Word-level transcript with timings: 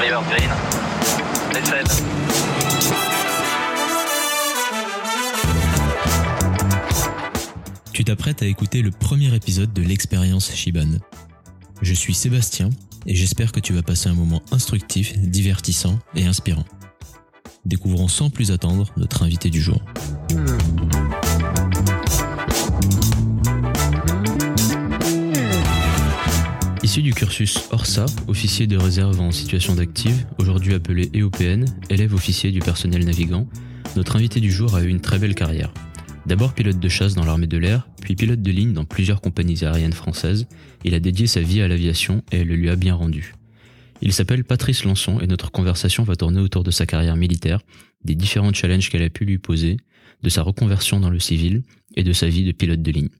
river 0.00 0.20
green. 0.28 0.50
Descend. 1.52 2.04
Tu 7.92 8.04
t'apprêtes 8.04 8.42
à 8.42 8.46
écouter 8.46 8.82
le 8.82 8.90
premier 8.90 9.34
épisode 9.34 9.72
de 9.72 9.82
l'expérience 9.82 10.52
Shiban. 10.54 10.98
Je 11.82 11.94
suis 11.94 12.14
Sébastien 12.14 12.70
et 13.06 13.14
j'espère 13.14 13.52
que 13.52 13.60
tu 13.60 13.72
vas 13.72 13.82
passer 13.82 14.08
un 14.08 14.14
moment 14.14 14.42
instructif, 14.50 15.18
divertissant 15.18 15.98
et 16.14 16.26
inspirant. 16.26 16.64
Découvrons 17.64 18.08
sans 18.08 18.30
plus 18.30 18.50
attendre 18.50 18.86
notre 18.96 19.22
invité 19.22 19.50
du 19.50 19.60
jour. 19.60 19.80
Issu 26.94 27.02
du 27.02 27.12
cursus 27.12 27.58
ORSA, 27.72 28.06
officier 28.28 28.68
de 28.68 28.76
réserve 28.76 29.18
en 29.18 29.32
situation 29.32 29.74
d'active, 29.74 30.26
aujourd'hui 30.38 30.74
appelé 30.74 31.10
EOPN, 31.12 31.64
élève 31.90 32.14
officier 32.14 32.52
du 32.52 32.60
personnel 32.60 33.04
navigant, 33.04 33.48
notre 33.96 34.14
invité 34.14 34.38
du 34.38 34.52
jour 34.52 34.76
a 34.76 34.82
eu 34.84 34.86
une 34.86 35.00
très 35.00 35.18
belle 35.18 35.34
carrière. 35.34 35.74
D'abord 36.24 36.54
pilote 36.54 36.78
de 36.78 36.88
chasse 36.88 37.14
dans 37.14 37.24
l'armée 37.24 37.48
de 37.48 37.58
l'air, 37.58 37.88
puis 38.00 38.14
pilote 38.14 38.42
de 38.42 38.50
ligne 38.52 38.72
dans 38.72 38.84
plusieurs 38.84 39.20
compagnies 39.20 39.64
aériennes 39.64 39.92
françaises, 39.92 40.46
il 40.84 40.94
a 40.94 41.00
dédié 41.00 41.26
sa 41.26 41.40
vie 41.40 41.62
à 41.62 41.66
l'aviation 41.66 42.22
et 42.30 42.42
elle 42.42 42.46
le 42.46 42.54
lui 42.54 42.70
a 42.70 42.76
bien 42.76 42.94
rendu. 42.94 43.34
Il 44.00 44.12
s'appelle 44.12 44.44
Patrice 44.44 44.84
Lançon 44.84 45.18
et 45.18 45.26
notre 45.26 45.50
conversation 45.50 46.04
va 46.04 46.14
tourner 46.14 46.38
autour 46.38 46.62
de 46.62 46.70
sa 46.70 46.86
carrière 46.86 47.16
militaire, 47.16 47.58
des 48.04 48.14
différents 48.14 48.52
challenges 48.52 48.88
qu'elle 48.88 49.02
a 49.02 49.10
pu 49.10 49.24
lui 49.24 49.38
poser, 49.38 49.78
de 50.22 50.28
sa 50.28 50.42
reconversion 50.42 51.00
dans 51.00 51.10
le 51.10 51.18
civil 51.18 51.64
et 51.96 52.04
de 52.04 52.12
sa 52.12 52.28
vie 52.28 52.44
de 52.44 52.52
pilote 52.52 52.82
de 52.82 52.92
ligne. 52.92 53.10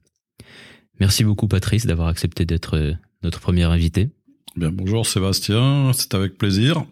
Merci 1.01 1.25
beaucoup 1.25 1.49
Patrice 1.49 1.85
d'avoir 1.85 2.07
accepté 2.07 2.45
d'être 2.45 2.77
euh, 2.77 2.93
notre 3.25 3.39
premier 3.39 3.63
invité. 3.63 4.09
Bien, 4.55 4.71
bonjour 4.71 5.07
Sébastien, 5.07 5.91
c'est 5.93 6.13
avec 6.13 6.37
plaisir. 6.37 6.85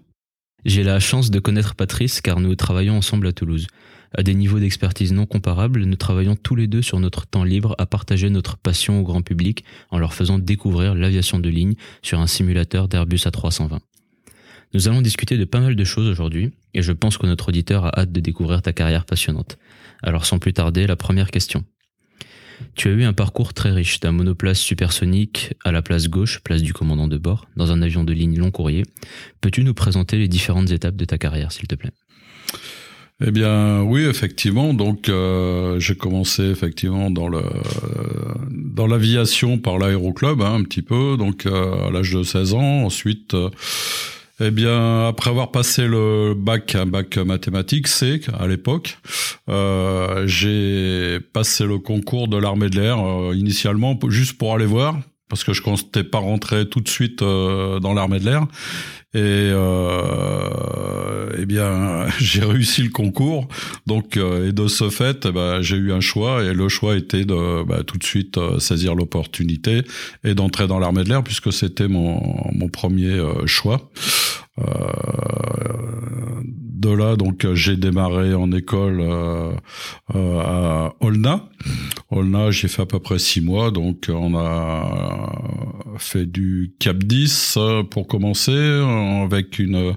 J'ai 0.66 0.83
la 0.83 0.99
chance 0.99 1.30
de 1.30 1.39
connaître 1.39 1.75
Patrice 1.75 2.21
car 2.21 2.39
nous 2.39 2.55
travaillons 2.55 2.97
ensemble 2.97 3.27
à 3.27 3.33
Toulouse. 3.33 3.67
À 4.17 4.23
des 4.23 4.33
niveaux 4.33 4.59
d'expertise 4.59 5.13
non 5.13 5.27
comparables, 5.27 5.83
nous 5.83 5.95
travaillons 5.95 6.35
tous 6.35 6.55
les 6.55 6.67
deux 6.67 6.81
sur 6.81 6.99
notre 6.99 7.27
temps 7.27 7.44
libre 7.44 7.75
à 7.77 7.85
partager 7.85 8.31
notre 8.31 8.57
passion 8.57 8.99
au 8.99 9.03
grand 9.03 9.22
public 9.22 9.63
en 9.91 9.99
leur 9.99 10.16
faisant 10.16 10.39
découvrir 10.39 10.95
l'aviation 10.95 11.38
de 11.38 11.49
ligne 11.49 11.75
sur 12.02 12.19
un 12.19 12.27
simulateur 12.27 12.88
d'Airbus 12.88 13.17
A320. 13.17 13.79
Nous 14.73 14.88
allons 14.88 15.02
discuter 15.02 15.38
de 15.38 15.45
pas 15.45 15.59
mal 15.59 15.75
de 15.75 15.83
choses 15.83 16.09
aujourd'hui 16.09 16.52
et 16.73 16.81
je 16.81 16.91
pense 16.91 17.19
que 17.19 17.27
notre 17.27 17.50
auditeur 17.50 17.85
a 17.85 18.00
hâte 18.00 18.11
de 18.11 18.19
découvrir 18.19 18.63
ta 18.63 18.73
carrière 18.73 19.05
passionnante. 19.05 19.59
Alors 20.02 20.25
sans 20.25 20.39
plus 20.39 20.53
tarder, 20.53 20.88
la 20.88 20.95
première 20.95 21.29
question. 21.29 21.63
Tu 22.75 22.88
as 22.88 22.92
eu 22.92 23.03
un 23.03 23.14
parcours 23.14 23.53
très 23.53 23.72
riche, 23.72 24.00
d'un 24.00 24.11
monoplace 24.11 24.59
supersonique 24.59 25.53
à 25.64 25.72
la 25.72 25.81
place 25.81 26.08
gauche, 26.08 26.39
place 26.39 26.61
du 26.61 26.73
commandant 26.73 27.08
de 27.08 27.17
bord, 27.17 27.47
dans 27.56 27.72
un 27.72 27.81
avion 27.81 28.03
de 28.03 28.14
ligne 28.14 28.38
long 28.38 28.52
courrier. 28.52 28.83
Peux-tu 29.42 29.64
nous 29.64 29.73
présenter 29.73 30.17
les 30.17 30.28
différentes 30.28 30.72
étapes 30.72 30.95
de 30.95 31.06
ta 31.06 31.17
carrière, 31.17 31.52
s'il 31.52 31.67
te 31.67 31.75
plaît? 31.75 31.91
Eh 33.25 33.31
bien, 33.31 33.84
oui, 33.84 34.03
effectivement. 34.03 34.73
Donc, 34.73 35.08
euh, 35.08 35.80
j'ai 35.80 35.95
commencé 35.95 36.44
effectivement 36.44 37.09
dans 37.11 37.28
le 37.28 37.41
dans 38.50 38.88
l'aviation 38.88 39.59
par 39.59 39.78
l'aéroclub, 39.78 40.41
hein, 40.41 40.56
un 40.56 40.64
petit 40.64 40.81
peu. 40.81 41.16
Donc, 41.17 41.45
euh, 41.45 41.88
à 41.88 41.91
l'âge 41.91 42.11
de 42.11 42.23
16 42.23 42.53
ans. 42.53 42.84
Ensuite, 42.84 43.34
euh, 43.34 43.50
eh 44.45 44.52
bien, 44.52 45.08
après 45.08 45.30
avoir 45.30 45.52
passé 45.52 45.88
le 45.88 46.33
bac, 46.36 46.75
un 46.75 46.86
bac 46.86 47.17
mathématiques 47.17 47.88
C 47.88 48.22
à 48.38 48.47
l'époque, 48.47 48.97
euh, 49.50 50.27
j'ai 50.27 51.19
passé 51.19 51.66
le 51.66 51.80
concours 51.80 52.27
de 52.27 52.38
l'armée 52.38 52.69
de 52.69 52.80
l'air 52.80 53.00
euh, 53.00 53.33
initialement 53.35 53.97
juste 54.09 54.38
pour 54.38 54.53
aller 54.53 54.66
voir. 54.66 55.00
Parce 55.30 55.44
que 55.44 55.53
je 55.53 55.61
comptais 55.61 56.03
pas 56.03 56.19
rentrer 56.19 56.69
tout 56.69 56.80
de 56.80 56.89
suite 56.89 57.22
euh, 57.23 57.80
dans 57.80 57.94
l'armée 57.94 58.19
de 58.19 58.25
l'air. 58.25 58.45
Et 59.16 59.52
eh 61.39 61.45
bien, 61.45 62.07
j'ai 62.19 62.44
réussi 62.44 62.83
le 62.83 62.89
concours. 62.89 63.47
Donc, 63.88 64.17
et 64.17 64.51
de 64.51 64.67
ce 64.67 64.90
fait, 64.90 65.25
eh 65.25 65.31
ben, 65.31 65.62
j'ai 65.62 65.78
eu 65.78 65.91
un 65.94 66.01
choix. 66.01 66.44
Et 66.44 66.53
le 66.53 66.67
choix 66.67 66.96
était 66.96 67.25
de 67.25 67.63
bah, 67.63 67.84
tout 67.85 67.97
de 67.97 68.03
suite 68.03 68.40
saisir 68.59 68.96
l'opportunité 68.96 69.84
et 70.23 70.35
d'entrer 70.35 70.67
dans 70.67 70.79
l'armée 70.79 71.03
de 71.03 71.09
l'air, 71.09 71.23
puisque 71.23 71.53
c'était 71.53 71.88
mon, 71.88 72.19
mon 72.51 72.67
premier 72.69 73.19
choix. 73.46 73.90
Euh, 74.59 74.64
de 76.84 76.90
là, 76.90 77.16
donc, 77.16 77.46
euh, 77.46 77.56
j'ai 77.56 77.78
démarré 77.78 78.34
en 78.34 78.52
école 78.52 79.00
euh, 79.00 79.52
euh, 80.16 80.40
à 80.40 80.94
Olna. 81.00 81.50
Olna, 82.12 82.52
j'ai 82.52 82.68
fait 82.68 82.81
à 82.81 82.86
peu 82.86 83.00
près 83.00 83.19
six 83.19 83.41
mois. 83.41 83.72
Donc, 83.72 84.09
on 84.09 84.36
a 84.36 85.31
fait 85.97 86.25
du 86.25 86.74
Cap 86.80 86.97
10 86.97 87.56
euh, 87.58 87.84
pour 87.84 88.08
commencer, 88.08 88.81
avec 89.24 89.59
une 89.59 89.94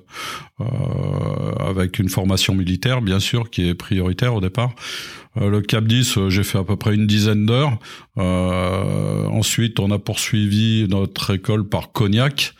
avec 1.58 1.98
une 1.98 2.08
formation 2.08 2.54
militaire, 2.54 3.02
bien 3.02 3.20
sûr, 3.20 3.50
qui 3.50 3.68
est 3.68 3.74
prioritaire 3.74 4.34
au 4.34 4.40
départ. 4.40 4.70
Le 5.38 5.60
Cap 5.60 5.84
10, 5.84 6.16
euh, 6.16 6.30
j'ai 6.30 6.44
fait 6.44 6.58
à 6.58 6.64
peu 6.64 6.76
près 6.76 6.94
une 6.94 7.06
dizaine 7.06 7.44
d'heures. 7.44 7.78
Ensuite, 8.16 9.80
on 9.80 9.90
a 9.90 9.98
poursuivi 9.98 10.86
notre 10.88 11.34
école 11.34 11.68
par 11.68 11.92
Cognac. 11.92 12.54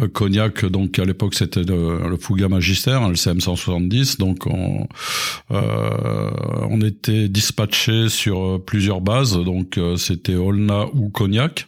Euh, 0.00 0.08
Cognac, 0.08 0.64
donc 0.64 0.98
à 0.98 1.04
l'époque 1.04 1.34
c'était 1.34 1.62
le, 1.62 2.08
le 2.08 2.16
Fouga 2.16 2.48
Magistère, 2.48 3.02
hein, 3.02 3.08
le 3.08 3.16
CM 3.16 3.40
170. 3.40 4.18
Donc 4.18 4.46
on, 4.46 4.86
euh, 5.50 6.30
était 6.84 7.28
dispatché 7.28 8.08
sur 8.08 8.40
euh, 8.40 8.58
plusieurs 8.58 9.00
bases. 9.00 9.34
Donc 9.34 9.78
c'était 9.96 10.34
Olna 10.34 10.86
ou 10.94 11.10
Cognac. 11.10 11.66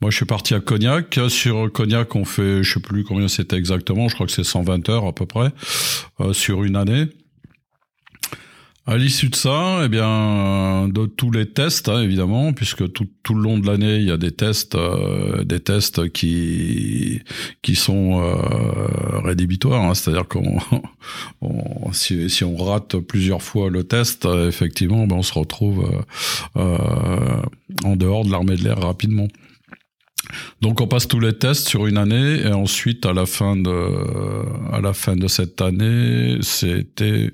Moi, 0.00 0.12
je 0.12 0.16
suis 0.16 0.26
parti 0.26 0.54
à 0.54 0.60
Cognac. 0.60 1.18
Sur 1.28 1.72
Cognac, 1.72 2.14
on 2.14 2.24
fait, 2.24 2.62
je 2.62 2.74
sais 2.74 2.80
plus 2.80 3.02
combien 3.02 3.26
c'était 3.26 3.56
exactement. 3.56 4.08
Je 4.08 4.14
crois 4.14 4.26
que 4.26 4.32
c'est 4.32 4.44
120 4.44 4.88
heures 4.90 5.06
à 5.06 5.12
peu 5.12 5.26
près 5.26 5.50
sur 6.32 6.62
une 6.62 6.76
année. 6.76 7.06
À 8.90 8.96
l'issue 8.96 9.28
de 9.28 9.36
ça, 9.36 9.82
eh 9.84 9.88
bien, 9.88 10.88
de 10.88 11.04
tous 11.04 11.30
les 11.30 11.44
tests, 11.44 11.90
hein, 11.90 12.00
évidemment, 12.00 12.54
puisque 12.54 12.90
tout, 12.90 13.06
tout 13.22 13.34
le 13.34 13.42
long 13.42 13.58
de 13.58 13.66
l'année, 13.66 13.96
il 13.96 14.04
y 14.04 14.10
a 14.10 14.16
des 14.16 14.30
tests, 14.30 14.76
euh, 14.76 15.44
des 15.44 15.60
tests 15.60 16.10
qui 16.10 17.20
qui 17.60 17.74
sont 17.74 18.22
euh, 18.22 19.18
rédhibitoires. 19.22 19.82
hein. 19.84 19.92
C'est-à-dire 19.92 20.26
qu'on, 20.26 20.56
on- 21.42 21.92
si, 21.92 22.30
si 22.30 22.44
on 22.44 22.56
rate 22.56 22.96
plusieurs 22.96 23.42
fois 23.42 23.68
le 23.68 23.84
test, 23.84 24.24
euh, 24.24 24.48
effectivement, 24.48 25.06
ben, 25.06 25.16
on 25.16 25.22
se 25.22 25.34
retrouve 25.34 25.84
euh, 26.56 26.62
euh, 26.62 27.42
en 27.84 27.94
dehors 27.94 28.24
de 28.24 28.30
l'armée 28.30 28.56
de 28.56 28.64
l'air 28.64 28.78
rapidement. 28.80 29.28
Donc 30.62 30.80
on 30.80 30.86
passe 30.88 31.06
tous 31.08 31.20
les 31.20 31.32
tests 31.38 31.68
sur 31.68 31.86
une 31.86 31.96
année 31.98 32.40
et 32.40 32.52
ensuite 32.52 33.06
à 33.06 33.12
la 33.12 33.24
fin 33.26 33.56
de 33.56 33.70
à 34.72 34.80
la 34.80 34.92
fin 34.92 35.14
de 35.16 35.28
cette 35.28 35.60
année, 35.60 36.38
c'était 36.42 37.04
euh, 37.26 37.30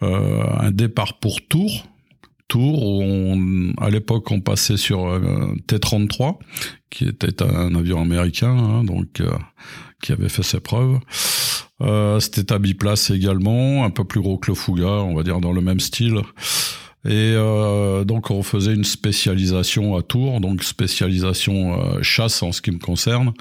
un 0.00 0.70
départ 0.70 1.18
pour 1.18 1.40
Tours. 1.46 1.86
Tours 2.48 2.86
où 2.86 3.02
on, 3.02 3.72
à 3.78 3.90
l'époque 3.90 4.30
on 4.30 4.40
passait 4.40 4.76
sur 4.76 5.08
un 5.08 5.54
T-33 5.66 6.36
qui 6.90 7.08
était 7.08 7.42
un 7.42 7.74
avion 7.74 8.00
américain 8.00 8.56
hein, 8.56 8.84
donc 8.84 9.20
euh, 9.20 9.30
qui 10.00 10.12
avait 10.12 10.28
fait 10.28 10.44
ses 10.44 10.60
preuves. 10.60 11.00
Euh, 11.82 12.20
c'était 12.20 12.52
à 12.52 12.58
biplace 12.58 13.10
également, 13.10 13.84
un 13.84 13.90
peu 13.90 14.04
plus 14.04 14.20
gros 14.20 14.38
que 14.38 14.50
le 14.50 14.54
Fouga, 14.54 14.86
on 14.86 15.14
va 15.14 15.22
dire 15.22 15.40
dans 15.40 15.52
le 15.52 15.60
même 15.60 15.80
style. 15.80 16.20
Et 17.04 17.34
euh, 17.34 18.04
donc 18.04 18.30
on 18.30 18.42
faisait 18.42 18.74
une 18.74 18.84
spécialisation 18.84 19.96
à 19.96 20.02
Tours, 20.02 20.40
donc 20.40 20.64
spécialisation 20.64 21.80
euh, 21.80 22.02
chasse 22.02 22.42
en 22.42 22.52
ce 22.52 22.62
qui 22.62 22.70
me 22.70 22.78
concerne. 22.78 23.32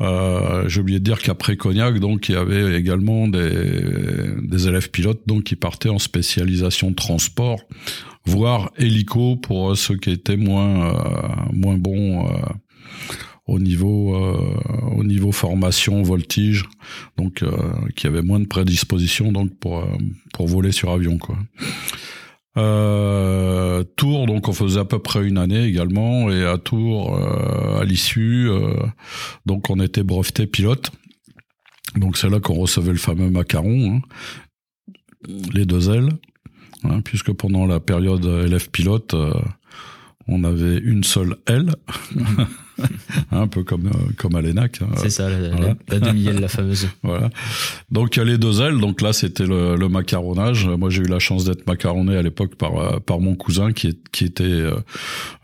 Euh, 0.00 0.68
J'ai 0.68 0.80
oublié 0.80 0.98
de 0.98 1.04
dire 1.04 1.20
qu'après 1.20 1.56
Cognac, 1.56 1.98
donc 1.98 2.28
il 2.28 2.32
y 2.32 2.38
avait 2.38 2.78
également 2.78 3.28
des, 3.28 4.34
des 4.42 4.68
élèves 4.68 4.90
pilotes 4.90 5.22
donc 5.26 5.44
qui 5.44 5.56
partaient 5.56 5.88
en 5.88 5.98
spécialisation 5.98 6.92
transport, 6.92 7.60
voire 8.26 8.70
hélico 8.76 9.36
pour 9.36 9.70
euh, 9.70 9.74
ceux 9.74 9.96
qui 9.96 10.10
étaient 10.10 10.36
moins 10.36 10.90
euh, 10.90 10.92
moins 11.52 11.78
bons 11.78 12.26
euh, 12.26 12.32
au 13.46 13.58
niveau 13.58 14.14
euh, 14.16 14.36
au 14.96 15.04
niveau 15.04 15.32
formation 15.32 16.02
voltige, 16.02 16.64
donc 17.16 17.42
euh, 17.42 17.50
qui 17.96 18.06
avaient 18.06 18.22
moins 18.22 18.40
de 18.40 18.46
prédisposition 18.46 19.32
donc 19.32 19.56
pour 19.58 19.78
euh, 19.78 19.86
pour 20.34 20.46
voler 20.46 20.72
sur 20.72 20.90
avion 20.90 21.16
quoi. 21.16 21.38
Euh, 22.56 23.84
Tours, 23.96 24.26
donc 24.26 24.48
on 24.48 24.52
faisait 24.52 24.80
à 24.80 24.84
peu 24.84 24.98
près 24.98 25.26
une 25.26 25.38
année 25.38 25.64
également, 25.64 26.30
et 26.30 26.44
à 26.44 26.58
Tours, 26.58 27.16
euh, 27.16 27.80
à 27.80 27.84
l'issue, 27.84 28.48
euh, 28.48 28.74
donc 29.44 29.68
on 29.70 29.78
était 29.80 30.02
breveté 30.02 30.46
pilote. 30.46 30.90
Donc 31.96 32.16
c'est 32.16 32.30
là 32.30 32.40
qu'on 32.40 32.54
recevait 32.54 32.92
le 32.92 32.98
fameux 32.98 33.30
macaron, 33.30 33.96
hein, 33.96 34.00
les 35.52 35.66
deux 35.66 35.90
ailes, 35.90 36.10
hein, 36.84 37.00
puisque 37.02 37.32
pendant 37.32 37.66
la 37.66 37.80
période 37.80 38.24
élève 38.24 38.70
pilote, 38.70 39.14
euh, 39.14 39.34
on 40.26 40.44
avait 40.44 40.78
une 40.78 41.04
seule 41.04 41.36
aile, 41.46 41.74
un 43.30 43.46
peu 43.48 43.62
comme 43.64 43.86
euh, 43.86 44.12
comme 44.16 44.34
à 44.36 44.40
l'ENAC. 44.42 44.82
hein. 44.82 44.86
C'est 44.96 45.10
ça, 45.10 45.28
la, 45.30 45.38
Voilà. 45.50 45.74
la, 45.88 45.98
la 45.98 46.00
demi-aile, 46.00 46.40
la 46.40 46.48
fameuse. 46.56 46.88
Voilà. 47.02 47.30
Donc 47.90 48.16
il 48.16 48.18
y 48.18 48.22
a 48.22 48.24
les 48.24 48.38
deux 48.38 48.60
ailes. 48.62 48.78
Donc 48.78 49.00
là 49.00 49.12
c'était 49.12 49.46
le, 49.46 49.76
le 49.76 49.88
macaronnage. 49.88 50.66
Moi 50.66 50.90
j'ai 50.90 51.02
eu 51.02 51.06
la 51.08 51.18
chance 51.18 51.44
d'être 51.44 51.66
macaronné 51.66 52.16
à 52.16 52.22
l'époque 52.22 52.54
par 52.56 52.76
euh, 52.76 52.98
par 53.00 53.20
mon 53.20 53.34
cousin 53.34 53.72
qui 53.72 53.88
est, 53.88 53.98
qui 54.10 54.24
était 54.24 54.44
euh, 54.44 54.76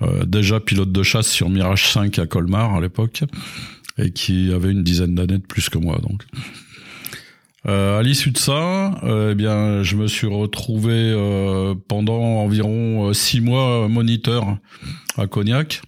euh, 0.02 0.25
déjà 0.25 0.61
pilote 0.61 0.93
de 0.93 1.02
chasse 1.02 1.29
sur 1.29 1.49
Mirage 1.49 1.88
5 1.90 2.19
à 2.19 2.26
Colmar 2.26 2.75
à 2.75 2.81
l'époque 2.81 3.23
et 3.99 4.11
qui 4.11 4.52
avait 4.52 4.70
une 4.70 4.82
dizaine 4.82 5.14
d'années 5.14 5.38
de 5.38 5.46
plus 5.46 5.69
que 5.69 5.79
moi. 5.79 5.99
Donc. 6.02 6.23
Euh, 7.69 8.00
à 8.00 8.02
l'issue 8.02 8.32
de 8.32 8.38
ça, 8.38 8.99
euh, 9.05 9.31
eh 9.32 9.34
bien, 9.37 9.84
je 9.84 9.94
me 9.94 10.08
suis 10.08 10.26
retrouvé 10.26 10.90
euh, 10.94 11.76
pendant 11.87 12.19
environ 12.20 13.08
euh, 13.08 13.12
six 13.12 13.40
mois 13.40 13.87
moniteur 13.87 14.56
à 15.17 15.29
Cognac 15.29 15.81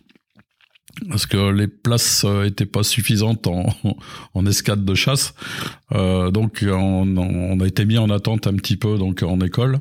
parce 1.08 1.26
que 1.26 1.50
les 1.50 1.66
places 1.68 2.24
euh, 2.24 2.44
étaient 2.44 2.66
pas 2.66 2.82
suffisantes 2.82 3.46
en, 3.46 3.66
en 4.34 4.46
escadre 4.46 4.82
de 4.84 4.94
chasse. 4.94 5.34
Euh, 5.92 6.30
donc 6.30 6.64
on, 6.66 7.16
on 7.16 7.60
a 7.60 7.66
été 7.66 7.84
mis 7.84 7.98
en 7.98 8.10
attente 8.10 8.46
un 8.46 8.54
petit 8.54 8.76
peu 8.76 8.96
donc 8.98 9.22
en 9.22 9.40
école. 9.40 9.80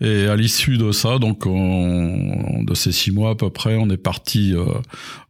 Et 0.00 0.26
à 0.26 0.34
l'issue 0.34 0.76
de 0.76 0.90
ça, 0.90 1.18
donc 1.18 1.46
on- 1.46 2.62
de 2.64 2.74
ces 2.74 2.90
six 2.92 3.12
mois 3.12 3.30
à 3.30 3.34
peu 3.36 3.48
près, 3.48 3.76
on 3.76 3.88
est 3.90 3.96
parti 3.96 4.52
euh, 4.52 4.64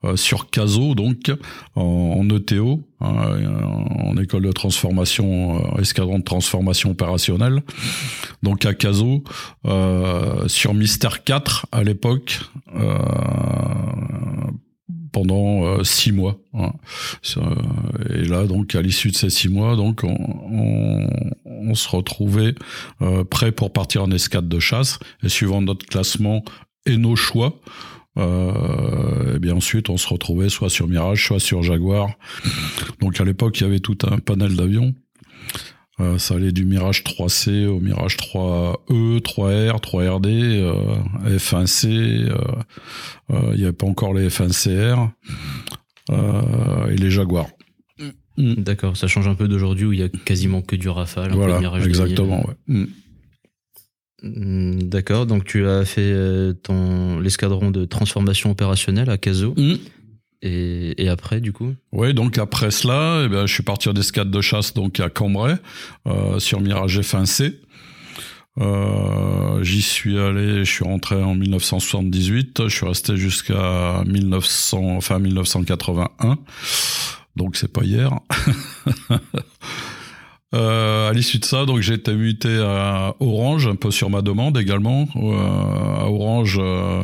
euh, 0.04 0.16
sur 0.16 0.48
Caso, 0.50 0.94
donc 0.94 1.30
en, 1.76 2.26
ETO, 2.30 2.82
hein, 3.00 3.14
en 4.02 4.16
école 4.16 4.44
de 4.44 4.52
transformation, 4.52 5.58
euh, 5.76 5.80
escadron 5.82 6.18
de 6.18 6.24
transformation 6.24 6.90
opérationnelle. 6.92 7.62
Donc 8.42 8.64
à 8.64 8.72
Caso, 8.72 9.22
euh, 9.66 10.48
sur 10.48 10.72
Mister 10.74 11.08
4 11.24 11.66
à 11.70 11.84
l'époque. 11.84 12.40
Euh, 12.74 12.98
pendant 15.14 15.64
euh, 15.64 15.84
six 15.84 16.12
mois. 16.12 16.36
hein. 16.52 16.72
Et 18.10 18.24
là, 18.24 18.46
donc, 18.46 18.74
à 18.74 18.82
l'issue 18.82 19.10
de 19.12 19.16
ces 19.16 19.30
six 19.30 19.48
mois, 19.48 19.76
donc, 19.76 20.02
on, 20.02 20.08
on, 20.10 21.08
on 21.44 21.74
se 21.74 21.88
retrouvait 21.88 22.54
euh, 23.00 23.22
prêt 23.24 23.52
pour 23.52 23.72
partir 23.72 24.02
en 24.02 24.10
escadre 24.10 24.48
de 24.48 24.58
chasse. 24.58 24.98
Et 25.22 25.28
suivant 25.28 25.62
notre 25.62 25.86
classement 25.86 26.44
et 26.84 26.96
nos 26.96 27.16
choix, 27.16 27.60
euh, 28.18 29.36
et 29.36 29.38
bien 29.38 29.54
ensuite, 29.54 29.88
on 29.88 29.96
se 29.96 30.08
retrouvait 30.08 30.48
soit 30.48 30.68
sur 30.68 30.88
Mirage, 30.88 31.24
soit 31.24 31.40
sur 31.40 31.62
Jaguar. 31.62 32.10
Donc, 33.00 33.20
à 33.20 33.24
l'époque, 33.24 33.60
il 33.60 33.62
y 33.62 33.66
avait 33.66 33.80
tout 33.80 33.98
un 34.10 34.18
panel 34.18 34.56
d'avions. 34.56 34.94
Euh, 36.00 36.18
ça 36.18 36.34
allait 36.34 36.50
du 36.52 36.64
Mirage 36.64 37.04
3C 37.04 37.66
au 37.66 37.78
Mirage 37.78 38.16
3E, 38.16 39.20
3R, 39.20 39.80
3RD, 39.80 40.26
euh, 40.26 41.36
F1C. 41.38 41.86
euh, 41.88 42.34
euh, 43.30 43.50
Il 43.52 43.58
n'y 43.58 43.64
avait 43.64 43.72
pas 43.72 43.86
encore 43.86 44.12
les 44.12 44.28
F1CR 44.28 45.10
euh, 46.10 46.86
et 46.90 46.96
les 46.96 47.10
Jaguars. 47.10 47.48
D'accord, 48.36 48.96
ça 48.96 49.06
change 49.06 49.28
un 49.28 49.36
peu 49.36 49.46
d'aujourd'hui 49.46 49.86
où 49.86 49.92
il 49.92 50.00
y 50.00 50.02
a 50.02 50.08
quasiment 50.08 50.60
que 50.62 50.74
du 50.74 50.88
Rafale. 50.88 51.26
un 51.26 51.28
peu 51.28 51.32
de 51.34 51.38
Voilà, 51.38 51.60
Mirage 51.60 51.84
2000. 51.84 51.88
exactement. 51.88 52.44
Ouais. 52.44 52.54
Mm. 52.66 52.86
Mm, 54.24 54.82
D'accord, 54.84 55.26
donc 55.26 55.44
tu 55.44 55.66
as 55.68 55.84
fait 55.84 56.00
euh, 56.02 56.52
ton 56.54 57.20
l'escadron 57.20 57.70
de 57.70 57.84
transformation 57.84 58.50
opérationnelle 58.50 59.10
à 59.10 59.18
Caso. 59.18 59.54
Mm. 59.56 59.74
Et, 60.46 61.08
après, 61.08 61.40
du 61.40 61.52
coup? 61.52 61.74
Oui, 61.92 62.12
donc 62.12 62.36
après 62.36 62.70
cela, 62.70 63.22
eh 63.24 63.28
ben, 63.28 63.46
je 63.46 63.54
suis 63.54 63.62
parti 63.62 63.88
en 63.88 63.94
escadre 63.94 64.30
de 64.30 64.40
chasse 64.42 64.74
donc 64.74 65.00
à 65.00 65.08
Cambrai 65.08 65.54
euh, 66.06 66.38
sur 66.38 66.60
Mirage 66.60 67.00
F1C. 67.00 67.54
Euh, 68.60 69.62
J'y 69.62 69.80
suis 69.80 70.18
allé, 70.18 70.64
je 70.64 70.70
suis 70.70 70.84
rentré 70.84 71.16
en 71.16 71.34
1978, 71.34 72.68
je 72.68 72.74
suis 72.74 72.86
resté 72.86 73.16
jusqu'à 73.16 74.04
1900, 74.06 74.96
enfin 74.96 75.18
1981, 75.18 76.38
donc 77.36 77.56
c'est 77.56 77.72
pas 77.72 77.82
hier. 77.82 78.12
Euh, 80.54 81.10
à 81.10 81.12
l'issue 81.12 81.38
de 81.38 81.44
ça, 81.44 81.64
donc 81.66 81.80
j'ai 81.80 81.94
été 81.94 82.14
muté 82.14 82.58
à 82.58 83.14
Orange, 83.18 83.66
un 83.66 83.74
peu 83.74 83.90
sur 83.90 84.08
ma 84.08 84.22
demande 84.22 84.56
également. 84.56 85.08
Euh, 85.16 86.00
à 86.00 86.08
Orange, 86.08 86.58
euh, 86.60 87.02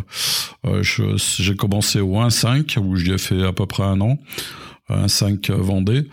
euh, 0.66 0.82
j'ai 0.82 1.56
commencé 1.56 2.00
au 2.00 2.14
1.5 2.14 2.78
où 2.78 2.96
j'y 2.96 3.12
ai 3.12 3.18
fait 3.18 3.42
à 3.42 3.52
peu 3.52 3.66
près 3.66 3.82
un 3.82 4.00
an. 4.00 4.18
1.5 4.88 5.52
Vendée 5.52 6.08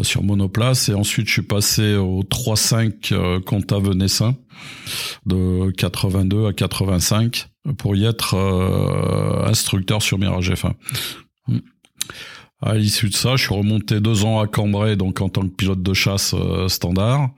sur 0.00 0.22
monoplace 0.22 0.88
et 0.88 0.94
ensuite 0.94 1.26
je 1.28 1.34
suis 1.34 1.42
passé 1.42 1.96
au 1.96 2.22
3.5 2.22 3.12
euh, 3.12 3.40
Comta 3.40 3.78
Venessin 3.78 4.34
de 5.26 5.70
82 5.72 6.46
à 6.46 6.54
85 6.54 7.46
pour 7.76 7.94
y 7.94 8.06
être 8.06 8.34
instructeur 9.46 10.00
sur 10.00 10.18
Mirage 10.18 10.50
F1. 10.50 10.72
À 12.62 12.74
l'issue 12.74 13.10
de 13.10 13.14
ça, 13.14 13.36
je 13.36 13.44
suis 13.44 13.54
remonté 13.54 14.00
deux 14.00 14.24
ans 14.24 14.40
à 14.40 14.46
Cambrai, 14.46 14.96
donc 14.96 15.20
en 15.20 15.28
tant 15.28 15.42
que 15.42 15.48
pilote 15.48 15.82
de 15.82 15.92
chasse 15.92 16.34
euh, 16.34 16.68
standard. 16.68 17.28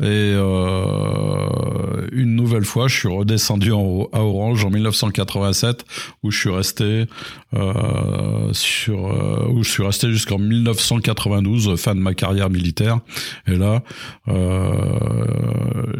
Et 0.00 0.06
euh, 0.06 2.06
une 2.12 2.34
nouvelle 2.34 2.64
fois, 2.64 2.88
je 2.88 2.96
suis 2.96 3.08
redescendu 3.08 3.72
en, 3.72 4.08
à 4.14 4.20
Orange 4.20 4.64
en 4.64 4.70
1987, 4.70 5.84
où 6.22 6.30
je 6.30 6.38
suis 6.38 6.50
resté 6.50 7.04
euh, 7.52 8.48
sur, 8.52 9.08
euh, 9.08 9.46
où 9.50 9.62
je 9.62 9.68
suis 9.68 9.84
resté 9.84 10.10
jusqu'en 10.10 10.38
1992, 10.38 11.78
fin 11.78 11.94
de 11.94 12.00
ma 12.00 12.14
carrière 12.14 12.48
militaire. 12.48 13.00
Et 13.46 13.56
là, 13.56 13.82
euh, 14.28 14.72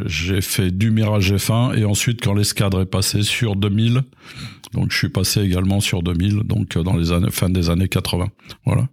j'ai 0.06 0.40
fait 0.40 0.70
du 0.70 0.90
Mirage 0.90 1.34
F1 1.34 1.78
et 1.78 1.84
ensuite, 1.84 2.24
quand 2.24 2.32
l'escadre 2.32 2.80
est 2.80 2.86
passé 2.86 3.22
sur 3.22 3.54
2000, 3.54 4.02
donc 4.72 4.92
je 4.92 4.96
suis 4.96 5.08
passé 5.08 5.40
également 5.40 5.80
sur 5.80 6.02
2000, 6.02 6.40
donc 6.44 6.76
euh, 6.76 6.82
dans 6.82 6.96
les 6.96 7.12
années, 7.12 7.30
fin 7.30 7.48
des 7.48 7.70
années 7.70 7.88
80. 7.88 8.28
Voilà. 8.64 8.88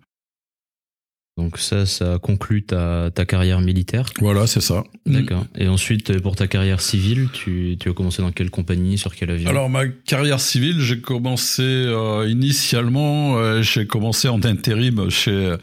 Donc 1.38 1.60
ça, 1.60 1.86
ça 1.86 2.18
conclut 2.19 2.63
ta, 2.63 3.12
ta 3.13 3.25
carrière 3.25 3.62
militaire. 3.62 4.10
Voilà, 4.19 4.48
c'est 4.48 4.62
ça. 4.62 4.84
D'accord. 5.06 5.45
Et 5.57 5.68
ensuite, 5.68 6.19
pour 6.22 6.36
ta 6.36 6.48
carrière 6.48 6.81
civile, 6.81 7.28
tu, 7.31 7.78
tu 7.80 7.89
as 7.89 7.94
commencé 7.94 8.22
dans 8.22 8.31
quelle 8.31 8.50
compagnie, 8.50 8.98
sur 8.98 9.16
quel 9.16 9.30
avion? 9.31 9.50
Alors 9.50 9.69
ma 9.69 9.88
carrière 9.88 10.39
civile, 10.39 10.80
j'ai 10.80 11.00
commencé 11.00 11.62
euh, 11.63 12.28
initialement, 12.28 13.38
euh, 13.38 13.62
j'ai 13.62 13.86
commencé 13.86 14.28
en 14.28 14.44
intérim 14.44 15.10
chez 15.10 15.56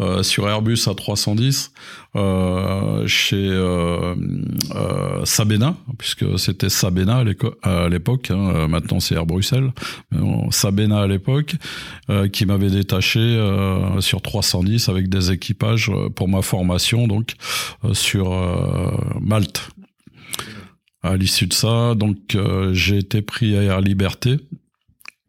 euh, 0.00 0.22
sur 0.22 0.48
Airbus 0.48 0.74
A310 0.86 1.70
euh, 2.14 3.06
chez 3.06 3.48
Sabena, 5.24 5.76
puisque 5.98 6.38
c'était 6.38 6.68
Sabena 6.68 7.24
à 7.62 7.88
l'époque. 7.88 8.30
hein, 8.30 8.68
maintenant 8.68 9.00
c'est 9.00 9.14
Air 9.14 9.26
Bruxelles, 9.26 9.72
bon, 10.10 10.50
Sabena 10.50 11.00
à 11.00 11.06
l'époque, 11.06 11.54
qui 12.32 12.46
m'avait 12.46 12.70
détaché 12.70 13.20
sur 14.00 14.20
310 14.20 14.88
avec 14.88 15.08
des 15.08 15.21
équipages 15.30 15.90
euh, 15.90 16.08
pour 16.08 16.28
ma 16.28 16.42
formation 16.42 17.06
donc 17.06 17.34
euh, 17.84 17.94
sur 17.94 18.32
euh, 18.32 18.90
Malte. 19.20 19.68
À 21.02 21.16
l'issue 21.16 21.48
de 21.48 21.52
ça, 21.52 21.96
donc 21.96 22.36
j'ai 22.70 22.98
été 22.98 23.22
pris 23.22 23.56
à 23.56 23.62
Air 23.64 23.80
Liberté, 23.80 24.36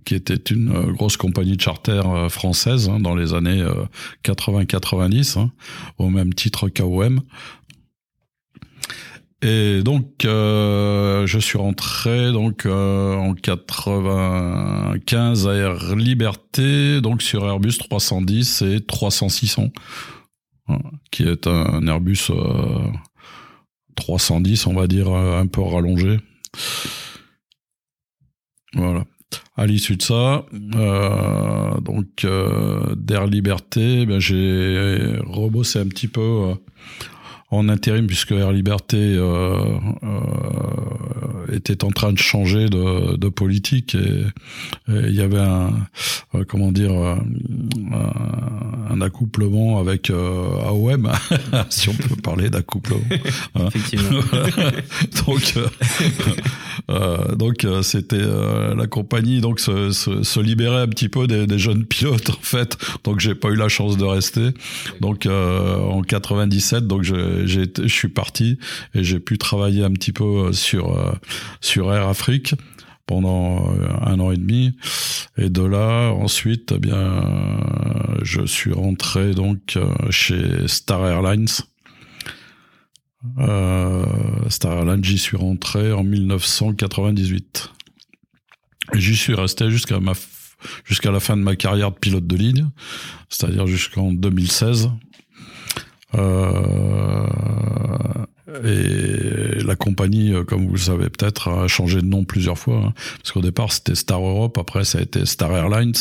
qui 0.06 0.14
était 0.14 0.54
une 0.54 0.92
grosse 0.92 1.18
compagnie 1.18 1.58
de 1.58 1.62
charter 1.62 2.00
française 2.30 2.90
hein, 2.90 3.00
dans 3.00 3.16
les 3.16 3.34
années 3.34 3.60
euh, 3.60 3.86
80-90, 4.24 5.40
hein, 5.40 5.52
au 5.98 6.10
même 6.10 6.34
titre 6.36 6.70
qu'AOM. 6.70 7.22
Et 9.46 9.84
donc, 9.84 10.24
euh, 10.24 11.28
je 11.28 11.38
suis 11.38 11.58
rentré 11.58 12.32
donc 12.32 12.66
euh, 12.66 13.14
en 13.16 13.34
95 13.34 15.48
à 15.50 15.54
Air 15.54 15.98
Liberté, 15.98 17.02
donc 17.02 17.22
sur 17.22 17.46
Airbus 17.46 17.74
310 17.78 18.62
et 18.62 18.78
300-600, 18.78 19.70
hein, 20.70 20.80
qui 21.12 21.24
est 21.24 21.46
un 21.48 21.86
Airbus 21.88 22.30
euh, 22.30 22.88
310, 23.98 24.66
on 24.68 24.76
va 24.76 24.88
dire, 24.88 25.12
euh, 25.12 25.42
un 25.42 25.48
peu 25.48 25.62
rallongé. 25.62 26.22
Voilà. 28.74 29.04
À 29.58 29.66
l'issue 29.66 29.98
de 29.98 30.02
ça, 30.02 30.46
euh, 30.76 31.82
donc 31.82 32.24
euh, 32.24 32.96
d'Air 32.96 33.28
Liberté, 33.28 34.06
ben, 34.06 34.20
j'ai 34.20 35.18
rebossé 35.26 35.80
un 35.80 35.88
petit 35.88 36.08
peu 36.08 36.22
euh, 36.22 36.54
en 37.54 37.70
intérim 37.70 38.08
puisque 38.08 38.32
Air 38.32 38.52
Liberté 38.52 38.98
euh, 38.98 39.58
euh, 40.04 41.56
était 41.56 41.84
en 41.84 41.92
train 41.92 42.12
de 42.12 42.18
changer 42.18 42.68
de, 42.68 43.16
de 43.16 43.30
politique 43.30 43.96
et 43.96 44.24
il 44.88 45.16
y 45.16 45.22
avait 45.22 45.40
un 45.40 45.72
euh, 46.36 46.44
comment 46.48 46.72
dire 46.72 46.92
un, 46.92 47.24
un 48.90 49.02
accouplement 49.02 49.80
avec 49.80 50.10
AOM 50.10 51.12
si 51.70 51.90
on 51.90 51.94
peut 51.94 52.16
parler 52.22 52.50
d'accouplement. 52.50 53.02
Effectivement. 53.68 54.20
donc 55.28 55.54
donc 57.38 57.68
c'était 57.84 58.22
la 58.76 58.88
compagnie 58.88 59.42
donc 59.42 59.60
se, 59.60 59.92
se, 59.92 60.24
se 60.24 60.40
libérait 60.40 60.82
un 60.82 60.88
petit 60.88 61.10
peu 61.10 61.28
des, 61.28 61.46
des 61.46 61.60
jeunes 61.60 61.86
pilotes 61.86 62.32
en 62.32 62.42
fait 62.42 62.78
donc 63.04 63.20
j'ai 63.20 63.36
pas 63.36 63.50
eu 63.50 63.56
la 63.56 63.70
chance 63.70 63.98
de 63.98 64.04
rester 64.04 64.50
donc 65.02 65.28
en 65.28 66.02
97 66.02 66.88
donc 66.88 67.04
j'ai 67.04 67.43
je 67.48 67.88
suis 67.88 68.10
parti 68.10 68.58
et 68.94 69.04
j'ai 69.04 69.20
pu 69.20 69.38
travailler 69.38 69.84
un 69.84 69.92
petit 69.92 70.12
peu 70.12 70.24
euh, 70.24 70.54
sur 70.54 70.98
euh, 70.98 71.12
sur 71.62 71.94
Air 71.94 72.08
Afrique 72.08 72.56
pendant 73.06 73.70
euh, 73.74 73.88
un 74.02 74.20
an 74.20 74.32
et 74.32 74.38
demi. 74.38 74.78
Et 75.38 75.50
de 75.50 75.64
là, 75.64 76.12
ensuite, 76.12 76.74
eh 76.76 76.80
bien, 76.80 77.24
je 78.22 78.46
suis 78.46 78.72
rentré 78.72 79.34
donc 79.34 79.78
chez 80.12 80.68
Star 80.68 81.06
Airlines. 81.06 81.48
Star 84.50 84.74
Airlines, 84.74 85.04
j'y 85.04 85.18
suis 85.18 85.38
rentré 85.38 85.92
en 85.92 86.04
1998. 86.04 87.72
Et 88.94 89.00
j'y 89.00 89.16
suis 89.16 89.34
resté 89.34 89.72
jusqu'à 89.72 90.00
la 91.12 91.20
fin 91.20 91.36
de 91.36 91.42
ma 91.42 91.56
carrière 91.56 91.92
de 91.92 91.98
pilote 91.98 92.28
de 92.28 92.36
ligne, 92.36 92.70
c'est-à-dire 93.30 93.66
jusqu'en 93.66 94.12
2016. 94.12 94.92
Euh, 96.16 97.28
et 98.64 99.64
la 99.64 99.76
compagnie, 99.76 100.34
euh, 100.34 100.44
comme 100.44 100.66
vous 100.66 100.74
le 100.74 100.78
savez 100.78 101.10
peut-être, 101.10 101.48
a 101.50 101.68
changé 101.68 102.02
de 102.02 102.08
nom 102.08 102.24
plusieurs 102.24 102.58
fois. 102.58 102.78
Hein. 102.78 102.94
parce 103.18 103.32
qu'au 103.32 103.42
départ, 103.42 103.72
c'était 103.72 103.96
Star 103.96 104.22
Europe, 104.22 104.58
après 104.58 104.84
ça 104.84 105.00
a 105.00 105.02
été 105.02 105.26
Star 105.26 105.52
Airlines 105.52 105.94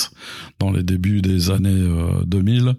dans 0.59 0.71
les 0.71 0.83
débuts 0.83 1.23
des 1.23 1.51
années 1.51 1.89
2000. 2.27 2.69
Euh, 2.69 2.75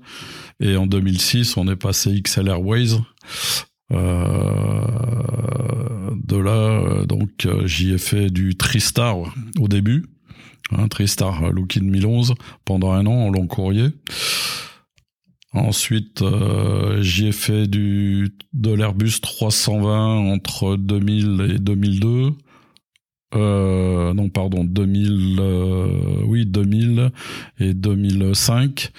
et 0.59 0.77
en 0.77 0.85
2006, 0.85 1.57
on 1.57 1.67
est 1.67 1.75
passé 1.75 2.21
XL 2.21 2.47
Airways. 2.47 2.99
Euh, 3.91 4.85
de 6.23 6.37
là, 6.37 7.05
donc, 7.05 7.47
j'y 7.65 7.93
ai 7.93 7.97
fait 7.97 8.29
du 8.29 8.55
Tristar 8.55 9.17
au 9.59 9.67
début. 9.67 10.05
Hein, 10.71 10.87
Tristar 10.87 11.51
Lookid 11.51 11.83
2011 11.83 12.35
pendant 12.63 12.93
un 12.93 13.05
an 13.05 13.27
en 13.27 13.29
long 13.29 13.47
courrier. 13.47 13.89
Ensuite, 15.53 16.23
euh, 16.23 17.01
j'y 17.01 17.27
ai 17.27 17.31
fait 17.31 17.67
du 17.67 18.33
de 18.53 18.73
l'Airbus 18.73 19.19
320 19.21 20.33
entre 20.33 20.77
2000 20.77 21.53
et 21.55 21.59
2002. 21.59 22.31
Euh, 23.35 24.13
non, 24.13 24.29
pardon, 24.29 24.63
2000, 24.63 25.37
euh, 25.39 25.87
oui, 26.25 26.45
2000 26.45 27.11
et 27.59 27.73
2005. 27.73 28.91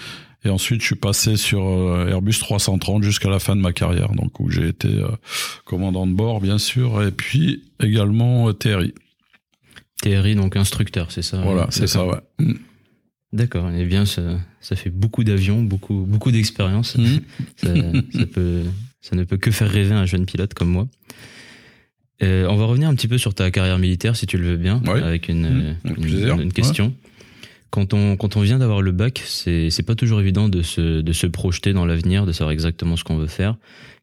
Et 0.44 0.50
ensuite, 0.50 0.80
je 0.80 0.86
suis 0.86 0.94
passé 0.94 1.36
sur 1.36 1.66
euh, 1.66 2.08
Airbus 2.08 2.38
330 2.38 3.02
jusqu'à 3.02 3.30
la 3.30 3.38
fin 3.38 3.56
de 3.56 3.60
ma 3.60 3.72
carrière, 3.72 4.12
donc 4.12 4.38
où 4.40 4.50
j'ai 4.50 4.68
été 4.68 5.02
commandant 5.64 6.06
de 6.06 6.12
bord, 6.12 6.40
bien 6.40 6.58
sûr, 6.58 7.02
et 7.02 7.10
puis 7.10 7.64
également 7.80 8.52
TRI. 8.52 8.94
TRI, 10.02 10.34
donc 10.34 10.56
instructeur, 10.56 11.10
c'est 11.10 11.22
ça 11.22 11.40
Voilà, 11.40 11.66
c'est 11.70 11.86
ça, 11.86 12.06
ouais. 12.06 12.20
D'accord, 13.34 13.68
eh 13.76 13.84
bien, 13.84 14.06
ça, 14.06 14.22
ça 14.60 14.76
fait 14.76 14.90
beaucoup 14.90 15.24
d'avions, 15.24 15.60
beaucoup, 15.60 16.06
beaucoup 16.06 16.30
d'expérience. 16.30 16.96
Mmh. 16.96 17.04
ça, 17.56 17.68
ça, 18.12 18.26
peut, 18.26 18.62
ça 19.00 19.16
ne 19.16 19.24
peut 19.24 19.36
que 19.36 19.50
faire 19.50 19.68
rêver 19.68 19.92
un 19.92 20.06
jeune 20.06 20.24
pilote 20.24 20.54
comme 20.54 20.68
moi. 20.68 20.86
Euh, 22.22 22.46
on 22.48 22.54
va 22.54 22.64
revenir 22.64 22.88
un 22.88 22.94
petit 22.94 23.08
peu 23.08 23.18
sur 23.18 23.34
ta 23.34 23.50
carrière 23.50 23.80
militaire, 23.80 24.14
si 24.14 24.26
tu 24.26 24.38
le 24.38 24.50
veux 24.50 24.56
bien, 24.56 24.80
avec 24.86 25.28
une, 25.28 25.48
mmh. 25.48 25.76
une, 25.98 26.40
une, 26.42 26.52
question. 26.52 26.94
Quand, 27.70 27.92
on, 27.92 28.16
quand 28.16 28.36
on 28.36 28.40
vient 28.40 28.60
d'avoir 28.60 28.82
le 28.82 28.92
bac, 28.92 29.20
c'est, 29.26 29.68
c'est 29.68 29.82
pas 29.82 29.96
toujours 29.96 30.20
évident 30.20 30.48
de 30.48 30.62
se, 30.62 31.00
de 31.00 31.12
se 31.12 31.26
projeter 31.26 31.72
dans 31.72 31.86
l'avenir, 31.86 32.26
de 32.26 32.32
savoir 32.32 32.52
exactement 32.52 32.96
ce 32.96 33.02
qu'on 33.02 33.16
veut 33.16 33.26
faire. 33.26 33.56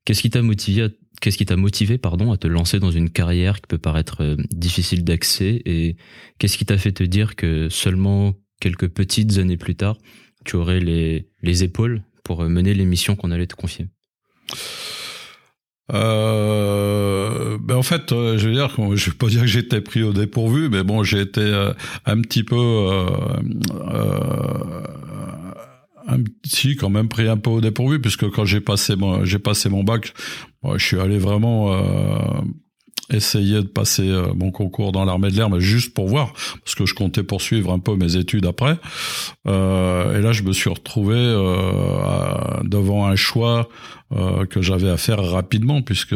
Qu'est-ce 0.04 0.22
qui 0.22 0.30
t'a 0.30 0.42
motivé, 0.42 0.90
qu'est-ce 1.22 1.38
qui 1.38 1.46
t'a 1.46 1.56
motivé, 1.56 1.98
pardon, 1.98 2.34
à 2.34 2.38
te 2.38 2.48
lancer 2.48 2.80
dans 2.82 2.92
une 2.92 3.10
carrière 3.10 3.62
qui 3.62 3.68
peut 3.70 3.78
paraître 3.78 4.24
euh, 4.24 4.36
difficile 4.52 5.06
d'accès 5.06 5.62
et 5.66 5.96
qu'est-ce 6.38 6.58
qui 6.58 6.66
t'a 6.66 6.78
fait 6.78 6.92
te 6.92 7.04
dire 7.04 7.38
que 7.38 7.70
seulement 7.70 8.36
quelques 8.62 8.88
petites 8.88 9.38
années 9.40 9.58
plus 9.58 9.76
tard, 9.76 9.98
tu 10.46 10.56
aurais 10.56 10.80
les, 10.80 11.28
les 11.42 11.64
épaules 11.66 12.02
pour 12.24 12.44
mener 12.44 12.74
les 12.74 12.86
missions 12.86 13.18
qu'on 13.18 13.32
allait 13.32 13.48
te 13.48 13.56
confier. 13.56 13.88
Euh, 15.94 17.58
ben 17.60 17.76
en 17.76 17.84
fait, 17.84 18.14
euh, 18.14 18.38
je 18.38 18.48
veux 18.48 18.54
dire, 18.54 18.70
je 18.96 19.10
vais 19.10 19.18
pas 19.18 19.28
dire 19.28 19.42
que 19.42 19.48
j'étais 19.48 19.82
pris 19.82 20.04
au 20.04 20.14
dépourvu, 20.14 20.70
mais 20.70 20.84
bon, 20.84 21.04
j'ai 21.04 21.20
été 21.20 21.42
euh, 21.42 21.74
un 22.06 22.22
petit 22.22 22.44
peu, 22.44 22.56
euh, 22.56 23.10
euh, 23.90 24.84
un, 26.08 26.24
si 26.46 26.78
quand 26.78 26.90
même 26.90 27.10
pris 27.10 27.28
un 27.28 27.38
peu 27.38 27.50
au 27.50 27.62
dépourvu, 27.62 28.00
puisque 28.00 28.30
quand 28.30 28.46
j'ai 28.46 28.62
passé 28.62 28.96
mon, 28.96 29.26
j'ai 29.26 29.40
passé 29.40 29.68
mon 29.68 29.84
bac, 29.84 30.14
je 30.64 30.86
suis 30.86 31.00
allé 31.00 31.18
vraiment 31.18 31.76
essayer 33.12 33.62
de 33.62 33.68
passer 33.68 34.08
euh, 34.08 34.34
mon 34.34 34.52
concours 34.52 34.92
dans 34.92 35.06
l'armée 35.06 35.32
de 35.32 35.36
l'air, 35.36 35.50
mais 35.50 35.62
juste 35.62 35.94
pour 35.94 36.08
voir, 36.08 36.34
parce 36.64 36.76
que 36.76 36.86
je 36.86 36.94
comptais 36.94 37.24
poursuivre 37.24 37.72
un 37.72 37.80
peu 37.80 37.96
mes 37.96 38.16
études 38.16 38.46
après. 38.46 38.78
Euh, 39.48 40.18
et 40.18 40.22
là, 40.22 40.32
je 40.32 40.44
me 40.44 40.54
suis 40.54 40.70
retrouvé 40.70 41.16
euh, 41.18 42.34
devant 42.64 43.06
un 43.06 43.16
choix 43.16 43.70
euh, 44.14 44.46
que 44.46 44.62
j'avais 44.62 44.90
à 44.90 44.98
faire 44.98 45.24
rapidement, 45.24 45.82
puisque 45.82 46.16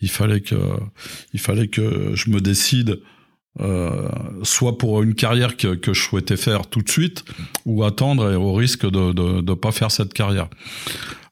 il, 0.00 0.08
fallait 0.08 0.40
que 0.40 0.56
il 1.32 1.40
fallait 1.40 1.68
que 1.68 2.12
je 2.14 2.30
me 2.30 2.40
décide. 2.40 3.00
Euh, 3.58 4.10
soit 4.42 4.76
pour 4.76 5.02
une 5.02 5.14
carrière 5.14 5.56
que, 5.56 5.68
que, 5.76 5.94
je 5.94 6.02
souhaitais 6.02 6.36
faire 6.36 6.66
tout 6.66 6.82
de 6.82 6.90
suite, 6.90 7.24
ou 7.64 7.84
attendre 7.84 8.30
et 8.30 8.36
au 8.36 8.52
risque 8.52 8.84
de 8.84 9.40
ne 9.40 9.54
pas 9.54 9.72
faire 9.72 9.90
cette 9.90 10.12
carrière. 10.12 10.50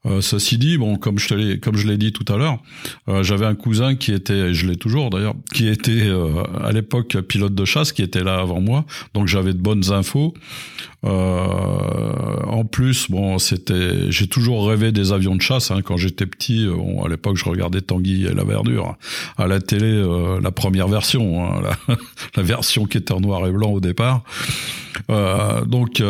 Euh, 0.06 0.20
ceci 0.20 0.58
dit, 0.58 0.76
bon, 0.76 0.96
comme 0.96 1.18
je 1.18 1.34
l'ai, 1.34 1.58
comme 1.58 1.76
je 1.76 1.88
l'ai 1.88 1.96
dit 1.96 2.12
tout 2.12 2.30
à 2.32 2.37
l'heure, 2.37 2.58
euh, 3.08 3.23
j'avais 3.23 3.46
un 3.46 3.54
cousin 3.54 3.94
qui 3.94 4.12
était, 4.12 4.50
et 4.50 4.54
je 4.54 4.66
l'ai 4.66 4.76
toujours 4.76 5.08
d'ailleurs, 5.11 5.34
qui 5.54 5.68
était 5.68 6.06
euh, 6.08 6.42
à 6.62 6.73
l'époque 6.73 7.18
pilote 7.23 7.54
de 7.54 7.64
chasse, 7.64 7.92
qui 7.92 8.02
était 8.02 8.23
là 8.23 8.38
avant 8.38 8.61
moi, 8.61 8.84
donc 9.14 9.28
j'avais 9.28 9.54
de 9.54 9.58
bonnes 9.58 9.92
infos. 9.92 10.34
en 11.02 12.64
plus, 12.70 13.11
bon, 13.11 13.38
c'était, 13.38 14.11
j'ai 14.11 14.26
toujours 14.26 14.68
rêvé 14.68 14.92
des 14.92 15.12
avions 15.12 15.37
de 15.37 15.42
chasse. 15.42 15.70
Hein, 15.70 15.80
quand 15.82 15.96
j'étais 15.96 16.26
petit, 16.26 16.68
à 17.04 17.08
l'époque, 17.08 17.37
je 17.37 17.44
regardais 17.44 17.80
Tanguy 17.80 18.26
et 18.26 18.34
la 18.34 18.44
Verdure 18.44 18.96
à 19.37 19.46
la 19.46 19.61
télé, 19.61 20.02
la 20.42 20.50
première 20.50 20.88
version, 20.88 21.44
hein, 21.44 21.62
la, 21.62 21.96
la, 22.37 22.42
version 22.42 22.87
qui 22.87 22.99
était 22.99 23.12
en 23.12 23.20
noir 23.20 23.46
et 23.46 23.52
blanc 23.52 23.70
au 23.70 23.80
départ. 23.80 24.23
Donc, 25.08 26.02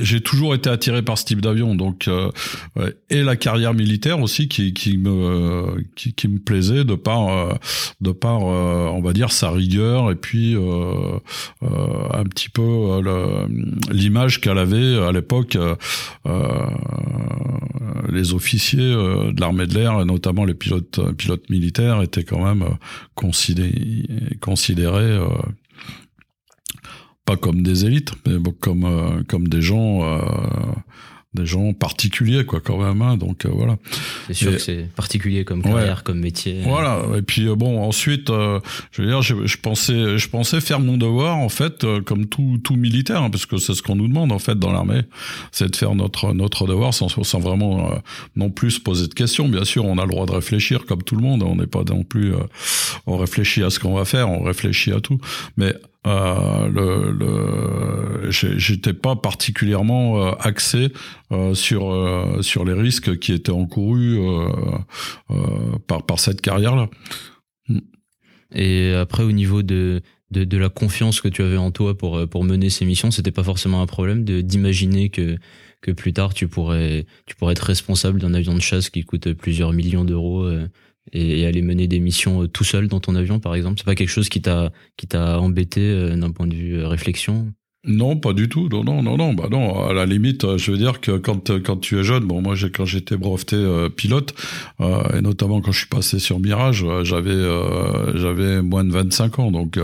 j'ai 0.00 0.20
toujours 0.20 0.54
été 0.54 0.70
attiré 0.70 1.02
par 1.02 1.18
ce 1.18 1.24
type 1.24 1.40
d'avion. 1.40 1.74
Donc 1.74 2.08
et 3.10 3.22
la 3.22 3.36
carrière 3.36 3.74
militaire 3.74 4.20
aussi 4.20 4.48
qui, 4.48 4.72
qui 4.72 4.96
me 4.98 5.76
qui, 5.94 6.12
qui, 6.12 6.28
me 6.28 6.38
plaisait 6.38 6.84
de 6.84 6.94
par 6.94 7.28
euh, 7.28 7.52
de 8.00 8.12
par 8.12 8.42
euh, 8.42 8.88
on 8.92 9.00
va 9.00 9.12
dire 9.12 9.30
sa 9.32 9.50
rigueur 9.50 10.10
et 10.10 10.16
puis 10.16 10.54
euh, 10.56 11.18
un 11.62 12.24
petit 12.24 12.48
peu 12.48 13.00
l'image 13.90 14.40
qu'elle 14.40 14.58
avait 14.58 14.98
à 14.98 15.12
l'époque 15.12 15.56
les 18.08 18.34
officiers 18.34 18.78
de 18.78 19.40
l'armée 19.40 19.66
de 19.66 19.74
l'air 19.74 20.00
et 20.00 20.04
notamment 20.04 20.44
les 20.44 20.54
pilotes 20.54 21.00
pilotes 21.16 21.48
militaires 21.50 22.02
étaient 22.02 22.24
quand 22.24 22.44
même 22.44 22.64
considérés 23.14 24.08
considérés 24.40 25.18
pas 27.26 27.36
comme 27.36 27.62
des 27.62 27.84
élites 27.84 28.12
mais 28.26 28.36
comme 28.60 29.24
comme 29.28 29.48
des 29.48 29.60
gens 29.60 30.00
des 31.36 31.46
gens 31.46 31.72
particuliers 31.72 32.44
quoi 32.44 32.60
quand 32.60 32.78
même 32.78 33.00
hein, 33.02 33.16
donc 33.16 33.44
euh, 33.44 33.50
voilà. 33.52 33.76
C'est 34.26 34.34
sûr 34.34 34.52
que 34.52 34.58
c'est 34.58 34.88
particulier 34.96 35.44
comme 35.44 35.62
carrière 35.62 36.02
comme 36.02 36.18
métier. 36.18 36.62
Voilà. 36.64 37.02
Et 37.16 37.22
puis 37.22 37.46
euh, 37.46 37.54
bon 37.54 37.80
ensuite 37.82 38.30
euh, 38.30 38.58
je 38.90 39.02
veux 39.02 39.08
dire 39.08 39.22
je, 39.22 39.46
je, 39.46 39.56
pensais 39.58 40.18
je 40.18 40.28
pensais 40.28 40.60
faire 40.60 40.80
mon 40.80 40.96
devoir 40.96 41.36
en 41.36 41.48
fait 41.48 41.86
comme 42.04 42.26
tout 42.26 42.58
tout 42.64 42.76
militaire 42.76 43.22
hein, 43.22 43.30
parce 43.30 43.46
que 43.46 43.58
c'est 43.58 43.74
ce 43.74 43.82
qu'on 43.82 43.96
nous 43.96 44.08
demande 44.08 44.32
en 44.32 44.40
fait 44.40 44.58
dans 44.58 44.72
l'armée. 44.72 45.02
C'est 45.52 45.70
de 45.70 45.76
faire 45.76 45.94
notre 45.94 46.32
notre 46.32 46.66
devoir 46.66 46.92
sans 46.92 47.08
sans 47.08 47.38
vraiment 47.38 47.90
non 48.34 48.50
plus 48.50 48.72
se 48.72 48.80
poser 48.80 49.06
de 49.06 49.14
questions. 49.14 49.48
Bien 49.48 49.64
sûr 49.64 49.84
on 49.84 49.98
a 49.98 50.02
le 50.02 50.10
droit 50.10 50.26
de 50.26 50.32
réfléchir 50.32 50.86
comme 50.86 51.02
tout 51.02 51.14
le 51.14 51.22
monde 51.22 51.42
on 51.42 51.56
n'est 51.56 51.66
pas 51.66 51.84
non 51.88 52.02
plus 52.02 52.32
on 53.06 53.16
réfléchit 53.16 53.62
à 53.62 53.70
ce 53.70 53.78
qu'on 53.78 53.94
va 53.94 54.04
faire 54.04 54.30
on 54.30 54.42
réfléchit 54.42 54.92
à 54.92 55.00
tout. 55.00 55.20
Mais 55.56 55.74
euh, 56.06 56.70
j'étais 58.30 58.92
pas 58.92 59.16
particulièrement 59.16 60.22
euh, 60.22 60.32
axé 60.38 60.92
euh, 61.32 61.54
sur 61.54 61.92
sur 62.42 62.64
les 62.64 62.74
risques 62.74 63.18
qui 63.18 63.32
étaient 63.32 63.50
encourus 63.50 64.18
par 65.86 66.04
par 66.04 66.20
cette 66.20 66.40
carrière 66.40 66.76
là. 66.76 66.88
Et 68.54 68.92
après 68.92 69.24
au 69.24 69.32
niveau 69.32 69.62
de 69.62 70.02
de, 70.32 70.42
de, 70.42 70.58
la 70.58 70.68
confiance 70.68 71.20
que 71.20 71.28
tu 71.28 71.42
avais 71.42 71.56
en 71.56 71.70
toi 71.70 71.96
pour 71.96 72.28
pour 72.28 72.44
mener 72.44 72.70
ces 72.70 72.84
missions, 72.84 73.10
c'était 73.10 73.32
pas 73.32 73.44
forcément 73.44 73.82
un 73.82 73.86
problème 73.86 74.24
de 74.24 74.40
d'imaginer 74.40 75.08
que 75.08 75.36
que 75.80 75.90
plus 75.90 76.12
tard 76.12 76.34
tu 76.34 76.46
pourrais 76.48 77.06
tu 77.26 77.34
pourrais 77.34 77.52
être 77.52 77.66
responsable 77.66 78.20
d'un 78.20 78.34
avion 78.34 78.54
de 78.54 78.60
chasse 78.60 78.90
qui 78.90 79.02
coûte 79.02 79.32
plusieurs 79.34 79.72
millions 79.72 80.04
d'euros 80.04 80.48
et, 81.12 81.46
aller 81.46 81.62
mener 81.62 81.88
des 81.88 82.00
missions 82.00 82.42
euh, 82.42 82.48
tout 82.48 82.64
seul 82.64 82.88
dans 82.88 83.00
ton 83.00 83.14
avion, 83.14 83.40
par 83.40 83.54
exemple. 83.54 83.78
C'est 83.78 83.84
pas 83.84 83.94
quelque 83.94 84.08
chose 84.08 84.28
qui 84.28 84.42
t'a 84.42 84.72
qui 84.96 85.06
t'a 85.06 85.40
embêté 85.40 85.80
euh, 85.80 86.16
d'un 86.16 86.30
point 86.30 86.46
de 86.46 86.54
vue 86.54 86.78
euh, 86.78 86.88
réflexion? 86.88 87.52
Non, 87.86 88.16
pas 88.16 88.32
du 88.32 88.48
tout. 88.48 88.68
Non, 88.70 88.82
non, 88.82 89.02
non, 89.02 89.16
non. 89.16 89.32
Bah 89.32 89.48
non. 89.50 89.86
À 89.86 89.92
la 89.92 90.06
limite, 90.06 90.44
euh, 90.44 90.58
je 90.58 90.72
veux 90.72 90.78
dire 90.78 91.00
que 91.00 91.12
quand 91.18 91.50
euh, 91.50 91.60
quand 91.60 91.76
tu 91.76 91.98
es 91.98 92.02
jeune, 92.02 92.24
bon, 92.24 92.42
moi, 92.42 92.54
j'ai 92.54 92.70
quand 92.70 92.84
j'étais 92.84 93.16
breveté 93.16 93.56
euh, 93.56 93.88
pilote 93.88 94.34
euh, 94.80 95.02
et 95.16 95.20
notamment 95.20 95.60
quand 95.60 95.72
je 95.72 95.78
suis 95.78 95.88
passé 95.88 96.18
sur 96.18 96.40
Mirage, 96.40 96.84
j'avais 97.02 97.30
euh, 97.30 98.16
j'avais 98.16 98.62
moins 98.62 98.84
de 98.84 98.92
25 98.92 99.38
ans, 99.38 99.50
donc 99.50 99.78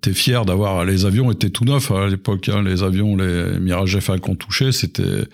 t'es 0.00 0.12
fier 0.12 0.44
d'avoir 0.44 0.84
les 0.84 1.06
avions 1.06 1.30
étaient 1.30 1.50
tout 1.50 1.64
neufs 1.64 1.90
à 1.90 2.06
l'époque. 2.06 2.48
Hein, 2.48 2.62
les 2.62 2.82
avions, 2.82 3.16
les 3.16 3.58
Mirage 3.58 3.96
F1 3.96 4.20
qu'on 4.20 4.34
touchait, 4.34 4.72
c'était 4.72 5.24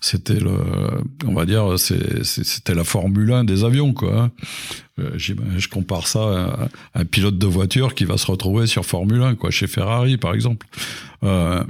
c'était 0.00 0.38
le, 0.38 0.52
on 1.26 1.34
va 1.34 1.46
dire, 1.46 1.78
c'était 1.78 2.74
la 2.74 2.84
Formule 2.84 3.32
1 3.32 3.44
des 3.44 3.64
avions, 3.64 3.92
quoi. 3.92 4.20
Hein. 4.20 4.30
Euh, 4.98 5.10
je 5.16 5.68
compare 5.68 6.06
ça 6.06 6.68
à 6.94 7.00
un 7.00 7.04
pilote 7.04 7.38
de 7.38 7.46
voiture 7.46 7.94
qui 7.94 8.04
va 8.04 8.16
se 8.16 8.26
retrouver 8.26 8.66
sur 8.66 8.84
Formule 8.84 9.22
1, 9.22 9.34
quoi, 9.34 9.50
chez 9.50 9.66
Ferrari, 9.66 10.16
par 10.16 10.34
exemple. 10.34 10.66
Euh, 11.22 11.62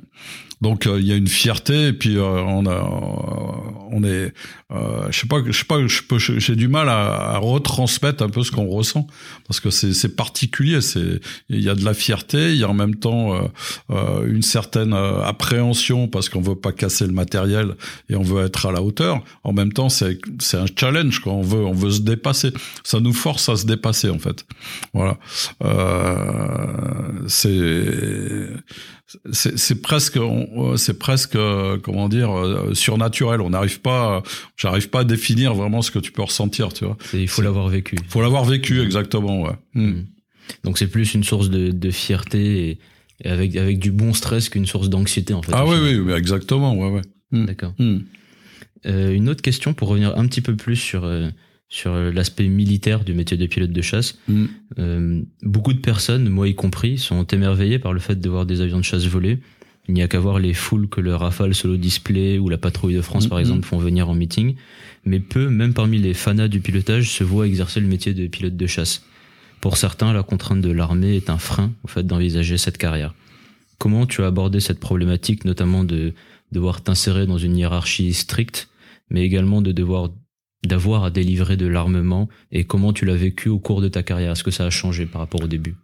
donc 0.63 0.87
euh, 0.87 0.99
il 0.99 1.07
y 1.07 1.13
a 1.13 1.17
une 1.17 1.29
fierté 1.29 1.89
et 1.89 1.93
puis 1.93 2.17
euh, 2.17 2.23
on 2.23 2.65
a 2.67 2.81
on 3.91 4.03
est 4.05 4.33
euh, 4.73 5.07
je 5.11 5.21
sais 5.21 5.27
pas 5.27 5.37
je 5.47 5.53
sais 5.53 5.65
pas 5.67 6.17
j'ai 6.19 6.57
du 6.57 6.69
mal 6.69 6.89
à, 6.89 7.37
retransmettre 7.39 8.23
un 8.23 8.31
peu 8.31 8.43
ce 8.43 8.51
qu'on 8.51 8.67
ressent 8.67 9.07
parce 9.47 9.61
que 9.61 9.69
c'est 9.71 10.17
particulier 10.17 10.81
c'est 10.81 11.21
il 11.51 11.61
y 11.61 11.69
a 11.69 11.75
de 11.75 11.85
la 11.85 11.93
fierté 11.93 12.53
il 12.53 12.59
y 12.59 12.65
a 12.65 12.71
en 12.71 12.75
même 12.75 12.97
temps 12.97 13.51
une 13.91 14.43
certaine 14.43 14.95
appréhension 14.95 16.09
parce 16.09 16.29
qu'on 16.29 16.41
veut 16.41 16.57
pas 16.57 16.73
casser 16.73 17.07
le 17.07 17.13
matériel 17.13 17.75
et 18.09 18.17
on 18.17 18.23
veut 18.23 18.45
être 18.45 18.67
à 18.67 18.73
la 18.73 18.83
hauteur. 18.83 19.23
En 19.45 19.53
même 19.53 19.73
temps 19.73 19.89
c'est 19.89 20.19
c'est 20.41 20.57
un 20.57 20.67
challenge 20.75 21.21
quoi 21.21 21.33
on 21.33 21.43
veut 21.43 21.65
on 21.65 21.73
veut 21.73 21.91
se 21.91 22.01
dépasser. 22.01 22.53
Ça 22.83 23.01
nous 23.01 23.13
force 23.13 23.49
à 23.49 23.57
se 23.57 23.67
dépasser 23.67 24.09
en 24.09 24.19
fait. 24.19 24.45
Voilà. 24.95 25.19
C'est 27.29 28.49
c'est 29.33 29.83
presque, 29.83 30.19
c'est 30.77 30.99
presque, 30.99 31.39
comment 31.83 32.09
dire, 32.09 32.37
euh, 32.37 32.75
surnaturel. 32.75 33.41
On 33.41 33.51
n'arrive 33.51 33.81
pas, 33.81 34.23
j'arrive 34.57 34.91
pas 34.91 35.01
à 35.01 35.05
définir 35.05 35.55
vraiment 35.55 35.83
ce 35.83 35.91
que 35.91 35.99
tu 35.99 36.13
peux 36.13 36.23
ressentir, 36.23 36.73
tu 36.73 36.85
vois. 36.85 36.97
Il 37.13 37.29
faut 37.29 37.43
l'avoir 37.43 37.69
vécu. 37.69 37.97
Il 38.01 38.09
faut 38.09 38.21
l'avoir 38.21 38.45
vécu, 38.45 38.81
exactement, 38.81 39.43
ouais. 39.43 39.55
Hmm. 39.75 39.91
Hmm. 39.91 40.05
Donc 40.65 40.79
c'est 40.79 40.89
plus 40.89 41.15
une 41.15 41.25
source 41.25 41.51
de, 41.51 41.71
de 41.71 41.91
fierté 41.91 42.79
et, 43.25 43.29
avec 43.29 43.57
avec 43.57 43.79
du 43.79 43.91
bon 43.91 44.13
stress 44.13 44.49
qu'une 44.49 44.67
source 44.67 44.89
d'anxiété 44.89 45.35
en 45.35 45.43
fait. 45.43 45.53
Ah 45.55 45.67
oui, 45.67 45.97
oui, 45.97 46.13
exactement, 46.13 46.77
ouais, 46.77 46.91
ouais. 46.91 47.03
D'accord. 47.33 47.75
Euh, 48.87 49.13
une 49.13 49.29
autre 49.29 49.43
question 49.43 49.75
pour 49.75 49.89
revenir 49.89 50.17
un 50.17 50.27
petit 50.27 50.41
peu 50.41 50.55
plus 50.55 50.77
sur 50.77 51.05
euh, 51.05 51.31
sur 51.69 51.95
l'aspect 51.97 52.49
militaire 52.49 53.05
du 53.05 53.13
métier 53.13 53.37
de 53.37 53.47
pilote 53.47 53.73
de 53.73 53.83
chasse. 53.83 54.19
Mm. 54.29 54.45
Euh, 54.79 55.23
beaucoup 55.43 55.73
de 55.73 55.81
personnes, 55.81 56.29
moi 56.29 56.49
y 56.49 56.55
compris, 56.55 56.99
sont 56.99 57.25
émerveillées 57.25 57.79
par 57.79 57.93
le 57.93 58.01
fait 58.01 58.21
de 58.21 58.29
voir 58.29 58.47
des 58.47 58.61
avions 58.61 58.79
de 58.79 58.85
chasse 58.85 59.07
voler. 59.07 59.39
Il 59.89 59.95
n'y 59.95 60.03
a 60.03 60.09
qu'à 60.09 60.19
voir 60.19 60.39
les 60.39 60.55
foules 60.55 60.89
que 60.89 61.01
le 61.01 61.15
Rafale 61.15 61.55
Solo 61.55 61.77
Display 61.77 62.39
ou 62.39 62.49
la 62.49 62.59
Patrouille 62.59 62.95
de 62.95 63.03
France, 63.03 63.27
mm, 63.27 63.29
par 63.29 63.39
exemple, 63.39 63.61
mm. 63.61 63.65
font 63.65 63.79
venir 63.79 64.09
en 64.09 64.15
meeting. 64.15 64.55
Mais 65.05 65.21
peu, 65.21 65.49
même 65.49 65.75
parmi 65.75 65.99
les 65.99 66.15
fanas 66.15 66.49
du 66.49 66.61
pilotage, 66.61 67.11
se 67.11 67.25
voient 67.25 67.47
exercer 67.47 67.81
le 67.81 67.87
métier 67.87 68.15
de 68.15 68.27
pilote 68.27 68.57
de 68.57 68.67
chasse. 68.67 69.05
Pour 69.61 69.77
certains, 69.77 70.13
la 70.13 70.23
contrainte 70.23 70.61
de 70.61 70.71
l'armée 70.71 71.17
est 71.17 71.31
un 71.31 71.39
frein 71.39 71.73
au 71.83 71.89
fait 71.89 72.07
d'envisager 72.07 72.59
cette 72.59 72.79
carrière. 72.79 73.15
Comment 73.79 74.07
tu 74.07 74.23
as 74.23 74.27
abordé 74.27 74.61
cette 74.61 74.81
problématique, 74.81 75.45
notamment 75.45 75.85
de 75.85 76.15
devoir 76.53 76.83
t'insérer 76.83 77.27
dans 77.27 77.39
une 77.39 77.57
hiérarchie 77.57 78.13
stricte, 78.13 78.69
mais 79.11 79.23
également 79.23 79.63
de 79.63 79.73
devoir 79.73 80.11
d'avoir 80.67 81.05
à 81.05 81.11
délivrer 81.11 81.57
de 81.57 81.67
l'armement 81.67 82.29
et 82.53 82.65
comment 82.65 82.93
tu 82.93 83.05
l'as 83.05 83.17
vécu 83.17 83.49
au 83.49 83.59
cours 83.59 83.81
de 83.81 83.89
ta 83.89 84.03
carrière? 84.03 84.33
Est-ce 84.33 84.45
que 84.45 84.51
ça 84.51 84.65
a 84.65 84.71
changé 84.71 85.07
par 85.07 85.21
rapport 85.21 85.43
au 85.43 85.49
début? 85.49 85.75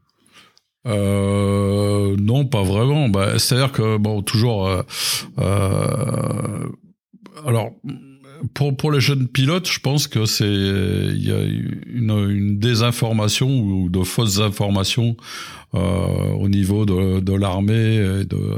Euh, 0.86 2.16
non, 2.18 2.44
pas 2.44 2.62
vraiment. 2.62 3.08
Bah, 3.08 3.38
C'est-à-dire 3.38 3.72
que 3.72 3.96
bon, 3.96 4.22
toujours. 4.22 4.68
Euh, 4.68 4.82
euh, 5.38 6.68
alors, 7.46 7.72
pour 8.54 8.76
pour 8.76 8.92
les 8.92 9.00
jeunes 9.00 9.28
pilotes, 9.28 9.70
je 9.70 9.80
pense 9.80 10.06
que 10.06 10.24
c'est 10.26 10.44
il 10.44 11.26
y 11.26 11.32
a 11.32 11.42
une, 11.42 12.10
une 12.30 12.58
désinformation 12.58 13.48
ou 13.48 13.88
de 13.88 14.02
fausses 14.02 14.40
informations 14.40 15.16
euh, 15.74 15.78
au 15.78 16.48
niveau 16.48 16.84
de, 16.84 17.20
de 17.20 17.32
l'armée 17.34 17.94
et 17.94 18.24
de 18.24 18.56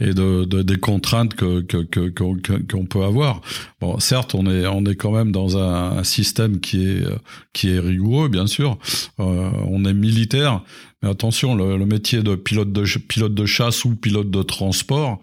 et 0.00 0.12
de, 0.12 0.44
de 0.44 0.62
des 0.62 0.76
contraintes 0.76 1.34
que 1.34 1.60
qu'on 1.60 2.36
que, 2.36 2.52
qu'on 2.62 2.86
peut 2.86 3.02
avoir. 3.02 3.40
Bon, 3.80 3.98
certes, 3.98 4.34
on 4.34 4.46
est 4.50 4.66
on 4.66 4.84
est 4.86 4.96
quand 4.96 5.12
même 5.12 5.32
dans 5.32 5.58
un, 5.58 5.98
un 5.98 6.04
système 6.04 6.60
qui 6.60 6.86
est 6.86 7.04
qui 7.52 7.70
est 7.70 7.78
rigoureux, 7.78 8.28
bien 8.28 8.46
sûr. 8.46 8.78
Euh, 9.20 9.50
on 9.68 9.84
est 9.84 9.94
militaire, 9.94 10.62
mais 11.02 11.10
attention, 11.10 11.54
le, 11.54 11.76
le, 11.76 11.86
métier 11.86 12.22
de 12.22 12.34
pilote 12.34 12.72
de 12.72 12.84
pilote 12.98 13.34
de 13.34 13.46
chasse 13.46 13.84
ou 13.84 13.94
pilote 13.94 14.30
de 14.30 14.42
transport. 14.42 15.20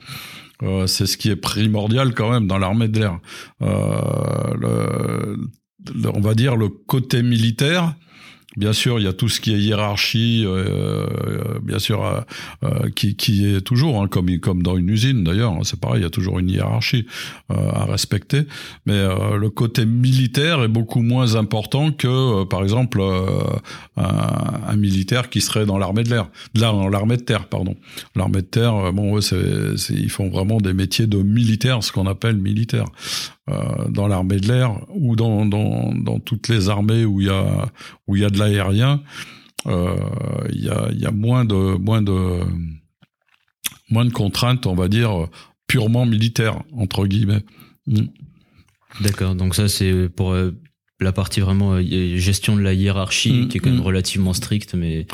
Euh, 0.64 0.88
c'est 0.88 1.06
ce 1.06 1.18
qui 1.18 1.30
est 1.30 1.36
primordial 1.36 2.14
quand 2.14 2.32
même 2.32 2.48
dans 2.48 2.58
l'armée 2.58 2.88
de 2.88 3.00
l'air. 3.00 3.20
Euh, 3.62 5.36
on 6.14 6.22
va 6.22 6.34
dire 6.36 6.56
le 6.56 6.70
côté 6.70 7.24
militaire, 7.24 7.96
Bien 8.58 8.74
sûr, 8.74 9.00
il 9.00 9.06
y 9.06 9.08
a 9.08 9.14
tout 9.14 9.30
ce 9.30 9.40
qui 9.40 9.54
est 9.54 9.60
hiérarchie, 9.60 10.44
euh, 10.46 11.08
euh 11.26 11.60
bien 11.64 11.80
sûr, 11.80 12.04
euh, 12.64 12.90
qui, 12.96 13.46
est 13.46 13.62
toujours, 13.62 14.02
hein, 14.02 14.10
comme, 14.10 14.62
dans 14.62 14.76
une 14.76 14.90
usine 14.90 15.24
d'ailleurs, 15.24 15.54
hein, 15.54 15.62
c'est 15.64 15.80
pareil, 15.80 16.02
il 16.02 16.04
y 16.04 16.08
a 16.08 16.10
toujours 16.10 16.38
une 16.38 16.50
hiérarchie 16.50 17.06
à 17.50 17.86
respecter. 17.86 18.44
Mais 18.86 19.02
le 19.38 19.50
côté 19.50 19.86
militaire 19.86 20.64
est 20.64 20.68
beaucoup 20.68 21.02
moins 21.02 21.36
important 21.36 21.92
que, 21.92 22.44
par 22.46 22.64
exemple, 22.64 23.02
un, 23.98 24.76
militaire 24.76 25.30
qui 25.30 25.42
serait 25.42 25.66
dans 25.66 25.78
l'armée 25.78 26.04
de 26.04 26.10
l'air, 26.10 26.30
dans 26.54 26.90
l'armée 26.90 27.18
de 27.18 27.22
terre, 27.22 27.48
pardon. 27.48 27.76
L'armée 28.16 28.42
de 28.42 28.48
terre, 28.48 28.92
bon, 28.94 29.14
ouais, 29.14 29.22
ils 29.90 30.10
font 30.10 30.30
vraiment 30.30 30.58
des 30.58 30.74
métiers 30.74 31.08
de 31.08 31.18
militaire, 31.18 31.84
ce 31.84 31.92
qu'on 31.92 32.08
appelle 32.08 32.38
militaire. 32.38 32.86
Euh, 33.50 33.88
dans 33.90 34.08
l'armée 34.08 34.40
de 34.40 34.48
l'air 34.48 34.80
ou 34.94 35.16
dans, 35.16 35.48
dans, 35.48 35.92
dans, 35.96 36.20
toutes 36.20 36.48
les 36.48 36.70
armées 36.70 37.06
où 37.06 37.22
il 37.22 37.28
y 37.28 37.30
a 37.32 37.72
où 38.06 38.16
il 38.16 38.22
y 38.22 38.26
a 38.26 38.30
de 38.30 38.38
l'aérien, 38.38 39.02
euh, 39.66 39.96
il 40.54 40.64
y 40.64 40.70
a 40.70 40.92
y 40.92 41.06
a 41.08 41.12
moins 41.12 41.44
de 41.44 41.56
moins 41.56 42.04
de 42.04 42.40
moins 43.90 44.06
de 44.06 44.12
contraintes, 44.12 44.68
on 44.68 44.76
va 44.76 44.88
dire 44.88 45.28
purement 45.66 46.06
militaires 46.06 46.62
entre 46.72 47.08
guillemets. 47.08 47.44
Mm. 47.88 48.06
D'accord, 49.02 49.34
donc 49.34 49.56
ça 49.56 49.68
c'est 49.68 50.08
pour 50.08 50.34
euh, 50.34 50.52
la 51.02 51.12
partie 51.12 51.42
vraiment 51.42 51.82
gestion 51.82 52.56
de 52.56 52.62
la 52.62 52.74
hiérarchie 52.74 53.34
mm, 53.34 53.48
qui 53.48 53.58
est 53.58 53.60
quand 53.60 53.70
même 53.70 53.80
mm. 53.80 53.84
relativement 53.84 54.34
stricte 54.34 54.76
mais 54.76 55.06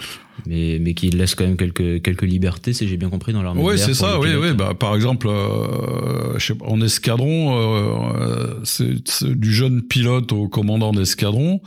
mais 0.45 0.78
mais 0.80 0.93
qui 0.93 1.10
laisse 1.10 1.36
quand 1.36 1.45
même 1.45 1.58
quelques 1.58 2.02
quelques 2.02 2.23
libertés 2.23 2.73
si 2.73 2.88
j'ai 2.88 2.97
bien 2.97 3.10
compris 3.10 3.34
dans 3.34 3.41
l'armée 3.41 3.62
oui 3.63 3.78
c'est 3.78 3.93
ça 3.93 4.19
oui 4.19 4.30
oui 4.39 4.54
bah 4.54 4.73
par 4.78 4.95
exemple 4.95 5.28
euh, 5.30 6.38
en 6.62 6.82
escadron 6.82 7.58
euh, 7.58 8.60
c'est 8.63 9.23
du 9.23 9.54
jeune 9.54 9.82
pilote 9.82 10.32
au 10.32 10.47
commandant 10.47 10.91
d'escadron 10.91 11.62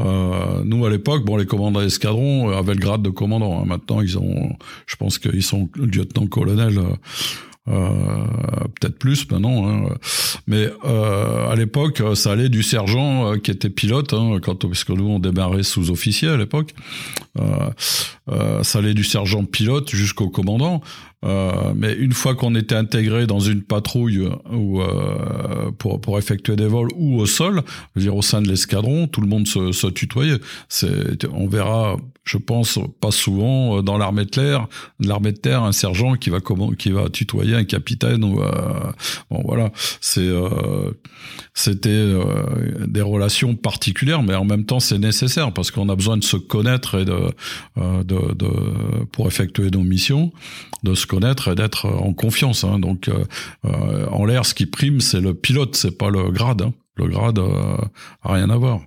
euh, 0.00 0.62
nous 0.64 0.84
à 0.84 0.90
l'époque 0.90 1.24
bon 1.24 1.36
les 1.36 1.46
commandants 1.46 1.80
d'escadron 1.80 2.50
avaient 2.50 2.74
le 2.74 2.80
grade 2.80 3.02
de 3.02 3.10
commandant 3.10 3.60
hein. 3.60 3.64
maintenant 3.66 4.00
ils 4.00 4.18
ont 4.18 4.50
je 4.86 4.96
pense 4.96 5.18
qu'ils 5.18 5.42
sont 5.42 5.68
lieutenant 5.76 6.26
colonel 6.26 6.78
euh, 6.78 6.82
peut-être 7.66 8.98
plus 8.98 9.28
maintenant, 9.30 9.68
hein. 9.68 9.88
mais 10.46 10.70
euh, 10.84 11.50
à 11.50 11.56
l'époque, 11.56 12.02
ça 12.14 12.32
allait 12.32 12.48
du 12.48 12.62
sergent 12.62 13.32
euh, 13.32 13.36
qui 13.38 13.50
était 13.50 13.70
pilote, 13.70 14.12
hein, 14.12 14.38
quand 14.42 14.66
parce 14.66 14.84
que 14.84 14.92
nous 14.92 15.08
on 15.08 15.18
démarrait 15.18 15.62
sous-officier 15.62 16.28
à 16.28 16.36
l'époque, 16.36 16.74
ça 18.62 18.78
allait 18.78 18.94
du 18.94 19.04
sergent 19.04 19.44
pilote 19.44 19.90
jusqu'au 19.90 20.28
commandant. 20.28 20.80
Euh, 21.24 21.72
mais 21.74 21.94
une 21.94 22.12
fois 22.12 22.34
qu'on 22.34 22.54
était 22.54 22.74
intégré 22.74 23.26
dans 23.26 23.40
une 23.40 23.62
patrouille 23.62 24.28
ou 24.52 24.82
euh, 24.82 25.70
pour 25.78 26.00
pour 26.00 26.18
effectuer 26.18 26.56
des 26.56 26.66
vols 26.66 26.90
ou 26.94 27.18
au 27.18 27.26
sol, 27.26 27.62
je 27.94 28.00
veux 28.00 28.06
dire 28.06 28.14
au 28.14 28.22
sein 28.22 28.42
de 28.42 28.48
l'escadron, 28.48 29.06
tout 29.06 29.22
le 29.22 29.26
monde 29.26 29.48
se, 29.48 29.72
se 29.72 29.86
tutoyait. 29.86 30.38
C'est 30.68 31.24
on 31.32 31.48
verra, 31.48 31.96
je 32.24 32.36
pense 32.36 32.78
pas 33.00 33.10
souvent 33.10 33.78
euh, 33.78 33.82
dans 33.82 33.96
l'armée 33.96 34.26
de 34.26 34.40
l'air, 34.40 34.68
l'armée 35.00 35.32
de 35.32 35.38
terre, 35.38 35.62
un 35.62 35.72
sergent 35.72 36.14
qui 36.14 36.28
va 36.28 36.40
comment 36.40 36.72
qui 36.72 36.90
va 36.90 37.08
tutoyer 37.08 37.54
un 37.54 37.64
capitaine 37.64 38.22
ou 38.22 38.42
euh, 38.42 38.52
bon 39.30 39.42
voilà, 39.44 39.72
c'est 40.00 40.20
euh, 40.20 40.92
c'était 41.54 42.14
des 42.86 43.00
relations 43.00 43.54
particulières, 43.54 44.22
mais 44.22 44.34
en 44.34 44.44
même 44.44 44.64
temps 44.64 44.80
c'est 44.80 44.98
nécessaire 44.98 45.52
parce 45.52 45.70
qu'on 45.70 45.88
a 45.88 45.96
besoin 45.96 46.18
de 46.18 46.24
se 46.24 46.36
connaître 46.36 46.98
et 46.98 47.04
de, 47.04 47.32
de, 47.76 48.34
de 48.34 48.48
pour 49.12 49.26
effectuer 49.26 49.70
nos 49.70 49.82
missions, 49.82 50.32
de 50.82 50.94
se 50.94 51.06
connaître 51.06 51.15
et 51.20 51.54
d'être 51.54 51.86
en 51.86 52.12
confiance. 52.12 52.64
Hein. 52.64 52.78
Donc 52.78 53.08
euh, 53.08 53.24
euh, 53.64 54.06
en 54.06 54.24
l'air, 54.24 54.46
ce 54.46 54.54
qui 54.54 54.66
prime, 54.66 55.00
c'est 55.00 55.20
le 55.20 55.34
pilote, 55.34 55.76
c'est 55.76 55.96
pas 55.96 56.10
le 56.10 56.30
grade. 56.30 56.62
Hein. 56.62 56.72
Le 56.96 57.08
grade 57.08 57.38
euh, 57.38 57.76
a 58.22 58.34
rien 58.34 58.50
à 58.50 58.56
voir. 58.56 58.80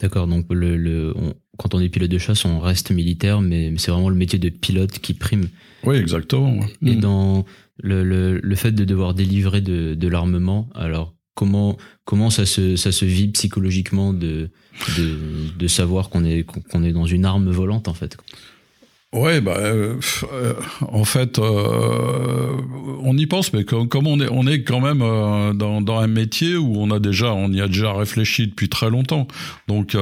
D'accord. 0.00 0.26
Donc 0.26 0.46
le, 0.50 0.76
le 0.76 1.14
quand 1.58 1.74
on 1.74 1.80
est 1.80 1.88
pilote 1.90 2.10
de 2.10 2.18
chasse, 2.18 2.44
on 2.44 2.58
reste 2.58 2.90
militaire, 2.90 3.42
mais, 3.42 3.72
c'est 3.76 3.90
vraiment 3.90 4.08
le 4.08 4.16
métier 4.16 4.38
de 4.38 4.48
pilote 4.48 4.98
qui 4.98 5.12
prime. 5.12 5.48
Oui, 5.84 5.96
exactement. 5.96 6.60
Et 6.84 6.96
mm. 6.96 7.00
dans 7.00 7.44
le, 7.76 8.02
le, 8.02 8.38
le, 8.38 8.54
fait 8.56 8.72
de 8.72 8.84
devoir 8.84 9.12
délivrer 9.12 9.60
de, 9.60 9.94
de 9.94 10.08
l'armement, 10.08 10.70
alors 10.74 11.14
comment 11.34 11.76
comment 12.04 12.30
ça 12.30 12.44
se 12.46 12.76
ça 12.76 12.92
se 12.92 13.04
vit 13.04 13.28
psychologiquement 13.28 14.12
de 14.12 14.50
de, 14.98 15.16
de 15.58 15.68
savoir 15.68 16.08
qu'on 16.08 16.24
est 16.24 16.44
qu'on 16.44 16.82
est 16.82 16.92
dans 16.92 17.06
une 17.06 17.24
arme 17.24 17.50
volante 17.50 17.88
en 17.88 17.94
fait. 17.94 18.16
Ouais, 19.12 19.40
bah, 19.40 19.56
euh, 19.58 19.98
euh, 20.32 20.54
en 20.82 21.04
fait, 21.04 21.40
euh, 21.40 22.56
on 23.02 23.18
y 23.18 23.26
pense, 23.26 23.52
mais 23.52 23.64
comme, 23.64 23.88
comme, 23.88 24.06
on 24.06 24.20
est, 24.20 24.28
on 24.30 24.46
est 24.46 24.62
quand 24.62 24.78
même 24.80 25.02
euh, 25.02 25.52
dans, 25.52 25.80
dans, 25.80 25.98
un 25.98 26.06
métier 26.06 26.56
où 26.56 26.76
on 26.76 26.92
a 26.92 27.00
déjà, 27.00 27.32
on 27.34 27.50
y 27.50 27.60
a 27.60 27.66
déjà 27.66 27.92
réfléchi 27.92 28.46
depuis 28.46 28.68
très 28.68 28.88
longtemps. 28.88 29.26
Donc, 29.66 29.96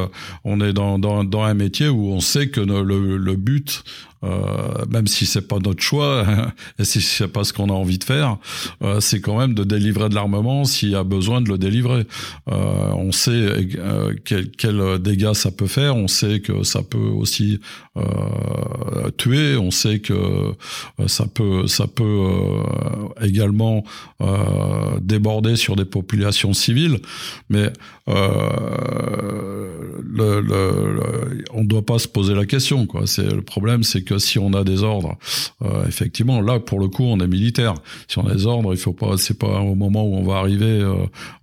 on 0.45 0.61
est 0.61 0.75
dans, 0.75 0.99
dans, 0.99 1.25
dans, 1.25 1.43
un 1.43 1.55
métier 1.55 1.89
où 1.89 2.09
on 2.11 2.21
sait 2.21 2.51
que 2.51 2.61
le, 2.61 3.17
le 3.17 3.37
but 3.37 3.83
euh, 4.25 4.85
même 4.89 5.07
si 5.07 5.27
c'est 5.27 5.47
pas 5.47 5.59
notre 5.59 5.83
choix 5.83 6.25
et 6.79 6.85
si 6.85 7.01
c'est 7.01 7.29
pas 7.29 7.45
ce 7.45 7.53
qu'on 7.53 7.69
a 7.69 7.73
envie 7.73 7.99
de 7.99 8.05
faire, 8.05 8.39
euh, 8.83 9.01
c'est 9.01 9.21
quand 9.21 9.39
même 9.39 9.55
de 9.55 9.65
délivrer 9.65 10.09
de 10.09 10.15
l'armement 10.15 10.65
s'il 10.65 10.91
y 10.91 10.95
a 10.95 11.05
besoin 11.05 11.41
de 11.41 11.49
le 11.49 11.59
délivrer. 11.59 12.07
Euh, 12.51 12.91
on 12.95 13.13
sait 13.13 13.31
euh, 13.31 14.15
quel, 14.25 14.51
quel, 14.51 14.99
dégâts 14.99 15.35
ça 15.35 15.51
peut 15.51 15.67
faire, 15.67 15.97
on 15.97 16.09
sait 16.09 16.41
que 16.41 16.63
ça 16.63 16.83
peut 16.83 16.99
aussi 16.99 17.61
euh, 17.97 19.11
tuer, 19.17 19.57
on 19.57 19.71
sait 19.71 19.99
que 20.01 20.55
ça 21.07 21.27
peut 21.27 21.67
ça 21.67 21.87
peut 21.87 22.27
également 23.21 23.85
déborder 25.01 25.57
sur 25.57 25.77
des 25.77 25.85
populations 25.85 26.53
civiles, 26.53 27.01
mais 27.49 27.73
le, 30.19 31.45
on 31.53 31.63
ne 31.63 31.69
doit 31.69 31.85
pas 31.85 31.99
se 31.99 32.09
poser 32.09 32.35
la 32.35 32.47
question. 32.47 32.87
Quoi. 32.87 33.07
C'est 33.07 33.31
le 33.31 33.43
problème, 33.43 33.83
c'est 33.83 34.03
que 34.03 34.19
si 34.19 34.39
on 34.39 34.53
a 34.53 34.65
des 34.65 34.83
ordres, 34.83 35.17
euh, 35.63 35.87
effectivement, 35.87 36.41
là 36.41 36.61
pour 36.61 36.81
le 36.81 36.89
coup, 36.89 37.05
on 37.05 37.21
est 37.21 37.27
militaire. 37.27 37.75
Si 38.09 38.19
on 38.19 38.27
a 38.27 38.35
des 38.35 38.47
ordres, 38.47 38.73
il 38.73 38.79
faut 38.79 38.93
pas. 38.93 39.17
C'est 39.19 39.39
pas 39.39 39.61
au 39.61 39.75
moment 39.75 40.05
où 40.05 40.15
on 40.15 40.23
va 40.23 40.37
arriver 40.37 40.81
euh, 40.81 40.95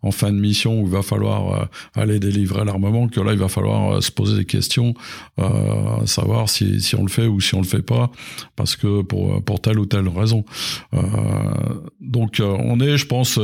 en 0.06 0.12
fin 0.12 0.32
de 0.32 0.38
mission 0.38 0.82
où 0.82 0.86
il 0.86 0.92
va 0.92 1.02
falloir 1.02 1.54
euh, 1.54 1.66
aller 1.96 2.20
délivrer 2.20 2.64
l'armement 2.64 3.08
que 3.08 3.20
là 3.20 3.34
il 3.34 3.40
va 3.40 3.48
falloir 3.48 3.96
euh, 3.96 4.02
se 4.02 4.12
poser 4.12 4.38
des 4.38 4.46
questions, 4.46 4.94
euh, 5.40 6.06
savoir 6.06 6.50
si, 6.50 6.80
on 6.98 7.04
le 7.04 7.10
fait 7.10 7.26
ou 7.26 7.42
si 7.42 7.56
on 7.56 7.62
le 7.62 7.68
fait 7.68 7.82
pas, 7.82 8.12
parce 8.56 8.76
que 8.76 9.02
pour 9.02 9.62
telle 9.62 9.80
ou 9.80 9.86
telle 9.86 10.08
raison. 10.08 10.46
donc 12.02 12.42
on 12.42 12.80
est, 12.80 12.98
je 12.98 13.08
pense, 13.08 13.40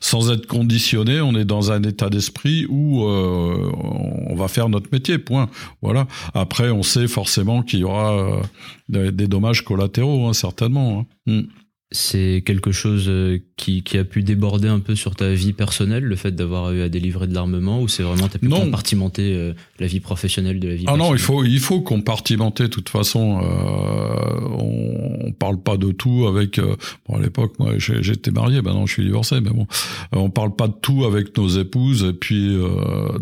sans 0.00 0.30
être 0.30 0.46
conditionné, 0.46 1.20
on 1.20 1.34
est 1.34 1.44
dans 1.44 1.70
un 1.70 1.82
état 1.82 2.08
d'esprit 2.08 2.57
où 2.68 3.02
on 3.02 4.34
va 4.34 4.48
faire 4.48 4.68
notre 4.68 4.88
métier. 4.92 5.18
Point. 5.18 5.48
Voilà. 5.82 6.06
Après, 6.34 6.70
on 6.70 6.82
sait 6.82 7.08
forcément 7.08 7.62
qu'il 7.62 7.80
y 7.80 7.84
aura 7.84 8.12
euh, 8.12 9.10
des, 9.10 9.26
dommages 9.26 9.64
collatéraux, 9.64 10.28
hein, 10.28 10.32
certainement. 10.32 11.06
Hein. 11.26 11.32
Mm 11.32 11.42
c'est 11.90 12.42
quelque 12.44 12.70
chose 12.70 13.06
euh, 13.08 13.38
qui, 13.56 13.82
qui, 13.82 13.96
a 13.96 14.04
pu 14.04 14.22
déborder 14.22 14.68
un 14.68 14.78
peu 14.78 14.94
sur 14.94 15.16
ta 15.16 15.32
vie 15.32 15.54
personnelle, 15.54 16.04
le 16.04 16.16
fait 16.16 16.32
d'avoir 16.32 16.70
eu 16.72 16.82
à 16.82 16.90
délivrer 16.90 17.26
de 17.26 17.34
l'armement, 17.34 17.80
ou 17.80 17.88
c'est 17.88 18.02
vraiment 18.02 18.28
t'as 18.28 18.38
pu 18.38 18.48
compartimenter 18.48 19.34
euh, 19.34 19.54
la 19.80 19.86
vie 19.86 20.00
professionnelle 20.00 20.60
de 20.60 20.68
la 20.68 20.74
vie 20.74 20.84
Ah 20.86 20.96
non, 20.96 21.14
il 21.14 21.20
faut 21.20 21.44
il 21.44 21.60
faut 21.60 21.80
compartimenter. 21.80 22.64
De 22.64 22.68
toute 22.68 22.90
façon, 22.90 23.40
euh, 23.42 24.40
on, 24.58 25.28
on, 25.28 25.32
parle 25.32 25.62
pas 25.62 25.78
de 25.78 25.90
tout 25.90 26.26
avec. 26.26 26.58
Euh, 26.58 26.76
bon, 27.08 27.16
à 27.16 27.20
l'époque, 27.20 27.54
moi, 27.58 27.72
j'étais 27.78 28.30
marié, 28.30 28.60
maintenant 28.60 28.84
je 28.84 28.92
suis 28.92 29.04
divorcé, 29.04 29.40
mais 29.40 29.50
bon, 29.50 29.66
on 30.12 30.28
parle 30.28 30.54
pas 30.54 30.68
de 30.68 30.76
tout 30.80 31.06
avec 31.06 31.36
nos 31.38 31.48
épouses. 31.48 32.04
Et 32.04 32.12
puis 32.12 32.54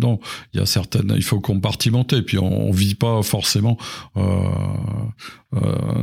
non, 0.01 0.19
il 0.55 0.61
y 0.61 0.63
a 0.63 0.67
certaines, 0.67 1.13
il 1.17 1.25
faut 1.25 1.41
compartimenter. 1.41 2.17
Et 2.17 2.23
puis 2.23 2.39
on, 2.39 2.69
on 2.69 2.73
vit 2.73 2.97
pas 2.97 3.23
forcément 3.23 3.79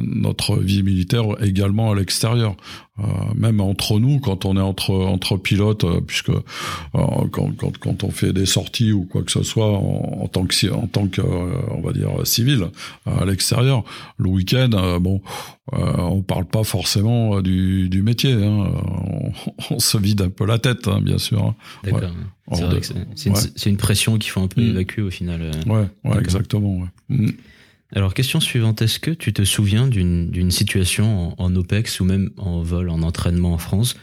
notre 0.02 0.58
vie 0.58 0.82
militaire 0.82 1.23
également 1.41 1.91
à 1.91 1.95
l'extérieur. 1.95 2.52
Euh, 2.99 3.03
même 3.35 3.59
entre 3.59 3.99
nous, 3.99 4.19
quand 4.19 4.45
on 4.45 4.55
est 4.55 4.61
entre 4.61 4.91
entre 4.91 5.35
pilotes, 5.37 5.83
euh, 5.83 5.99
puisque 5.99 6.29
euh, 6.29 6.41
quand, 7.31 7.51
quand, 7.57 7.75
quand 7.79 8.03
on 8.03 8.11
fait 8.11 8.33
des 8.33 8.45
sorties 8.45 8.91
ou 8.91 9.05
quoi 9.05 9.23
que 9.23 9.31
ce 9.31 9.41
soit 9.41 9.67
en, 9.67 10.27
tant 10.27 10.45
que 10.45 10.71
en 10.71 10.85
tant 10.85 11.07
que 11.07 11.21
on 11.71 11.81
va 11.81 11.91
dire 11.91 12.09
civil 12.23 12.67
à 13.07 13.25
l'extérieur, 13.25 13.83
le 14.17 14.29
week-end, 14.29 14.99
bon, 15.01 15.21
on 15.71 16.21
parle 16.21 16.45
pas 16.45 16.63
forcément 16.63 17.41
du, 17.41 17.89
du 17.89 18.03
métier. 18.03 18.33
Hein. 18.33 18.71
On, 19.71 19.79
se 19.79 19.97
vide 19.97 20.21
un 20.21 20.29
peu 20.29 20.45
la 20.45 20.59
tête, 20.59 20.87
hein, 20.87 21.01
bien 21.01 21.17
sûr. 21.17 21.43
Hein. 21.43 21.55
D'accord. 21.83 22.11
C'est 23.15 23.69
une, 23.69 23.77
pression 23.77 24.17
qu'il 24.17 24.29
faut 24.29 24.41
un 24.41 24.47
peu 24.47 24.61
mm. 24.61 24.69
évacuer 24.69 25.01
au 25.01 25.09
final. 25.09 25.51
Ouais, 25.65 25.87
ouais 26.03 26.19
exactement. 26.19 26.77
Ouais. 26.77 26.87
Mm. 27.09 27.31
Alors, 27.95 28.13
question 28.13 28.39
suivante, 28.39 28.82
est-ce 28.82 28.99
que 28.99 29.12
tu 29.12 29.34
te 29.34 29.43
souviens 29.43 29.88
d'une 29.88 30.51
situation 30.51 31.39
en, 31.39 31.56
OPEX 31.56 31.99
ou 31.99 32.06
même 32.06 32.32
en 32.38 32.62
vol, 32.62 32.89
en 32.89 33.01
entraînement 33.03 33.53
en 33.53 33.58
France, 33.58 33.95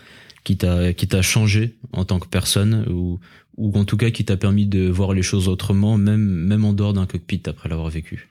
qui 0.44 0.56
t'a 0.56 1.22
changé 1.22 1.76
en 1.92 2.04
tant 2.04 2.20
que 2.20 2.28
personne 2.28 2.86
ou, 2.88 3.18
ou 3.56 3.76
en 3.76 3.84
tout 3.84 3.96
cas 3.96 4.10
qui 4.10 4.24
t'a 4.24 4.36
permis 4.36 4.66
de 4.66 4.88
voir 4.88 5.12
les 5.12 5.22
choses 5.22 5.48
autrement, 5.48 5.98
même, 5.98 6.20
même 6.20 6.64
en 6.64 6.72
dehors 6.72 6.92
d'un 6.92 7.06
cockpit 7.06 7.42
après 7.46 7.68
l'avoir 7.68 7.90
vécu? 7.90 8.28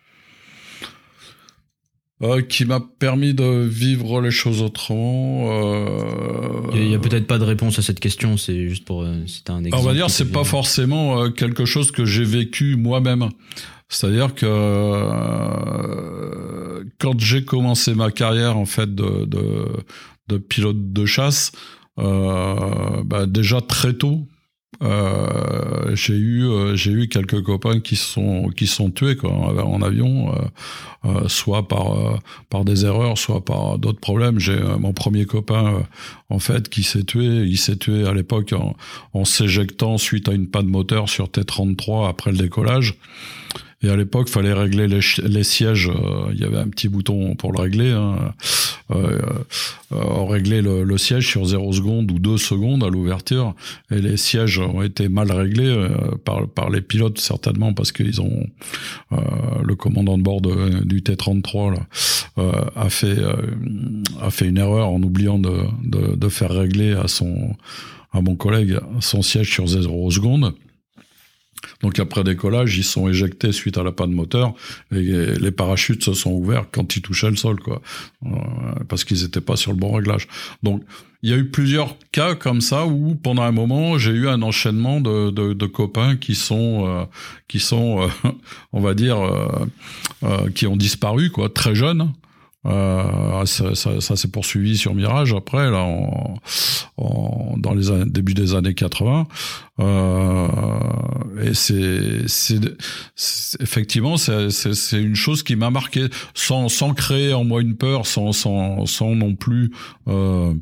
Euh, 2.21 2.41
qui 2.41 2.65
m'a 2.65 2.81
permis 2.81 3.33
de 3.33 3.65
vivre 3.65 4.21
les 4.21 4.31
choses 4.31 4.61
autrement. 4.61 5.47
Euh... 5.51 6.69
Il 6.75 6.89
y 6.89 6.93
a, 6.93 6.99
peut-être 6.99 7.27
pas 7.27 7.37
de 7.37 7.45
réponse 7.45 7.79
à 7.79 7.81
cette 7.81 8.01
question, 8.01 8.35
c'est 8.35 8.67
juste 8.67 8.83
pour 8.83 9.03
euh, 9.03 9.23
c'est 9.25 9.49
un 9.49 9.63
exemple. 9.63 9.81
On 9.81 9.87
va 9.87 9.93
dire 9.93 10.09
c'est 10.09 10.29
pas 10.29 10.43
forcément 10.43 11.21
euh, 11.21 11.29
quelque 11.29 11.63
chose 11.63 11.91
que 11.91 12.03
j'ai 12.03 12.25
vécu 12.25 12.75
moi-même. 12.75 13.29
C'est-à-dire 13.89 14.35
que 14.35 14.45
euh, 14.45 15.63
quand 16.99 17.19
j'ai 17.19 17.43
commencé 17.43 17.95
ma 17.95 18.11
carrière 18.11 18.55
en 18.57 18.65
fait 18.65 18.93
de, 18.93 19.25
de, 19.25 19.65
de 20.27 20.37
pilote 20.37 20.93
de 20.93 21.05
chasse, 21.05 21.51
euh, 21.97 23.03
bah 23.03 23.25
déjà 23.25 23.61
très 23.61 23.93
tôt, 23.93 24.27
euh, 24.81 25.93
j'ai 25.95 26.13
eu 26.13 26.45
euh, 26.45 26.75
j'ai 26.75 26.91
eu 26.91 27.09
quelques 27.09 27.43
copains 27.43 27.81
qui 27.81 27.97
sont 27.97 28.49
qui 28.55 28.65
sont 28.65 28.91
tués 28.91 29.17
quoi 29.17 29.31
en 29.31 29.81
avion 29.81 30.33
euh, 30.33 30.37
euh 31.05 31.27
soit 31.27 31.67
par 31.67 32.19
par 32.49 32.63
des 32.63 32.85
erreurs 32.85 33.17
soit 33.17 33.43
par 33.43 33.77
d'autres 33.79 33.99
problèmes. 33.99 34.39
J'ai 34.39 34.57
mon 34.79 34.93
premier 34.93 35.25
copain 35.25 35.83
en 36.29 36.39
fait 36.39 36.69
qui 36.69 36.83
s'est 36.83 37.03
tué 37.03 37.25
il 37.25 37.57
s'est 37.57 37.77
tué 37.77 38.07
à 38.07 38.13
l'époque 38.13 38.53
en, 38.53 38.77
en 39.13 39.25
s'éjectant 39.25 39.97
suite 39.97 40.29
à 40.29 40.33
une 40.33 40.47
panne 40.47 40.67
moteur 40.67 41.09
sur 41.09 41.27
T33 41.27 42.07
après 42.07 42.31
le 42.31 42.37
décollage 42.37 42.97
et 43.81 43.89
à 43.89 43.95
l'époque, 43.95 44.29
fallait 44.29 44.53
régler 44.53 44.87
les, 44.87 45.43
sièges. 45.43 45.89
Euh, 45.89 46.31
il 46.33 46.39
y 46.39 46.43
avait 46.43 46.57
un 46.57 46.67
petit 46.67 46.89
bouton 46.89 47.35
pour 47.35 47.53
le 47.53 47.61
régler. 47.61 47.91
Hein. 47.91 48.33
Euh, 48.91 49.19
euh, 49.91 50.03
on 50.03 50.25
réglait 50.25 50.61
le, 50.61 50.97
siège 50.97 51.27
sur 51.27 51.45
0 51.45 51.73
secondes 51.73 52.11
ou 52.11 52.19
2 52.19 52.37
secondes 52.37 52.83
à 52.83 52.89
l'ouverture. 52.89 53.55
Et 53.91 54.01
les 54.01 54.17
sièges 54.17 54.59
ont 54.59 54.81
été 54.81 55.09
mal 55.09 55.31
réglés 55.31 55.67
euh, 55.67 55.89
par, 56.23 56.69
les 56.69 56.81
pilotes, 56.81 57.19
certainement, 57.19 57.73
parce 57.73 57.91
qu'ils 57.91 58.21
ont... 58.21 58.47
le 59.11 59.75
commandant 59.75 60.17
de 60.17 60.23
bord 60.23 60.41
du 60.41 61.01
T-33 61.01 61.73
là, 61.73 62.51
a, 62.75 62.89
fait, 62.89 63.17
a 64.21 64.29
fait 64.29 64.47
une 64.47 64.57
erreur 64.57 64.89
en 64.89 65.01
oubliant 65.01 65.39
de, 65.39 65.63
de, 65.83 66.15
de 66.15 66.29
faire 66.29 66.51
régler 66.51 66.93
à 66.93 67.07
son 67.07 67.55
à 68.11 68.21
mon 68.21 68.35
collègue 68.35 68.79
son 69.01 69.21
siège 69.21 69.51
sur 69.51 69.67
0 69.67 70.09
secondes. 70.11 70.53
Donc 71.81 71.99
après 71.99 72.23
décollage, 72.23 72.77
ils 72.77 72.83
sont 72.83 73.09
éjectés 73.09 73.51
suite 73.51 73.77
à 73.77 73.83
la 73.83 73.91
panne 73.91 74.11
moteur 74.11 74.53
et 74.91 75.01
les 75.01 75.51
parachutes 75.51 76.03
se 76.03 76.13
sont 76.13 76.31
ouverts 76.31 76.65
quand 76.71 76.95
ils 76.95 77.01
touchaient 77.01 77.29
le 77.29 77.35
sol, 77.35 77.59
quoi, 77.59 77.81
euh, 78.25 78.29
parce 78.87 79.03
qu'ils 79.03 79.23
n'étaient 79.23 79.41
pas 79.41 79.55
sur 79.55 79.71
le 79.71 79.77
bon 79.77 79.91
réglage. 79.91 80.27
Donc 80.63 80.83
il 81.21 81.29
y 81.29 81.33
a 81.33 81.37
eu 81.37 81.49
plusieurs 81.49 81.97
cas 82.11 82.35
comme 82.35 82.61
ça 82.61 82.85
où 82.85 83.15
pendant 83.15 83.43
un 83.43 83.51
moment 83.51 83.97
j'ai 83.97 84.11
eu 84.11 84.29
un 84.29 84.41
enchaînement 84.41 85.01
de, 85.01 85.31
de, 85.31 85.53
de 85.53 85.65
copains 85.65 86.15
qui 86.15 86.33
sont 86.33 86.85
euh, 86.87 87.05
qui 87.49 87.59
sont 87.59 88.03
euh, 88.03 88.29
on 88.73 88.79
va 88.79 88.93
dire 88.93 89.17
qui 90.55 90.67
ont 90.67 90.77
disparu 90.77 91.29
quoi 91.29 91.49
très 91.49 91.75
jeunes 91.75 92.13
euh, 92.65 93.45
ça, 93.45 93.73
ça, 93.73 94.01
ça 94.01 94.15
s'est 94.15 94.27
poursuivi 94.27 94.77
sur 94.77 94.93
Mirage 94.93 95.33
après, 95.33 95.71
là, 95.71 95.83
en, 95.83 96.35
en, 96.97 97.55
dans 97.57 97.73
les 97.73 97.89
années, 97.89 98.09
début 98.09 98.33
des 98.33 98.53
années 98.53 98.73
80. 98.73 99.27
Euh, 99.79 100.47
et 101.41 101.53
c'est, 101.53 102.27
c'est, 102.27 102.59
effectivement, 103.61 104.17
c'est, 104.17 104.49
c'est, 104.49 105.01
une 105.01 105.15
chose 105.15 105.43
qui 105.43 105.55
m'a 105.55 105.69
marqué, 105.69 106.07
sans, 106.33 106.67
sans 106.67 106.93
créer 106.93 107.33
en 107.33 107.43
moi 107.45 107.61
une 107.61 107.75
peur, 107.75 108.05
sans, 108.05 108.33
sans, 108.33 108.85
sans 108.85 109.15
non 109.15 109.35
plus 109.35 109.71
euh, 110.07 110.53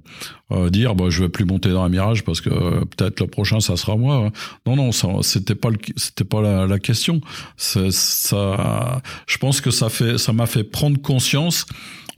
euh, 0.52 0.70
dire, 0.70 0.94
bah, 0.94 1.06
je 1.10 1.24
vais 1.24 1.30
plus 1.30 1.46
monter 1.46 1.70
dans 1.70 1.82
un 1.82 1.90
Mirage 1.90 2.24
parce 2.24 2.42
que 2.42 2.50
peut-être 2.86 3.20
le 3.22 3.28
prochain 3.28 3.60
ça 3.60 3.76
sera 3.76 3.98
moi. 3.98 4.32
Non, 4.66 4.76
non, 4.76 4.92
ça, 4.92 5.08
c'était 5.22 5.56
pas, 5.56 5.70
le, 5.70 5.78
c'était 5.96 6.24
pas 6.24 6.42
la, 6.42 6.68
la 6.68 6.80
question. 6.80 7.22
Ça, 7.56 9.02
je 9.26 9.38
pense 9.38 9.62
que 9.62 9.72
ça 9.72 9.90
fait, 9.90 10.18
ça 10.18 10.32
m'a 10.32 10.46
fait 10.46 10.64
prendre 10.64 11.02
conscience 11.02 11.66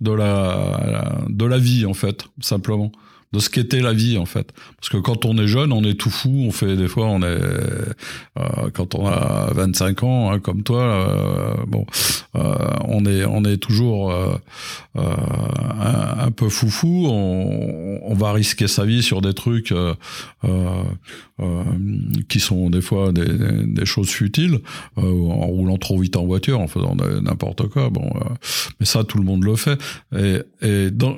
de 0.02 0.12
la 0.12 1.18
de 1.28 1.44
la 1.44 1.58
vie 1.58 1.86
en 1.86 1.94
fait 1.94 2.26
simplement 2.40 2.92
de 3.32 3.40
ce 3.40 3.50
qu'était 3.50 3.82
la 3.82 3.94
vie 3.94 4.18
en 4.18 4.26
fait. 4.26 4.52
Parce 4.78 4.90
que 4.90 4.98
quand 4.98 5.26
on 5.26 5.38
est 5.38 5.48
jeune 5.48 5.72
on 5.72 5.84
est 5.84 5.96
tout 5.96 6.10
fou. 6.10 6.30
On 6.48 6.52
fait 6.52 6.76
des 6.76 6.88
fois 6.88 7.08
on 7.08 7.22
est 7.22 7.26
euh, 7.26 8.70
quand 8.74 8.96
on 8.96 9.08
a 9.08 9.52
25 9.54 10.04
ans 10.04 10.32
hein, 10.32 10.40
comme 10.40 10.64
toi 10.64 10.82
euh, 10.82 11.54
bon 11.68 11.86
euh, 12.36 12.56
on 12.86 13.06
est 13.06 13.26
on 13.26 13.44
est 13.44 13.58
toujours 13.58 14.12
euh, 14.12 14.36
euh, 14.98 15.02
un, 15.02 16.26
un, 16.26 16.32
peu 16.32 16.50
foufou. 16.50 17.08
On, 17.08 18.00
on 18.04 18.14
va 18.14 18.34
risquer 18.34 18.68
sa 18.68 18.86
vie 18.86 19.02
sur 19.02 19.22
des 19.22 19.34
trucs 19.34 19.74
qui 22.30 22.40
sont 22.40 22.70
des 22.70 22.82
fois 22.82 23.12
des, 23.12 23.66
des 23.66 23.86
choses 23.86 24.10
futiles 24.10 24.60
en 24.98 25.02
roulant 25.48 25.78
trop 25.78 26.00
vite 26.00 26.18
en 26.18 26.26
voiture 26.26 26.60
en 26.60 26.68
faisant 26.68 26.96
n'importe 26.96 27.68
quoi. 27.68 27.90
Bon 27.90 28.10
mais 28.80 28.86
ça 28.86 29.04
tout 29.04 29.18
le 29.18 29.24
monde 29.24 29.44
le 29.44 29.56
fait. 29.56 29.80
Et, 30.16 30.42
et 30.62 30.92
dans 30.92 31.18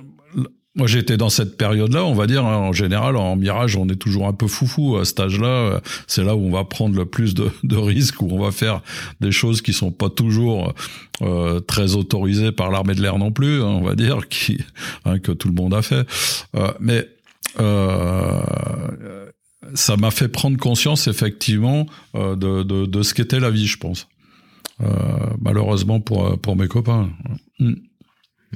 moi, 0.74 0.88
j'étais 0.88 1.18
dans 1.18 1.30
cette 1.30 1.58
période-là, 1.58 2.06
on 2.06 2.14
va 2.14 2.28
dire. 2.28 2.46
hein, 2.46 2.56
en 2.56 2.72
général, 2.72 3.18
en 3.18 3.36
mirage, 3.36 3.76
on 3.76 3.90
est 3.90 3.98
toujours 3.98 4.28
un 4.28 4.34
peu 4.34 4.48
foufou 4.48 4.96
à 4.98 5.04
cet 5.06 5.20
âge-là. 5.20 5.82
C'est 6.08 6.24
là 6.24 6.36
où 6.36 6.40
on 6.46 6.52
va 6.52 6.64
prendre 6.64 6.96
le 6.96 7.06
plus 7.06 7.34
de, 7.34 7.50
de 7.64 7.76
risques, 7.76 8.22
où 8.22 8.30
on 8.32 8.40
va 8.42 8.52
faire 8.52 8.82
des 9.20 9.34
choses 9.34 9.62
qui 9.62 9.74
sont 9.74 9.92
pas 9.92 10.10
toujours 10.10 10.74
euh, 11.22 11.60
très 11.60 11.96
autorisées 11.96 12.54
par 12.54 12.72
l'armée 12.72 12.96
de 12.96 13.02
l'air 13.02 13.18
non 13.18 13.32
plus, 13.32 13.62
hein, 13.62 13.66
on 13.66 13.82
va 13.82 13.96
dire, 13.96 14.28
qui 14.30 14.60
hein, 15.04 15.20
que 15.20 15.34
tout 15.34 15.50
le 15.50 15.54
monde 15.56 15.74
a 15.74 15.82
fait. 15.82 16.08
Euh, 16.56 16.72
mais 16.80 17.06
euh, 17.60 18.42
ça 19.74 19.98
m'a 19.98 20.12
fait 20.12 20.30
prendre 20.30 20.58
conscience 20.58 21.08
effectivement 21.08 21.86
euh, 22.16 22.36
de, 22.36 22.64
de, 22.64 22.86
de 22.86 23.02
ce 23.04 23.14
qu'était 23.14 23.40
la 23.42 23.50
vie, 23.52 23.68
je 23.68 23.78
pense. 23.78 24.08
Euh, 24.82 24.88
malheureusement 25.40 26.00
pour 26.00 26.40
pour 26.40 26.56
mes 26.56 26.68
copains. 26.68 27.10
Mm. 27.60 27.74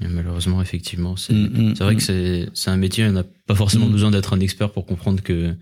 Et 0.02 0.08
malheureusement, 0.08 0.62
effectivement, 0.62 1.16
c'est 1.16 1.34
Mm, 1.34 1.70
mm, 1.70 1.76
c'est 1.76 1.84
vrai 1.84 1.94
mm. 1.94 1.98
que 1.98 2.04
c'est 2.04 2.50
c'est 2.54 2.70
un 2.70 2.78
métier, 2.78 3.06
on 3.06 3.12
n'a 3.14 3.24
pas 3.48 3.56
forcément 3.56 3.88
Mm. 3.88 3.92
besoin 3.92 4.12
d'être 4.12 4.34
un 4.34 4.40
expert 4.40 4.72
pour 4.72 4.86
comprendre 4.86 5.22
que 5.24 5.56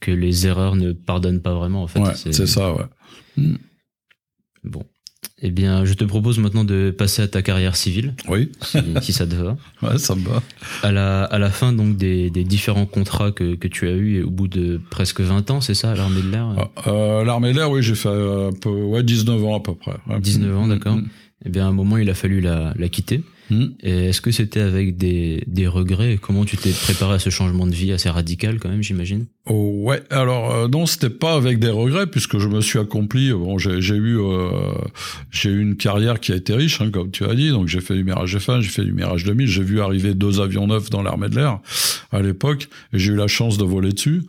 que 0.00 0.10
les 0.10 0.46
erreurs 0.46 0.76
ne 0.76 0.92
pardonnent 0.92 1.40
pas 1.42 1.54
vraiment. 1.54 1.82
En 1.82 1.86
fait, 1.86 2.00
Ouais, 2.00 2.12
c'est 2.14 2.46
ça, 2.46 2.72
ouais. 2.74 2.84
Bon. 4.64 4.84
Eh 5.42 5.50
bien, 5.50 5.84
je 5.84 5.94
te 5.94 6.04
propose 6.04 6.38
maintenant 6.38 6.64
de 6.64 6.90
passer 6.96 7.22
à 7.22 7.28
ta 7.28 7.42
carrière 7.42 7.76
civile, 7.76 8.14
Oui, 8.28 8.50
si, 8.62 8.78
si 9.02 9.12
ça 9.12 9.26
te 9.26 9.34
va. 9.34 9.56
ouais, 9.82 9.98
ça 9.98 10.14
me 10.14 10.22
va. 10.26 10.42
À 10.82 10.92
la, 10.92 11.24
à 11.24 11.38
la 11.38 11.50
fin 11.50 11.72
donc 11.72 11.96
des, 11.96 12.30
des 12.30 12.44
différents 12.44 12.86
contrats 12.86 13.32
que, 13.32 13.54
que 13.54 13.68
tu 13.68 13.86
as 13.88 13.92
eus, 13.92 14.16
et 14.18 14.22
au 14.22 14.30
bout 14.30 14.48
de 14.48 14.80
presque 14.90 15.20
20 15.20 15.50
ans, 15.50 15.60
c'est 15.60 15.74
ça, 15.74 15.90
à 15.92 15.94
l'armée 15.94 16.22
de 16.22 16.30
l'air? 16.30 16.54
Ah, 16.56 16.70
euh, 16.90 17.24
L'armée 17.24 17.52
de 17.52 17.56
l'air, 17.58 17.70
oui, 17.70 17.82
j'ai 17.82 17.94
fait 17.94 18.08
un 18.08 18.52
peu, 18.52 18.70
ouais, 18.70 19.02
19 19.02 19.44
ans 19.44 19.56
à 19.56 19.60
peu 19.60 19.74
près. 19.74 19.96
ouais. 20.08 20.20
19 20.20 20.56
ans, 20.56 20.68
d'accord. 20.68 20.96
Mm, 20.96 21.08
Eh 21.44 21.48
bien, 21.50 21.66
à 21.66 21.68
un 21.68 21.72
moment, 21.72 21.96
il 21.98 22.08
a 22.08 22.14
fallu 22.14 22.40
la, 22.40 22.72
la 22.76 22.88
quitter. 22.88 23.22
Mm. 23.50 23.64
Et 23.82 24.08
est-ce 24.08 24.20
que 24.20 24.30
c'était 24.30 24.60
avec 24.60 24.96
des, 24.96 25.44
des 25.46 25.66
regrets? 25.66 26.14
Et 26.14 26.18
Comment 26.18 26.44
tu 26.44 26.56
t'es 26.56 26.70
préparé 26.70 27.14
à 27.14 27.18
ce 27.18 27.30
changement 27.30 27.66
de 27.66 27.74
vie 27.74 27.92
assez 27.92 28.08
radical, 28.08 28.58
quand 28.58 28.68
même, 28.68 28.82
j'imagine? 28.82 29.26
Oh, 29.48 29.82
ouais, 29.84 30.02
alors 30.10 30.52
euh, 30.52 30.68
non, 30.68 30.86
c'était 30.86 31.10
pas 31.10 31.34
avec 31.34 31.60
des 31.60 31.70
regrets 31.70 32.08
puisque 32.08 32.38
je 32.38 32.48
me 32.48 32.60
suis 32.60 32.80
accompli. 32.80 33.32
Bon, 33.32 33.58
j'ai 33.58 33.80
j'ai 33.80 33.94
eu 33.94 34.18
euh, 34.18 34.50
j'ai 35.30 35.50
eu 35.50 35.62
une 35.62 35.76
carrière 35.76 36.18
qui 36.18 36.32
a 36.32 36.36
été 36.36 36.52
riche, 36.52 36.80
hein, 36.80 36.90
comme 36.90 37.12
tu 37.12 37.24
as 37.24 37.34
dit. 37.34 37.50
Donc 37.50 37.68
j'ai 37.68 37.80
fait 37.80 37.94
du 37.94 38.02
Mirage 38.02 38.36
F1, 38.36 38.60
j'ai 38.60 38.70
fait 38.70 38.84
du 38.84 38.92
Mirage 38.92 39.22
2000. 39.22 39.46
J'ai 39.46 39.62
vu 39.62 39.80
arriver 39.80 40.14
deux 40.14 40.40
avions 40.40 40.66
neufs 40.66 40.90
dans 40.90 41.02
l'armée 41.02 41.28
de 41.28 41.36
l'air 41.36 41.60
à 42.10 42.22
l'époque 42.22 42.68
et 42.92 42.98
j'ai 42.98 43.12
eu 43.12 43.16
la 43.16 43.28
chance 43.28 43.58
de 43.58 43.64
voler 43.64 43.92
dessus. 43.92 44.22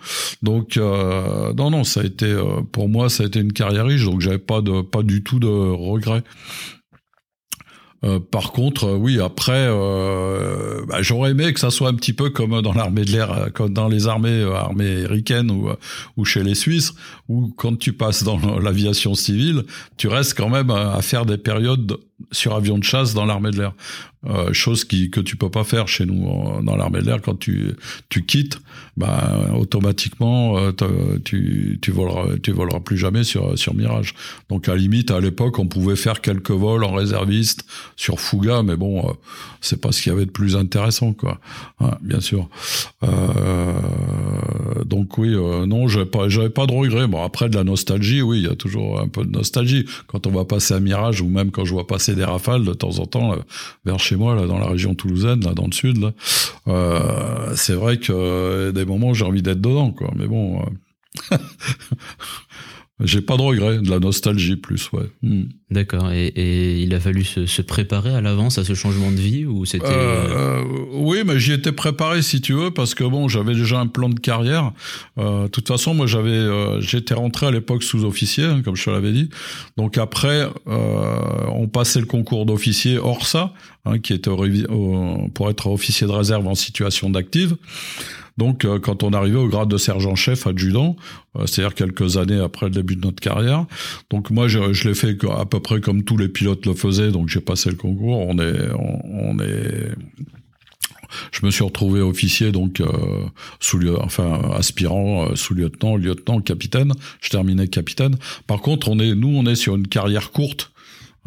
Donc 0.44 0.78
euh, 0.78 1.54
non, 1.54 1.72
non, 1.72 1.84
ça 1.84 2.02
a 2.02 2.04
été 2.04 2.28
euh, 2.28 2.62
pour 2.72 2.90
moi, 2.90 3.10
ça 3.10 3.24
a 3.24 3.26
été 3.26 3.40
une 3.40 3.54
carrière 3.54 3.86
riche. 3.86 4.06
Donc 4.06 4.22
j'avais 4.22 4.38
pas 4.38 4.62
de 4.62 4.82
pas 4.82 5.04
du 5.04 5.24
tout 5.24 5.40
de 5.40 5.48
regrets. 5.48 6.24
Euh, 8.04 8.20
par 8.20 8.52
contre, 8.52 8.86
euh, 8.86 8.96
oui, 8.96 9.20
après, 9.20 9.68
euh, 9.70 10.86
bah, 10.88 11.02
j'aurais 11.02 11.32
aimé 11.32 11.52
que 11.52 11.60
ça 11.60 11.72
soit 11.72 11.90
un 11.90 11.96
petit 11.96 12.14
peu 12.14 12.30
comme 12.30 12.62
dans 12.62 12.74
l'armée 12.74 13.06
de 13.06 13.12
l'air, 13.12 13.32
euh, 13.32 13.50
comme 13.50 13.74
dans 13.74 13.88
les 13.88 14.08
armées, 14.08 14.30
euh, 14.30 14.54
armées 14.54 15.06
américaines 15.06 15.50
ou, 15.50 15.70
euh, 15.70 15.76
ou 16.16 16.24
chez 16.24 16.44
les 16.44 16.54
Suisses, 16.54 16.94
où 17.28 17.52
quand 17.58 17.78
tu 17.78 17.94
passes 17.94 18.24
dans 18.24 18.60
l'aviation 18.60 19.16
civile, 19.16 19.64
tu 19.98 20.08
restes 20.08 20.38
quand 20.38 20.50
même 20.50 20.70
à 20.70 21.02
faire 21.02 21.26
des 21.26 21.38
périodes 21.38 21.98
sur 22.32 22.56
avion 22.56 22.78
de 22.78 22.84
chasse 22.84 23.14
dans 23.14 23.26
l'armée 23.26 23.52
de 23.52 23.58
l'air. 23.58 23.74
Euh, 24.26 24.52
chose 24.52 24.84
qui 24.84 25.12
que 25.12 25.20
tu 25.20 25.36
peux 25.38 25.52
pas 25.52 25.64
faire 25.64 25.88
chez 25.88 26.06
nous 26.06 26.26
en- 26.28 26.64
dans 26.64 26.76
l'armée 26.76 27.00
de 27.02 27.06
l'air. 27.06 27.22
Quand 27.22 27.38
tu 27.38 27.76
tu 28.10 28.26
quittes 28.26 28.60
bah 28.98 29.52
automatiquement 29.56 30.58
euh, 30.58 30.72
tu 31.24 31.78
tu 31.82 31.92
voleras 31.92 32.26
tu 32.42 32.52
voleras 32.52 32.80
plus 32.80 32.98
jamais 32.98 33.24
sur 33.24 33.58
sur 33.58 33.76
Mirage. 33.76 34.16
Donc 34.50 34.68
à 34.68 34.72
la 34.72 34.78
limite 34.80 35.12
à 35.12 35.20
l'époque 35.20 35.60
on 35.60 35.68
pouvait 35.68 35.96
faire 35.96 36.20
quelques 36.22 36.50
vols 36.52 36.84
en 36.84 36.94
réserviste 36.94 37.66
sur 37.96 38.20
Fouga 38.20 38.64
mais 38.64 38.76
bon 38.76 39.08
euh, 39.08 39.14
c'est 39.62 39.80
pas 39.80 39.92
ce 39.92 40.02
qu'il 40.02 40.12
y 40.12 40.16
avait 40.16 40.26
de 40.26 40.32
plus 40.32 40.56
intéressant 40.56 41.14
quoi. 41.14 41.40
Ouais, 41.80 41.92
bien 42.02 42.20
sûr. 42.20 42.50
Euh, 43.04 44.84
donc 44.86 45.18
oui 45.18 45.34
euh, 45.34 45.66
non 45.66 45.88
j'avais 45.88 46.06
pas 46.06 46.28
j'avais 46.30 46.50
pas 46.50 46.66
de 46.66 46.74
regrets. 46.74 47.08
Bon 47.08 47.24
après 47.24 47.50
de 47.50 47.56
la 47.56 47.64
nostalgie 47.64 48.22
oui 48.24 48.40
il 48.40 48.46
y 48.46 48.52
a 48.52 48.56
toujours 48.56 49.00
un 49.00 49.08
peu 49.08 49.24
de 49.24 49.32
nostalgie. 49.32 49.86
Quand 50.08 50.26
on 50.28 50.32
va 50.32 50.44
passer 50.46 50.74
à 50.74 50.80
Mirage 50.80 51.22
ou 51.22 51.28
même 51.30 51.52
quand 51.52 51.66
je 51.66 51.74
vois 51.74 51.86
passer 51.88 52.07
des 52.16 52.24
rafales 52.24 52.64
de 52.64 52.74
temps 52.74 53.00
en 53.00 53.06
temps 53.06 53.36
vers 53.86 54.00
chez 54.00 54.16
moi 54.16 54.36
là 54.36 54.46
dans 54.46 54.60
la 54.60 54.68
région 54.68 54.96
toulousaine 54.96 55.44
là 55.44 55.54
dans 55.54 55.66
le 55.66 55.74
sud 55.74 55.98
là. 55.98 56.12
Euh, 56.68 57.54
c'est 57.56 57.74
vrai 57.74 57.98
que 57.98 58.12
euh, 58.12 58.72
des 58.72 58.86
moments 58.86 59.14
j'ai 59.14 59.26
envie 59.26 59.42
d'être 59.42 59.62
dedans 59.62 59.92
quoi. 59.92 60.12
Mais 60.16 60.28
bon 60.28 60.62
euh, 61.32 61.38
j'ai 63.04 63.22
pas 63.22 63.38
de 63.38 63.42
regrets 63.44 63.78
de 63.80 63.90
la 63.90 64.00
nostalgie 64.00 64.56
plus 64.56 64.92
ouais 64.92 65.04
Hmm. 65.22 65.44
D'accord. 65.70 66.12
Et, 66.12 66.28
et 66.28 66.80
il 66.82 66.94
a 66.96 67.00
fallu 67.02 67.26
se, 67.26 67.46
se 67.46 67.62
préparer 67.62 68.12
à 68.16 68.22
l'avance 68.22 68.58
à 68.58 68.64
ce 68.64 68.74
changement 68.74 69.12
de 69.12 69.18
vie 69.18 69.46
ou 69.46 69.66
c'était 69.66 69.86
Euh, 69.88 70.62
euh, 70.62 70.64
oui, 70.94 71.24
mais 71.26 71.40
j'y 71.40 71.52
étais 71.52 71.74
préparé 71.74 72.22
si 72.22 72.40
tu 72.40 72.54
veux 72.54 72.72
parce 72.72 72.96
que 72.96 73.04
bon, 73.04 73.28
j'avais 73.28 73.54
déjà 73.54 73.78
un 73.80 73.88
plan 73.88 74.08
de 74.08 74.18
carrière. 74.20 74.72
Euh, 75.18 75.44
de 75.44 75.48
toute 75.50 75.68
façon, 75.68 75.94
moi 75.94 76.08
j'avais, 76.08 76.30
euh, 76.32 76.80
j'étais 76.80 77.14
rentré 77.16 77.48
à 77.48 77.52
l'époque 77.52 77.84
sous-officier, 77.84 78.46
hein, 78.46 78.62
comme 78.64 78.78
je 78.78 78.86
te 78.86 78.90
l'avais 78.90 79.12
dit. 79.12 79.30
Donc 79.76 79.98
après, 79.98 80.48
euh, 80.68 81.20
on 81.50 81.68
passait 81.68 82.00
le 82.00 82.06
concours 82.06 82.46
d'officier 82.46 82.98
Orsa, 82.98 83.54
hein, 83.86 84.00
qui 84.00 84.14
était 84.14 84.30
au 84.30 84.38
révi- 84.38 84.68
au- 84.70 85.28
pour 85.34 85.50
être 85.50 85.68
officier 85.68 86.08
de 86.08 86.14
réserve 86.14 86.48
en 86.48 86.56
situation 86.56 87.10
d'active. 87.10 87.58
Donc, 88.38 88.66
euh, 88.66 88.80
quand 88.80 89.04
on 89.04 89.12
arrivait 89.14 89.38
au 89.40 89.48
grade 89.48 89.70
de 89.70 89.78
sergent-chef 89.78 90.46
adjudant, 90.46 90.96
euh, 91.36 91.46
c'est-à-dire 91.48 91.74
quelques 91.74 92.18
années 92.18 92.40
après 92.40 92.68
le 92.68 92.72
début 92.72 92.96
de 92.96 93.02
notre 93.02 93.20
carrière, 93.20 93.66
donc 94.12 94.30
moi, 94.30 94.48
je, 94.48 94.74
je 94.74 94.88
l'ai 94.88 94.96
fait 94.96 95.18
à 95.30 95.46
peu 95.46 95.60
près 95.60 95.82
comme 95.82 96.04
tous 96.04 96.18
les 96.18 96.30
pilotes 96.30 96.66
le 96.66 96.74
faisaient, 96.74 97.12
donc 97.12 97.30
j'ai 97.30 97.42
passé 97.42 97.70
le 97.70 97.76
concours. 97.76 98.20
On 98.20 98.38
est, 98.40 98.70
on, 98.78 99.40
est, 99.40 99.90
je 101.32 101.46
me 101.46 101.52
suis 101.52 101.64
retrouvé 101.64 102.02
officier, 102.02 102.52
donc 102.52 102.80
euh, 102.80 102.88
sous, 103.60 103.80
lieu- 103.80 104.00
enfin 104.00 104.40
aspirant, 104.56 105.30
euh, 105.30 105.36
sous-lieutenant, 105.36 105.96
lieutenant, 105.96 106.40
capitaine. 106.42 106.92
Je 107.22 107.30
terminais 107.30 107.68
capitaine. 107.68 108.18
Par 108.46 108.62
contre, 108.62 108.90
on 108.90 109.00
est, 109.00 109.16
nous, 109.16 109.30
on 109.30 109.46
est 109.46 109.56
sur 109.56 109.76
une 109.76 109.88
carrière 109.88 110.32
courte. 110.32 110.72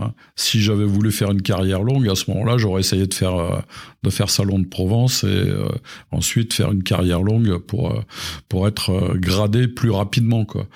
Hein. 0.01 0.13
Si 0.37 0.61
j'avais 0.61 0.85
voulu 0.85 1.13
faire 1.13 1.31
une 1.31 1.43
carrière 1.43 1.83
longue, 1.83 2.09
à 2.09 2.15
ce 2.15 2.31
moment-là, 2.31 2.59
j'aurais 2.59 2.81
essayé 2.81 3.07
de 3.07 3.15
faire 3.15 3.37
euh, 3.37 3.61
salon 4.27 4.59
de 4.59 4.67
Provence 4.67 5.25
et 5.25 5.27
euh, 5.27 5.69
ensuite 6.11 6.55
faire 6.55 6.73
une 6.73 6.83
carrière 6.83 7.23
longue 7.23 7.59
pour 7.59 7.93
euh, 7.93 8.67
être 8.69 9.17
gradé 9.17 9.69
plus 9.69 9.91
rapidement, 9.91 10.45
quoi. 10.45 10.67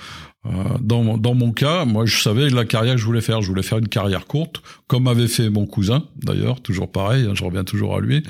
Euh, 0.46 0.50
dans, 0.80 1.16
dans 1.16 1.34
mon 1.34 1.52
cas, 1.52 1.84
moi, 1.86 2.04
je 2.04 2.20
savais 2.20 2.50
la 2.50 2.64
carrière 2.64 2.94
que 2.96 3.00
je 3.00 3.06
voulais 3.06 3.22
faire. 3.22 3.40
Je 3.40 3.48
voulais 3.48 3.62
faire 3.62 3.78
une 3.78 3.88
carrière 3.88 4.26
courte, 4.26 4.62
comme 4.86 5.08
avait 5.08 5.28
fait 5.28 5.48
mon 5.48 5.64
cousin, 5.64 6.04
d'ailleurs, 6.22 6.60
toujours 6.60 6.90
pareil, 6.90 7.24
hein, 7.24 7.32
je 7.34 7.44
reviens 7.44 7.64
toujours 7.64 7.96
à 7.96 8.00
lui, 8.00 8.22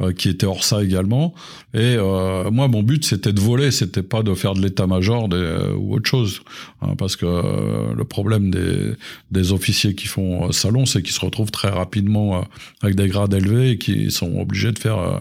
euh, 0.00 0.12
qui 0.12 0.28
était 0.28 0.46
hors 0.46 0.62
ça 0.62 0.84
également. 0.84 1.34
Et 1.74 1.96
euh, 1.98 2.50
moi, 2.50 2.68
mon 2.68 2.82
but, 2.82 3.04
c'était 3.04 3.32
de 3.32 3.40
voler, 3.40 3.72
c'était 3.72 4.04
pas 4.04 4.22
de 4.22 4.32
faire 4.34 4.54
de 4.54 4.62
l'état-major 4.62 5.28
euh, 5.32 5.74
ou 5.74 5.94
autre 5.94 6.08
chose. 6.08 6.42
hein, 6.82 6.94
parce 6.96 7.16
que 7.16 7.26
euh, 7.26 7.94
le 7.94 8.04
problème 8.04 8.50
des, 8.50 8.92
des 9.32 9.52
officiers 9.52 9.94
qui 9.94 10.06
font 10.06 10.48
euh, 10.48 10.52
salon, 10.52 10.86
c'est 10.86 11.02
qu'ils 11.02 11.14
se 11.14 11.24
retrouvent 11.24 11.50
très 11.50 11.70
rapidement 11.70 12.44
avec 12.82 12.94
des 12.94 13.08
grades 13.08 13.34
élevés 13.34 13.70
et 13.72 13.78
qui 13.78 14.10
sont 14.10 14.38
obligés 14.38 14.72
de 14.72 14.78
faire 14.78 15.20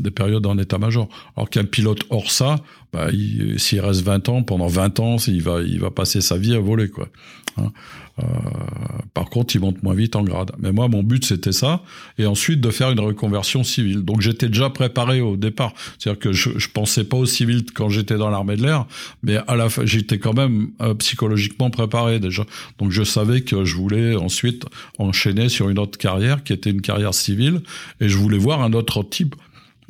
des 0.00 0.10
périodes 0.10 0.46
en 0.46 0.58
état-major. 0.58 1.08
Alors 1.36 1.50
qu'un 1.50 1.64
pilote 1.64 2.00
hors 2.10 2.30
ça, 2.30 2.56
bah, 2.92 3.08
il- 3.12 3.58
s'il 3.60 3.80
reste 3.80 4.02
20 4.02 4.28
ans, 4.28 4.42
pendant 4.42 4.66
20 4.66 4.98
ans, 5.00 5.16
il 5.26 5.42
va, 5.42 5.62
il 5.62 5.78
va 5.80 5.90
passer 5.90 6.20
sa 6.20 6.36
vie 6.36 6.54
à 6.54 6.60
voler, 6.60 6.88
quoi. 6.88 7.08
Hein. 7.56 7.70
Euh, 8.20 8.24
par 9.14 9.30
contre, 9.30 9.54
il 9.54 9.60
monte 9.60 9.82
moins 9.82 9.94
vite 9.94 10.14
en 10.16 10.22
grade. 10.22 10.52
Mais 10.58 10.72
moi, 10.72 10.88
mon 10.88 11.02
but, 11.02 11.24
c'était 11.24 11.52
ça. 11.52 11.82
Et 12.18 12.26
ensuite, 12.26 12.60
de 12.60 12.70
faire 12.70 12.90
une 12.90 13.00
reconversion 13.00 13.64
civile. 13.64 14.02
Donc, 14.02 14.20
j'étais 14.20 14.48
déjà 14.48 14.68
préparé 14.70 15.20
au 15.20 15.36
départ. 15.36 15.72
C'est-à-dire 15.98 16.18
que 16.20 16.32
je, 16.32 16.50
je 16.58 16.68
pensais 16.68 17.04
pas 17.04 17.16
au 17.16 17.26
civil 17.26 17.64
quand 17.72 17.88
j'étais 17.88 18.16
dans 18.16 18.28
l'armée 18.30 18.56
de 18.56 18.62
l'air, 18.62 18.86
mais 19.22 19.36
à 19.46 19.56
la 19.56 19.68
fin, 19.70 19.86
j'étais 19.86 20.18
quand 20.18 20.34
même 20.34 20.68
euh, 20.82 20.94
psychologiquement 20.94 21.70
préparé 21.70 22.20
déjà. 22.20 22.44
Donc, 22.78 22.90
je 22.90 23.02
savais 23.02 23.40
que 23.40 23.64
je 23.64 23.76
voulais 23.76 24.16
ensuite 24.16 24.64
enchaîner 24.98 25.48
sur 25.48 25.68
une 25.70 25.78
autre 25.78 25.96
carrière 25.98 26.42
qui 26.44 26.52
était 26.52 26.70
une 26.70 26.82
carrière 26.82 27.14
civile. 27.14 27.62
Et 28.00 28.08
je 28.08 28.16
voulais 28.16 28.38
voir 28.38 28.62
un 28.62 28.72
autre 28.74 29.02
type 29.02 29.34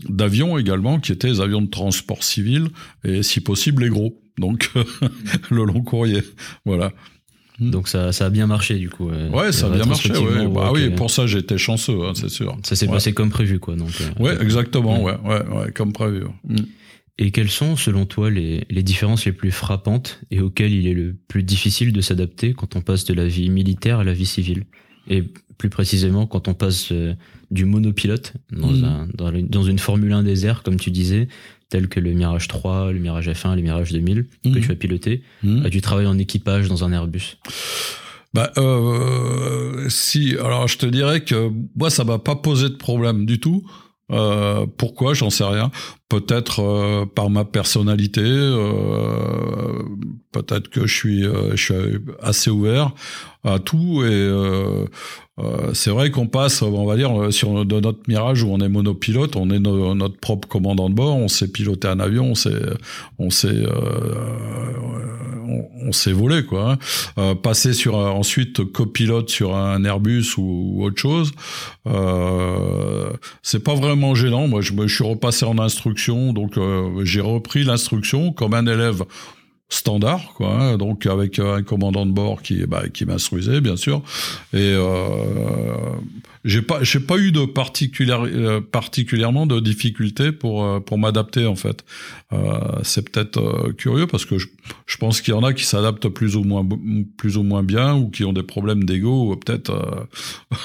d'avions 0.09 0.59
également, 0.59 0.99
qui 1.01 1.13
étaient 1.13 1.29
les 1.29 1.41
avions 1.41 1.63
de 1.63 1.69
transport 1.71 2.23
civil, 2.25 2.69
et 3.05 3.23
si 3.23 3.41
possible 3.41 3.85
les 3.85 3.91
gros. 3.91 4.21
Donc 4.39 4.71
le 5.51 5.65
long 5.65 5.83
courrier. 5.83 6.23
Voilà. 6.65 6.93
Donc 7.59 7.89
ça, 7.89 8.11
ça 8.13 8.27
a 8.27 8.31
bien 8.31 8.47
marché 8.47 8.77
du 8.77 8.89
coup. 8.89 9.11
euh, 9.11 9.29
Ouais, 9.31 9.53
ça 9.53 9.67
a 9.67 9.71
bien 9.71 9.85
marché. 9.85 10.11
Ouais. 10.17 10.49
Bah 10.49 10.71
oui, 10.73 10.89
pour 10.91 11.11
ça 11.11 11.27
j'étais 11.27 11.59
chanceux, 11.59 12.05
hein, 12.07 12.13
c'est 12.15 12.31
sûr. 12.31 12.57
Ça 12.63 12.75
s'est 12.75 12.87
Ouais. 12.87 12.93
passé 12.93 13.13
comme 13.13 13.29
prévu 13.29 13.59
quoi. 13.59 13.77
Donc, 13.77 13.91
euh, 14.01 14.23
Ouais, 14.23 14.41
exactement. 14.43 14.99
Mm. 15.01 15.05
Ouais, 15.05 15.17
ouais, 15.25 15.47
ouais, 15.57 15.73
comme 15.73 15.93
prévu. 15.93 16.23
Mm. 16.49 16.57
Et 17.19 17.33
quelles 17.33 17.51
sont, 17.51 17.77
selon 17.77 18.07
toi, 18.07 18.31
les, 18.31 18.65
les 18.71 18.83
différences 18.83 19.27
les 19.27 19.33
plus 19.33 19.51
frappantes 19.51 20.23
et 20.31 20.41
auxquelles 20.41 20.73
il 20.73 20.87
est 20.87 20.95
le 20.95 21.15
plus 21.29 21.43
difficile 21.43 21.93
de 21.93 22.01
s'adapter 22.01 22.55
quand 22.55 22.77
on 22.77 22.81
passe 22.81 23.05
de 23.05 23.13
la 23.13 23.27
vie 23.27 23.51
militaire 23.51 23.99
à 23.99 24.05
la 24.05 24.15
vie 24.15 24.25
civile? 24.25 24.65
Et 25.07 25.25
plus 25.61 25.69
précisément, 25.69 26.27
quand 26.27 26.49
on 26.49 26.55
passe 26.55 26.91
euh, 26.91 27.13
du 27.51 27.67
monopilote 27.67 28.33
dans, 28.51 28.83
un, 28.83 29.07
dans, 29.15 29.31
une, 29.31 29.47
dans 29.47 29.63
une 29.63 29.79
Formule 29.79 30.11
1 30.13 30.23
des 30.23 30.47
airs, 30.47 30.63
comme 30.63 30.77
tu 30.81 30.91
disais, 30.91 31.29
tel 31.69 31.87
que 31.89 32.01
le 32.01 32.13
Mirage 32.15 32.49
3, 32.49 32.93
le 32.93 32.99
Mirage 32.99 33.29
F1, 33.29 33.57
le 33.57 33.61
Mirage 33.63 33.93
2000, 33.93 34.27
que 34.43 34.49
Mhm. 34.49 34.61
tu 34.61 34.73
as 34.73 34.75
piloté, 34.75 35.23
Mm. 35.43 35.67
à 35.67 35.69
du 35.69 35.83
travail 35.83 36.07
en 36.07 36.17
équipage 36.17 36.69
dans 36.69 36.83
un 36.83 36.93
Airbus. 36.93 37.37
Bah, 38.33 38.53
euh, 38.57 39.87
si, 39.91 40.35
alors 40.39 40.67
je 40.67 40.79
te 40.79 40.87
dirais 40.87 41.23
que 41.25 41.51
moi, 41.77 41.91
ça 41.91 42.05
m'a 42.05 42.19
pas 42.19 42.37
posé 42.37 42.69
de 42.71 42.75
problème 42.77 43.27
du 43.27 43.39
tout. 43.39 43.63
Euh, 44.11 44.67
pourquoi? 44.79 45.13
J'en 45.15 45.31
sais 45.31 45.45
rien. 45.45 45.71
Peut-être 46.11 46.61
euh, 46.61 47.07
par 47.07 47.31
ma 47.31 47.47
personnalité. 47.47 48.21
euh, 48.23 49.83
Peut-être 50.33 50.69
que 50.69 50.87
je 50.87 50.95
suis, 50.95 51.25
euh, 51.25 51.57
je 51.57 51.65
suis 51.65 51.75
assez 52.23 52.51
ouvert 52.51 52.93
à 53.43 53.59
tout 53.59 54.05
et 54.05 54.31
c'est 55.73 55.89
vrai 55.91 56.11
qu'on 56.11 56.27
passe, 56.27 56.61
on 56.61 56.85
va 56.85 56.97
dire, 56.97 57.33
sur 57.33 57.65
de 57.65 57.81
notre 57.81 58.01
mirage 58.07 58.43
où 58.43 58.49
on 58.53 58.59
est 58.61 58.69
monopilote, 58.69 59.35
on 59.37 59.49
est 59.51 59.59
no- 59.59 59.95
notre 59.95 60.19
propre 60.19 60.47
commandant 60.47 60.91
de 60.91 60.95
bord, 60.95 61.17
on 61.17 61.29
sait 61.29 61.49
piloter 61.49 61.89
un 61.89 61.99
avion, 61.99 62.27
on 62.27 62.35
sait, 62.35 62.51
on 63.19 63.31
sait, 63.31 63.65
on, 65.49 65.91
voler 66.13 66.45
quoi. 66.45 66.77
hein. 67.17 67.35
Passer 67.37 67.73
sur 67.73 67.97
ensuite 67.97 68.63
copilote 68.71 69.31
sur 69.31 69.57
un 69.57 69.83
Airbus 69.85 70.37
ou, 70.37 70.85
autre 70.85 71.01
chose, 71.01 71.33
c'est 73.43 73.65
pas 73.65 73.75
vraiment 73.75 74.15
gênant. 74.15 74.47
Moi, 74.47 74.61
je, 74.61 74.75
me- 74.75 74.87
suis 74.87 75.05
repassé 75.05 75.47
en 75.47 75.59
instruction, 75.59 76.00
donc 76.09 76.57
euh, 76.57 77.05
j'ai 77.05 77.21
repris 77.21 77.65
l'instruction 77.65 78.33
comme 78.33 78.55
un 78.55 78.67
élève 78.67 79.05
standard, 79.69 80.33
quoi. 80.35 80.49
hein, 80.61 80.77
donc 80.79 81.07
avec 81.07 81.39
un 81.39 81.63
commandant 81.63 82.05
de 82.05 82.13
bord 82.13 82.43
qui, 82.43 82.67
bah, 82.67 82.89
qui 82.93 83.05
m'instruisait, 83.05 83.61
bien 83.61 83.77
sûr. 83.77 84.03
Et 84.53 84.59
euh, 84.75 85.75
j'ai 86.45 86.63
pas, 86.63 86.83
j'ai 86.83 87.01
pas 87.01 87.19
eu 87.19 87.33
de 87.33 87.45
particulière, 87.45 88.23
euh, 88.25 88.61
particulièrement 88.61 89.47
de 89.47 89.61
difficultés 89.61 90.33
pour 90.33 90.65
euh, 90.65 90.81
pour 90.81 90.99
m'adapter 90.99 91.47
en 91.47 91.57
fait. 91.57 91.85
Euh, 92.33 92.81
c'est 92.83 93.11
peut-être 93.11 93.39
euh, 93.39 93.73
curieux 93.73 94.07
parce 94.07 94.25
que 94.25 94.39
je, 94.39 94.47
je 94.87 94.97
pense 94.97 95.21
qu'il 95.21 95.35
y 95.35 95.37
en 95.37 95.43
a 95.43 95.53
qui 95.53 95.65
s'adaptent 95.65 96.09
plus 96.09 96.37
ou 96.37 96.45
moins 96.45 96.67
plus 97.19 97.37
ou 97.37 97.43
moins 97.43 97.63
bien 97.63 97.95
ou 97.95 98.09
qui 98.09 98.25
ont 98.25 98.33
des 98.33 98.43
problèmes 98.43 98.85
d'ego 98.85 99.37
peut-être 99.37 99.71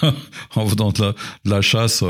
euh, 0.03 0.11
en 0.55 0.65
faisant 0.65 0.91
de 0.91 1.01
la, 1.01 1.11
de 1.45 1.49
la 1.49 1.61
chasse 1.61 2.03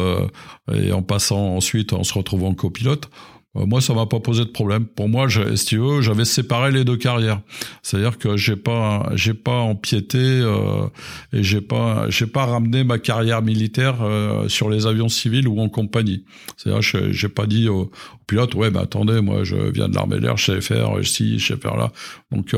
et 0.71 0.91
en 0.91 1.01
passant 1.01 1.55
ensuite 1.55 1.93
en 1.93 2.03
se 2.03 2.13
retrouvant 2.13 2.53
copilote. 2.53 3.09
Euh, 3.57 3.65
Moi, 3.65 3.81
ça 3.81 3.93
m'a 3.93 4.05
pas 4.05 4.19
posé 4.19 4.43
de 4.43 4.49
problème. 4.49 4.85
Pour 4.85 5.07
moi, 5.09 5.27
je- 5.27 5.55
si 5.55 5.65
tu 5.65 5.77
veux, 5.77 6.01
j'avais 6.01 6.25
séparé 6.25 6.71
les 6.71 6.83
deux 6.83 6.97
carrières. 6.97 7.41
C'est-à-dire 7.83 8.17
que 8.17 8.35
j'ai 8.37 8.55
pas, 8.55 9.09
j'ai 9.15 9.33
pas 9.33 9.59
empiété 9.59 10.17
euh, 10.19 10.87
et 11.33 11.43
j'ai 11.43 11.61
pas, 11.61 12.09
j'ai 12.09 12.27
pas 12.27 12.45
ramené 12.45 12.83
ma 12.83 12.97
carrière 12.99 13.41
militaire 13.41 14.01
euh, 14.01 14.47
sur 14.49 14.69
les 14.69 14.87
avions 14.87 15.09
civils 15.09 15.47
ou 15.47 15.59
en 15.59 15.69
compagnie. 15.69 16.23
C'est-à-dire, 16.57 16.81
je- 16.81 17.11
j'ai 17.11 17.29
pas 17.29 17.45
dit 17.45 17.69
au, 17.69 17.81
au 17.83 17.91
pilote, 18.27 18.55
ouais, 18.55 18.71
mais 18.71 18.79
attendez, 18.79 19.21
moi, 19.21 19.43
je 19.43 19.55
viens 19.55 19.87
de 19.87 19.95
l'armée 19.95 20.15
de 20.17 20.21
l'air, 20.21 20.37
je 20.37 20.45
sais 20.45 20.61
faire 20.61 20.89
ci, 21.03 21.39
je 21.39 21.47
sais 21.53 21.57
faire 21.57 21.77
là. 21.77 21.91
Donc 22.31 22.53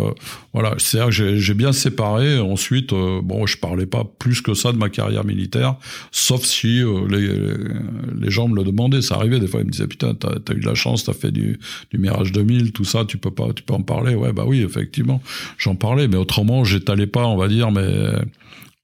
voilà, 0.53 0.73
c'est-à-dire 0.77 1.07
que 1.09 1.13
j'ai, 1.13 1.37
j'ai 1.37 1.53
bien 1.53 1.71
séparé. 1.73 2.39
Ensuite, 2.39 2.91
bon, 2.91 3.45
je 3.45 3.57
parlais 3.57 3.85
pas 3.85 4.03
plus 4.19 4.41
que 4.41 4.53
ça 4.53 4.71
de 4.71 4.77
ma 4.77 4.89
carrière 4.89 5.25
militaire, 5.25 5.75
sauf 6.11 6.43
si 6.43 6.81
les, 7.09 7.29
les 8.19 8.29
gens 8.31 8.47
me 8.47 8.55
le 8.55 8.63
demandaient. 8.63 9.01
Ça 9.01 9.15
arrivait 9.15 9.39
des 9.39 9.47
fois, 9.47 9.59
ils 9.59 9.65
me 9.67 9.71
disaient, 9.71 9.87
putain, 9.87 10.13
t'as, 10.15 10.39
t'as 10.39 10.53
eu 10.53 10.59
de 10.61 10.65
la 10.65 10.73
chance, 10.73 10.86
t'as 10.95 11.13
fait 11.13 11.31
du, 11.31 11.59
Mirage 11.93 12.31
2000, 12.31 12.71
tout 12.71 12.85
ça, 12.85 13.05
tu 13.05 13.17
peux 13.17 13.31
pas, 13.31 13.53
tu 13.53 13.63
peux 13.63 13.73
en 13.73 13.81
parler. 13.81 14.15
Ouais, 14.15 14.33
bah 14.33 14.43
oui, 14.45 14.61
effectivement, 14.61 15.21
j'en 15.57 15.75
parlais, 15.75 16.07
mais 16.07 16.17
autrement, 16.17 16.63
j'étalais 16.63 17.07
pas, 17.07 17.25
on 17.25 17.37
va 17.37 17.47
dire, 17.47 17.71
mes, 17.71 18.11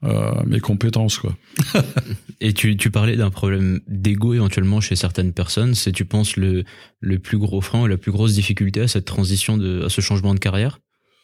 euh, 0.04 0.44
mes 0.46 0.60
compétences, 0.60 1.18
quoi. 1.18 1.36
Et 2.42 2.54
tu, 2.54 2.76
tu 2.76 2.92
parlais 2.92 3.16
d'un 3.16 3.30
problème 3.30 3.80
d'ego 3.88 4.34
éventuellement 4.34 4.82
chez 4.82 4.96
certaines 4.96 5.32
personnes. 5.32 5.76
C'est, 5.76 5.92
tu 5.92 6.04
penses, 6.04 6.36
le, 6.36 6.66
le 7.00 7.20
plus 7.20 7.38
gros 7.38 7.62
frein 7.62 7.84
ou 7.84 7.88
la 7.88 7.98
plus 7.98 8.12
grosse 8.12 8.34
difficulté 8.34 8.82
à 8.82 8.88
cette 8.88 9.06
transition, 9.06 9.58
à 9.84 9.90
ce 9.90 10.02
changement 10.02 10.34
de 10.34 10.40
carrière? 10.40 10.80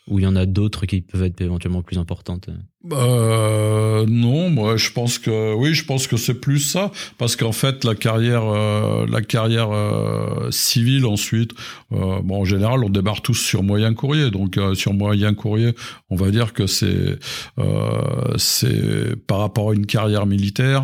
Ou 0.10 0.20
il 0.20 0.24
y 0.24 0.28
en 0.28 0.36
a 0.36 0.46
d'autres 0.46 0.86
qui 0.86 1.02
peuvent 1.02 1.24
être 1.24 1.40
éventuellement 1.42 1.84
plus 1.84 1.98
importantes? 1.98 2.50
Euh, 2.94 4.06
non, 4.08 4.50
moi 4.50 4.78
je 4.78 4.90
pense 4.92 5.20
que 5.20 5.54
oui, 5.54 5.74
je 5.74 5.86
pense 5.86 6.08
que 6.08 6.18
c'est 6.18 6.34
plus 6.34 6.60
ça. 6.60 6.92
Parce 7.18 7.36
qu'en 7.36 7.52
fait 7.52 7.84
la 7.84 7.94
carrière, 7.94 8.44
euh, 8.46 9.06
la 9.08 9.22
carrière 9.22 9.70
euh, 9.72 10.50
civile 10.50 11.06
ensuite, 11.06 11.54
euh, 11.92 12.22
bon 12.24 12.42
en 12.42 12.46
général 12.46 12.84
on 12.84 12.90
démarre 12.90 13.22
tous 13.22 13.36
sur 13.36 13.64
moyen 13.64 13.94
courrier, 13.94 14.32
donc 14.32 14.58
sur 14.74 14.94
moyen 14.94 15.34
courrier, 15.34 15.76
on 16.10 16.16
va 16.16 16.32
dire 16.32 16.54
que 16.54 16.68
c'est 16.68 17.20
c'est 18.38 19.16
par 19.28 19.40
rapport 19.40 19.72
à 19.72 19.74
une 19.74 19.86
carrière 19.86 20.26
militaire. 20.26 20.84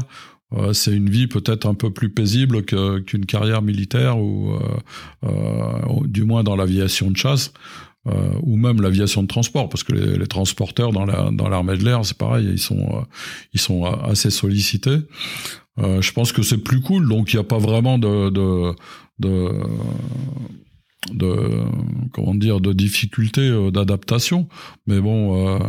c'est 0.74 0.92
une 0.92 1.10
vie 1.10 1.28
peut-être 1.28 1.66
un 1.66 1.74
peu 1.74 1.92
plus 1.92 2.10
paisible 2.10 2.64
qu'une 2.64 3.26
carrière 3.26 3.62
militaire 3.62 4.20
ou 4.20 4.60
du 6.06 6.24
moins 6.24 6.44
dans 6.44 6.56
l'aviation 6.56 7.10
de 7.10 7.18
chasse 7.18 7.54
euh, 8.08 8.32
ou 8.44 8.56
même 8.56 8.82
l'aviation 8.82 9.24
de 9.24 9.28
transport, 9.28 9.68
parce 9.70 9.84
que 9.84 9.94
les, 9.94 10.18
les 10.18 10.28
transporteurs 10.28 10.92
dans 10.92 11.06
la 11.06 11.32
dans 11.32 11.50
l'armée 11.50 11.78
de 11.78 11.84
l'air, 11.84 12.06
c'est 12.06 12.18
pareil, 12.18 12.48
ils 12.52 12.60
sont 12.60 12.78
euh, 12.78 13.02
ils 13.54 13.60
sont 13.60 13.86
assez 13.86 14.30
sollicités. 14.30 15.00
Euh, 15.80 16.02
je 16.02 16.12
pense 16.14 16.32
que 16.32 16.42
c'est 16.44 16.60
plus 16.60 16.82
cool, 16.82 17.08
donc 17.08 17.34
il 17.34 17.38
n'y 17.38 17.42
a 17.42 17.44
pas 17.44 17.58
vraiment 17.58 17.98
de 17.98 18.30
de 18.30 18.74
de, 19.20 19.50
de 21.14 21.64
comment 22.14 22.36
dire 22.36 22.62
de 22.62 22.74
difficulté 22.74 23.42
euh, 23.42 23.72
d'adaptation, 23.72 24.48
mais 24.88 25.00
bon. 25.00 25.60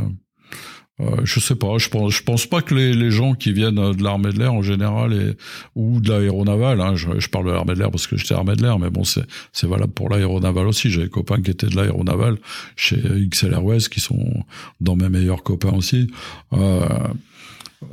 Euh, 1.01 1.05
euh, 1.07 1.21
je 1.25 1.41
sais 1.41 1.55
pas, 1.57 1.77
je 1.79 1.89
pense, 1.89 2.13
je 2.15 2.23
pense 2.23 2.47
pas 2.47 2.63
que 2.63 2.75
les, 2.75 2.93
les 2.95 3.11
gens 3.11 3.35
qui 3.35 3.53
viennent 3.53 3.93
de 3.93 4.03
l'armée 4.03 4.33
de 4.33 4.39
l'air 4.39 4.55
en 4.55 4.63
général 4.63 5.13
et, 5.13 5.37
ou 5.75 6.01
de 6.01 6.11
l'aéronavale, 6.11 6.81
hein, 6.81 6.97
je, 6.97 7.09
je 7.19 7.29
parle 7.29 7.47
de 7.47 7.51
l'armée 7.53 7.75
de 7.75 7.79
l'air 7.81 7.91
parce 7.91 8.07
que 8.07 8.17
j'étais 8.17 8.35
armée 8.35 8.57
de 8.57 8.63
l'air, 8.63 8.79
mais 8.79 8.89
bon, 8.91 9.05
c'est, 9.05 9.25
c'est 9.53 9.67
valable 9.67 9.93
pour 9.93 10.09
l'aéronavale 10.09 10.67
aussi. 10.67 10.91
J'ai 10.91 11.03
des 11.03 11.09
copains 11.11 11.43
qui 11.43 11.51
étaient 11.51 11.67
de 11.69 11.77
l'aéronavale 11.77 12.39
chez 12.77 12.97
XL 13.31 13.53
Airways 13.53 13.81
qui 13.91 14.01
sont 14.01 14.45
dans 14.81 14.97
mes 14.97 15.09
meilleurs 15.09 15.43
copains 15.43 15.73
aussi. 15.73 16.09
Euh, 16.55 16.89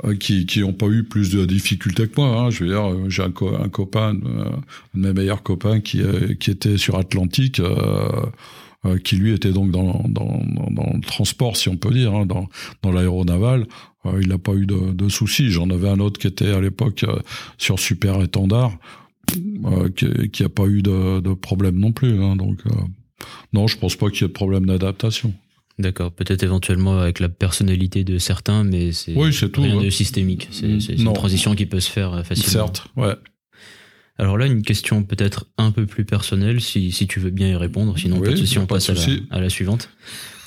euh, 0.04 0.16
qui 0.16 0.46
qui 0.46 0.64
ont 0.64 0.72
pas 0.72 0.86
eu 0.86 1.04
plus 1.04 1.30
de 1.30 1.44
difficultés 1.44 2.08
que 2.08 2.18
moi. 2.18 2.40
Hein. 2.40 2.50
Je 2.50 2.64
veux 2.64 2.70
dire, 2.70 2.90
euh, 2.90 3.04
j'ai 3.10 3.22
un, 3.22 3.30
co- 3.30 3.54
un 3.54 3.68
copain, 3.68 4.14
euh, 4.24 4.44
un 4.96 4.98
de 4.98 5.06
mes 5.08 5.12
meilleurs 5.12 5.42
copains 5.42 5.80
qui 5.80 6.00
euh, 6.00 6.34
qui 6.40 6.50
était 6.50 6.78
sur 6.78 6.96
Atlantique, 6.96 7.60
euh, 7.60 8.08
euh, 8.84 8.98
qui 8.98 9.16
lui 9.16 9.32
était 9.32 9.52
donc 9.52 9.70
dans 9.70 10.04
dans, 10.08 10.42
dans, 10.70 10.92
le 10.94 11.00
transport, 11.00 11.56
si 11.56 11.68
on 11.68 11.76
peut 11.76 11.92
dire, 11.92 12.14
hein, 12.14 12.26
dans 12.26 12.48
dans 12.82 12.92
l'aéronaval. 12.92 13.66
Euh, 14.06 14.20
il 14.20 14.28
n'a 14.28 14.38
pas 14.38 14.52
eu 14.52 14.66
de, 14.66 14.92
de 14.92 15.08
soucis. 15.08 15.50
J'en 15.50 15.70
avais 15.70 15.88
un 15.88 16.00
autre 16.00 16.20
qui 16.20 16.26
était 16.26 16.52
à 16.52 16.60
l'époque 16.60 17.04
euh, 17.04 17.18
sur 17.58 17.78
Super 17.78 18.22
Étendard, 18.22 18.76
euh, 19.64 19.88
qui 19.90 20.28
qui 20.30 20.44
a 20.44 20.48
pas 20.48 20.66
eu 20.66 20.82
de, 20.82 21.20
de 21.20 21.34
problème 21.34 21.78
non 21.78 21.92
plus. 21.92 22.22
Hein. 22.22 22.36
Donc 22.36 22.58
euh, 22.66 22.70
non, 23.52 23.66
je 23.66 23.78
pense 23.78 23.96
pas 23.96 24.10
qu'il 24.10 24.22
y 24.22 24.24
ait 24.24 24.28
de 24.28 24.32
problème 24.32 24.66
d'adaptation. 24.66 25.34
D'accord, 25.78 26.12
peut-être 26.12 26.44
éventuellement 26.44 27.00
avec 27.00 27.18
la 27.18 27.28
personnalité 27.28 28.04
de 28.04 28.18
certains, 28.18 28.62
mais 28.62 28.92
c'est 28.92 29.12
Oui, 29.16 29.32
tout, 29.32 29.60
rien 29.60 29.76
ouais. 29.76 29.84
de 29.86 29.90
systémique. 29.90 30.48
C'est, 30.52 30.68
une 30.68 31.12
transition 31.12 31.56
qui 31.56 31.66
peut 31.66 31.80
se 31.80 31.90
faire 31.90 32.12
euh, 32.12 32.22
facilement. 32.22 32.50
Certes, 32.50 32.86
ouais. 32.96 33.14
Alors 34.18 34.38
là, 34.38 34.46
une 34.46 34.62
question 34.62 35.02
peut-être 35.02 35.46
un 35.58 35.72
peu 35.72 35.86
plus 35.86 36.04
personnelle, 36.04 36.60
si, 36.60 36.92
si 36.92 37.06
tu 37.06 37.18
veux 37.18 37.30
bien 37.30 37.48
y 37.48 37.56
répondre, 37.56 37.98
sinon 37.98 38.18
Oui, 38.18 38.26
pas 38.28 38.30
de 38.32 38.36
souci, 38.36 38.58
on 38.58 38.66
passe 38.66 38.90
à 38.90 38.94
la, 38.94 39.00
à 39.30 39.40
la 39.40 39.50
suivante. 39.50 39.90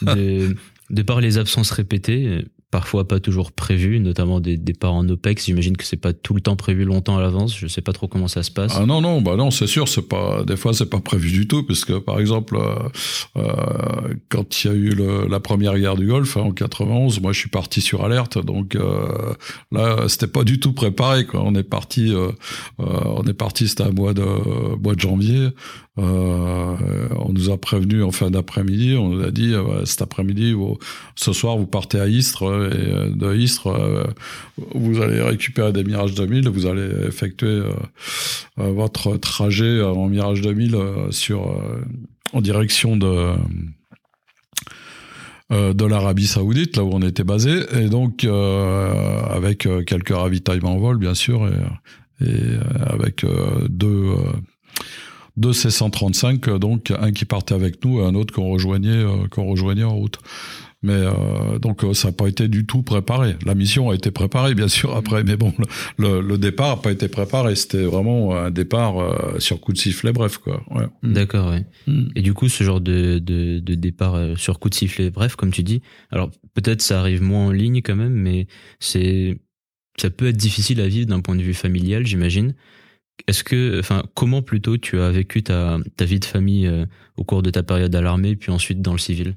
De, 0.01 0.55
de 0.89 1.01
par 1.01 1.19
les 1.19 1.37
absences 1.37 1.71
répétées, 1.71 2.45
parfois 2.69 3.07
pas 3.07 3.21
toujours 3.21 3.53
prévues, 3.53 3.99
notamment 3.99 4.41
des 4.41 4.57
départs 4.57 4.93
en 4.93 5.07
OPEX, 5.07 5.45
j'imagine 5.45 5.77
que 5.77 5.85
c'est 5.85 5.95
pas 5.95 6.11
tout 6.11 6.33
le 6.33 6.41
temps 6.41 6.57
prévu 6.57 6.83
longtemps 6.83 7.17
à 7.17 7.21
l'avance, 7.21 7.57
je 7.57 7.67
sais 7.67 7.81
pas 7.81 7.93
trop 7.93 8.09
comment 8.09 8.27
ça 8.27 8.43
se 8.43 8.51
passe. 8.51 8.73
Ah 8.75 8.85
non 8.85 8.99
non 8.99 9.21
bah 9.21 9.37
non 9.37 9.51
c'est 9.51 9.67
sûr 9.67 9.87
c'est 9.87 10.07
pas 10.07 10.43
des 10.43 10.57
fois 10.57 10.73
c'est 10.73 10.89
pas 10.89 10.99
prévu 10.99 11.31
du 11.31 11.47
tout 11.47 11.63
parce 11.63 11.85
que 11.85 11.93
par 11.93 12.19
exemple 12.19 12.57
euh, 12.57 12.89
euh, 13.37 14.13
quand 14.27 14.63
il 14.63 14.67
y 14.67 14.69
a 14.69 14.73
eu 14.73 14.95
la 15.29 15.39
première 15.39 15.77
guerre 15.79 15.95
du 15.95 16.07
Golfe 16.07 16.35
hein, 16.35 16.41
en 16.41 16.51
91 16.51 17.21
moi 17.21 17.31
je 17.31 17.39
suis 17.39 17.49
parti 17.49 17.79
sur 17.79 18.03
alerte. 18.03 18.37
Donc 18.37 18.75
euh, 18.75 19.33
là 19.71 20.09
c'était 20.09 20.27
pas 20.27 20.43
du 20.43 20.59
tout 20.59 20.73
préparé 20.73 21.25
quoi. 21.25 21.41
On 21.43 21.55
est 21.55 21.63
parti 21.63 22.13
on 22.77 23.23
est 23.23 23.33
parti 23.33 23.69
c'était 23.69 23.83
un 23.83 23.91
mois 23.91 24.13
de 24.13 24.25
mois 24.81 24.95
de 24.95 24.99
janvier 24.99 25.49
euh, 25.99 26.75
on 27.17 27.33
nous 27.33 27.49
a 27.49 27.57
prévenu 27.57 28.03
en 28.03 28.11
fin 28.11 28.29
d'après-midi 28.29 28.95
on 28.95 29.09
nous 29.09 29.23
a 29.23 29.31
dit 29.31 29.53
euh, 29.53 29.83
cet 29.85 30.03
après-midi 30.03 30.53
ce 31.15 31.33
soir 31.33 31.57
vous 31.57 31.65
partez 31.65 31.99
à 31.99 32.07
Istres 32.07 32.43
euh, 32.43 33.09
et 33.11 33.17
de 33.17 33.35
Istres 33.35 33.75
vous 34.75 35.01
allez 35.01 35.21
récupérer 35.21 35.73
des 35.73 35.83
Mirage 35.83 36.13
2000 36.13 36.49
vous 36.49 36.67
allez 36.67 36.87
effectuer 37.07 37.63
votre 38.57 39.17
trajet 39.17 39.81
en 39.81 40.07
Mirage 40.07 40.41
2000 40.41 40.75
euh, 40.75 41.11
sur 41.11 41.61
en 42.33 42.41
direction 42.41 42.97
de 42.97 43.33
de 45.49 45.85
l'Arabie 45.85 46.27
Saoudite, 46.27 46.75
là 46.75 46.83
où 46.83 46.89
on 46.91 47.01
était 47.01 47.23
basé, 47.23 47.61
et 47.73 47.87
donc 47.87 48.25
avec 48.25 49.59
quelques 49.85 50.09
ravitaillements 50.09 50.73
en 50.73 50.77
vol, 50.77 50.97
bien 50.97 51.13
sûr, 51.13 51.49
et, 52.19 52.25
avec 52.85 53.25
deux 53.69 54.11
euh, 55.37 55.41
deux 55.41 55.53
C-135, 55.53 56.49
euh, 56.49 56.59
donc 56.59 56.91
un 56.91 57.11
qui 57.11 57.25
partait 57.25 57.55
avec 57.55 57.83
nous 57.83 58.01
et 58.01 58.05
un 58.05 58.15
autre 58.15 58.33
qu'on 58.33 58.49
rejoignait 58.49 58.89
euh, 58.89 59.27
qu'on 59.29 59.45
rejoignait 59.45 59.83
en 59.83 59.95
route. 59.95 60.19
Mais 60.83 60.93
euh, 60.93 61.57
donc 61.57 61.83
ça 61.93 62.09
n'a 62.09 62.11
pas 62.11 62.27
été 62.27 62.47
du 62.47 62.67
tout 62.67 62.83
préparé. 62.83 63.35
La 63.45 63.55
mission 63.55 63.89
a 63.89 63.95
été 63.95 64.11
préparée 64.11 64.53
bien 64.53 64.67
sûr 64.67 64.95
après, 64.95 65.23
mais 65.23 65.35
bon, 65.35 65.51
le, 65.97 66.21
le 66.21 66.37
départ 66.37 66.75
n'a 66.75 66.81
pas 66.81 66.91
été 66.91 67.07
préparé. 67.07 67.55
C'était 67.55 67.83
vraiment 67.83 68.35
un 68.35 68.51
départ 68.51 68.99
euh, 68.99 69.39
sur 69.39 69.59
coup 69.59 69.73
de 69.73 69.77
sifflet, 69.79 70.13
bref 70.13 70.37
quoi. 70.37 70.63
Ouais. 70.69 70.85
D'accord, 71.01 71.49
ouais. 71.49 71.65
Mm. 71.87 72.09
Et 72.15 72.21
du 72.21 72.35
coup, 72.35 72.47
ce 72.47 72.63
genre 72.63 72.79
de, 72.79 73.17
de, 73.17 73.59
de 73.59 73.75
départ 73.75 74.37
sur 74.37 74.59
coup 74.59 74.69
de 74.69 74.75
sifflet, 74.75 75.09
bref, 75.09 75.35
comme 75.35 75.51
tu 75.51 75.63
dis, 75.63 75.81
alors 76.11 76.29
peut-être 76.53 76.83
ça 76.83 76.99
arrive 76.99 77.23
moins 77.23 77.47
en 77.47 77.51
ligne 77.51 77.81
quand 77.81 77.95
même, 77.95 78.13
mais 78.13 78.45
c'est 78.79 79.39
ça 79.99 80.11
peut 80.11 80.27
être 80.27 80.37
difficile 80.37 80.79
à 80.79 80.87
vivre 80.87 81.07
d'un 81.07 81.21
point 81.21 81.35
de 81.35 81.41
vue 81.41 81.55
familial, 81.55 82.05
j'imagine. 82.05 82.53
Est-ce 83.27 83.43
que, 83.43 83.79
enfin, 83.79 84.03
comment 84.13 84.41
plutôt 84.41 84.77
tu 84.77 84.99
as 84.99 85.09
vécu 85.09 85.43
ta, 85.43 85.79
vie 85.99 86.19
de 86.19 86.25
famille 86.25 86.67
euh, 86.67 86.85
au 87.17 87.23
cours 87.23 87.41
de 87.41 87.49
ta 87.49 87.63
période 87.63 87.93
à 87.95 88.01
l'armée, 88.01 88.35
puis 88.35 88.51
ensuite 88.51 88.81
dans 88.81 88.93
le 88.93 88.99
civil? 88.99 89.35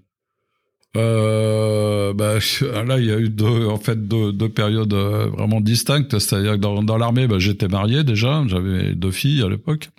Euh, 0.97 2.13
bah, 2.13 2.39
là, 2.87 2.99
il 2.99 3.05
y 3.05 3.13
a 3.13 3.19
eu 3.19 3.29
deux, 3.29 3.67
en 3.67 3.79
fait, 3.79 4.09
deux, 4.09 4.49
périodes 4.49 4.93
euh, 4.93 5.27
vraiment 5.27 5.61
distinctes. 5.61 6.19
C'est-à-dire 6.19 6.53
que 6.53 6.83
dans, 6.83 6.99
l'armée, 6.99 7.27
bah, 7.27 7.39
j'étais 7.39 7.69
marié 7.69 8.05
déjà, 8.05 8.43
j'avais 8.47 8.95
deux 8.95 9.11
filles 9.11 9.43
à 9.43 9.49
l'époque. 9.49 9.91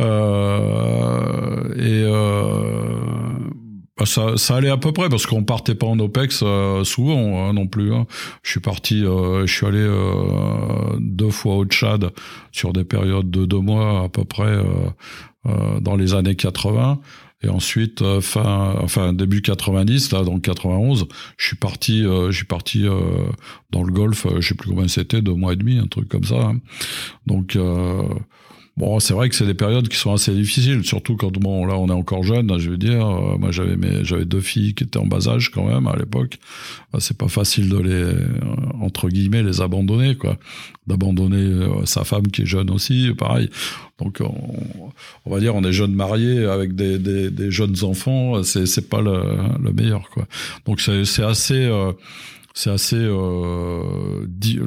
Euh, 0.00 1.72
et 1.76 2.04
bah, 3.96 4.06
ça, 4.06 4.36
ça 4.36 4.56
allait 4.56 4.70
à 4.70 4.76
peu 4.76 4.92
près 4.92 5.08
parce 5.08 5.24
qu'on 5.26 5.44
partait 5.44 5.76
pas 5.76 5.86
en 5.86 5.98
OPEX 5.98 6.40
euh, 6.42 6.82
souvent 6.84 7.48
hein, 7.48 7.52
non 7.52 7.68
plus. 7.68 7.94
Hein. 7.94 8.06
Je 8.42 8.50
suis 8.50 8.60
parti, 8.60 9.04
euh, 9.04 9.46
je 9.46 9.54
suis 9.54 9.66
allé 9.66 9.78
euh, 9.78 10.96
deux 10.98 11.30
fois 11.30 11.56
au 11.56 11.64
Tchad 11.64 12.10
sur 12.50 12.72
des 12.72 12.84
périodes 12.84 13.30
de 13.30 13.44
deux 13.46 13.60
mois 13.60 14.02
à 14.04 14.08
peu 14.08 14.24
près 14.24 14.58
dans 15.80 15.96
les 15.96 16.14
années 16.14 16.36
80. 16.36 17.00
Et 17.42 17.48
ensuite, 17.48 18.02
fin, 18.20 18.74
enfin 18.80 19.12
début 19.12 19.42
90, 19.42 20.12
là, 20.12 20.22
donc 20.22 20.42
91, 20.42 21.06
je 21.36 21.46
suis 21.46 21.56
parti, 21.56 22.02
je 22.02 22.30
suis 22.32 22.46
parti 22.46 22.86
dans 23.70 23.82
le 23.82 23.92
Golfe. 23.92 24.26
je 24.40 24.48
sais 24.48 24.54
plus 24.54 24.70
combien 24.70 24.88
c'était, 24.88 25.20
deux 25.20 25.34
mois 25.34 25.52
et 25.52 25.56
demi, 25.56 25.78
un 25.78 25.86
truc 25.86 26.08
comme 26.08 26.24
ça. 26.24 26.36
Hein. 26.36 26.60
Donc 27.26 27.58
Bon, 28.76 28.98
c'est 28.98 29.14
vrai 29.14 29.28
que 29.28 29.36
c'est 29.36 29.46
des 29.46 29.54
périodes 29.54 29.86
qui 29.88 29.96
sont 29.96 30.12
assez 30.12 30.34
difficiles, 30.34 30.82
surtout 30.82 31.16
quand 31.16 31.30
bon 31.30 31.64
là 31.64 31.78
on 31.78 31.86
est 31.86 31.92
encore 31.92 32.24
jeune. 32.24 32.58
Je 32.58 32.70
veux 32.70 32.76
dire, 32.76 33.06
euh, 33.06 33.38
moi 33.38 33.52
j'avais 33.52 33.76
mes 33.76 34.04
j'avais 34.04 34.24
deux 34.24 34.40
filles 34.40 34.74
qui 34.74 34.82
étaient 34.82 34.98
en 34.98 35.06
bas 35.06 35.28
âge 35.28 35.50
quand 35.52 35.64
même 35.64 35.86
à 35.86 35.94
l'époque. 35.94 36.38
Bah, 36.92 36.98
c'est 37.00 37.16
pas 37.16 37.28
facile 37.28 37.68
de 37.68 37.78
les 37.78 37.92
euh, 37.92 38.26
entre 38.80 39.08
guillemets 39.08 39.44
les 39.44 39.60
abandonner 39.60 40.16
quoi, 40.16 40.38
d'abandonner 40.88 41.36
euh, 41.36 41.84
sa 41.84 42.02
femme 42.02 42.26
qui 42.26 42.42
est 42.42 42.46
jeune 42.46 42.68
aussi, 42.68 43.12
pareil. 43.16 43.48
Donc 44.00 44.18
on, 44.20 44.90
on, 45.24 45.30
va 45.30 45.38
dire 45.38 45.54
on 45.54 45.62
est 45.62 45.72
jeune 45.72 45.94
marié 45.94 46.44
avec 46.44 46.74
des, 46.74 46.98
des, 46.98 47.30
des 47.30 47.52
jeunes 47.52 47.84
enfants, 47.84 48.42
c'est 48.42 48.66
c'est 48.66 48.88
pas 48.88 49.00
le, 49.00 49.22
le, 49.62 49.72
meilleur 49.72 50.10
quoi. 50.10 50.26
Donc 50.66 50.80
c'est 50.80 51.04
c'est 51.04 51.22
assez 51.22 51.70
c'est 52.54 52.70
assez 52.70 53.08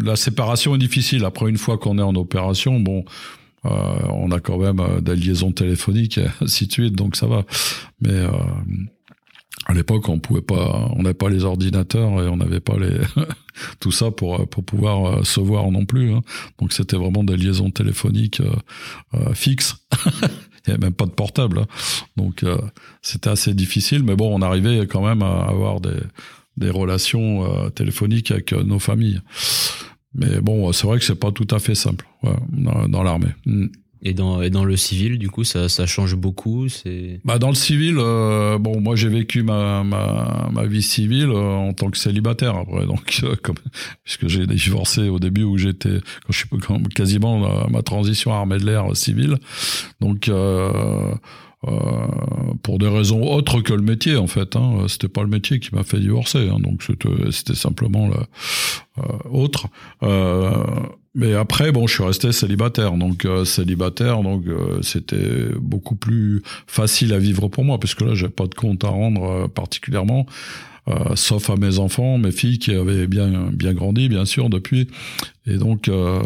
la 0.02 0.16
séparation 0.16 0.76
est 0.76 0.80
difficile 0.80 1.26
après 1.26 1.50
une 1.50 1.58
fois 1.58 1.78
qu'on 1.78 1.98
est 1.98 2.02
en 2.02 2.16
opération 2.16 2.80
bon 2.80 3.04
on 4.12 4.32
a 4.32 4.40
quand 4.40 4.58
même 4.58 4.80
euh, 4.80 5.02
des 5.02 5.16
liaisons 5.16 5.52
téléphoniques 5.52 6.20
et 6.78 6.90
donc 6.90 7.16
ça 7.16 7.28
va. 7.28 7.46
Mais 8.02 8.12
euh, 8.12 8.32
à 9.66 9.74
l'époque, 9.74 10.08
on 10.10 10.20
pouvait 10.20 10.42
pas, 10.42 10.90
on 10.96 11.04
n'avait 11.04 11.14
pas 11.14 11.30
les 11.30 11.44
ordinateurs 11.44 12.24
et 12.24 12.28
on 12.28 12.38
n'avait 12.38 12.60
pas 12.60 12.76
tout 13.80 13.92
ça 13.92 14.12
pour 14.12 14.48
pour 14.50 14.64
pouvoir 14.64 15.26
se 15.26 15.40
voir 15.40 15.70
non 15.72 15.86
plus. 15.86 16.14
Hein. 16.14 16.22
Donc 16.60 16.74
c'était 16.74 16.98
vraiment 16.98 17.24
des 17.24 17.38
liaisons 17.38 17.72
téléphoniques 17.72 18.42
euh, 19.14 19.34
fixes. 19.34 19.76
Il 20.66 20.72
n'y 20.72 20.74
avait 20.74 20.86
même 20.88 20.94
pas 20.94 21.06
de 21.06 21.12
portable. 21.12 21.60
Hein. 21.60 21.68
Donc 22.18 22.44
c'était 23.02 23.30
assez 23.30 23.54
difficile, 23.54 24.04
mais 24.04 24.18
bon, 24.18 24.36
on 24.38 24.42
arrivait 24.42 24.86
quand 24.86 25.02
même 25.02 25.22
à 25.22 25.44
avoir 25.44 25.80
des 25.80 26.70
relations 26.70 27.70
téléphoniques 27.70 28.32
avec 28.32 28.52
nos 28.52 28.80
familles. 28.80 29.22
Mais 30.18 30.42
bon, 30.42 30.72
c'est 30.72 30.88
vrai 30.88 31.00
que 31.00 31.06
c'est 31.06 31.16
pas 31.16 31.32
tout 31.32 31.48
à 31.52 31.60
fait 31.60 31.76
simple 31.76 32.06
ouais, 32.24 32.32
dans, 32.52 32.88
dans 32.88 33.04
l'armée. 33.04 33.34
Mm. 33.46 33.68
Et 34.04 34.14
dans, 34.14 34.42
et 34.42 34.50
dans 34.50 34.64
le 34.64 34.78
civil, 34.78 35.18
du 35.18 35.30
coup, 35.30 35.44
ça, 35.44 35.70
ça 35.70 35.88
change 35.88 36.16
beaucoup. 36.16 36.70
C'est. 36.70 37.20
Bah 37.26 37.40
dans 37.40 37.50
le 37.50 37.56
civil, 37.56 37.96
euh, 37.98 38.60
bon, 38.60 38.80
moi 38.80 38.96
j'ai 38.96 39.10
vécu 39.10 39.42
ma, 39.42 39.84
ma, 39.84 40.50
ma 40.52 40.66
vie 40.66 40.84
civile 40.84 41.30
euh, 41.30 41.56
en 41.56 41.74
tant 41.74 41.90
que 41.90 41.98
célibataire 41.98 42.56
après, 42.56 42.86
donc 42.86 43.22
euh, 43.24 43.36
comme 43.42 43.56
puisque 44.04 44.28
j'ai 44.28 44.46
divorcé 44.46 45.10
au 45.10 45.20
début 45.20 45.44
où 45.44 45.58
j'étais 45.58 46.00
quand 46.26 46.32
je 46.32 46.38
suis 46.38 46.48
quasiment 46.94 47.68
ma 47.70 47.82
transition 47.82 48.32
armée 48.32 48.58
de 48.58 48.66
l'air 48.66 48.96
civile, 48.96 49.38
donc. 50.00 50.30
Euh, 51.66 51.72
euh, 52.48 52.54
pour 52.62 52.78
des 52.78 52.88
raisons 52.88 53.24
autres 53.24 53.62
que 53.62 53.74
le 53.74 53.82
métier 53.82 54.16
en 54.16 54.28
fait. 54.28 54.56
Hein. 54.56 54.86
C'était 54.88 55.08
pas 55.08 55.22
le 55.22 55.28
métier 55.28 55.60
qui 55.60 55.74
m'a 55.74 55.84
fait 55.84 56.00
divorcer, 56.00 56.50
hein. 56.50 56.60
donc 56.60 56.84
c'était 57.32 57.56
simplement 57.56 58.08
le, 58.08 58.16
euh, 59.00 59.30
autre. 59.30 59.68
Euh, 60.04 60.52
mais 61.16 61.34
après, 61.34 61.72
bon, 61.72 61.88
je 61.88 61.96
suis 61.96 62.04
resté 62.04 62.32
célibataire, 62.32 62.92
donc 62.94 63.26
euh, 63.26 63.44
célibataire, 63.44 64.22
donc 64.22 64.44
c'était 64.84 65.50
beaucoup 65.60 65.96
plus 65.96 66.44
facile 66.68 67.12
à 67.14 67.18
vivre 67.18 67.48
pour 67.48 67.64
moi, 67.64 67.80
puisque 67.80 68.02
là, 68.02 68.14
j'ai 68.14 68.30
pas 68.30 68.46
de 68.46 68.54
compte 68.54 68.84
à 68.84 68.90
rendre 68.90 69.48
particulièrement. 69.48 70.28
Euh, 70.90 71.16
sauf 71.16 71.50
à 71.50 71.58
mes 71.58 71.80
enfants, 71.80 72.18
mes 72.18 72.32
filles 72.32 72.60
qui 72.60 72.72
avaient 72.72 73.08
bien 73.08 73.50
bien 73.52 73.74
grandi 73.74 74.08
bien 74.08 74.24
sûr 74.24 74.50
depuis, 74.50 74.88
et 75.46 75.58
donc 75.58 75.90
euh, 75.90 76.22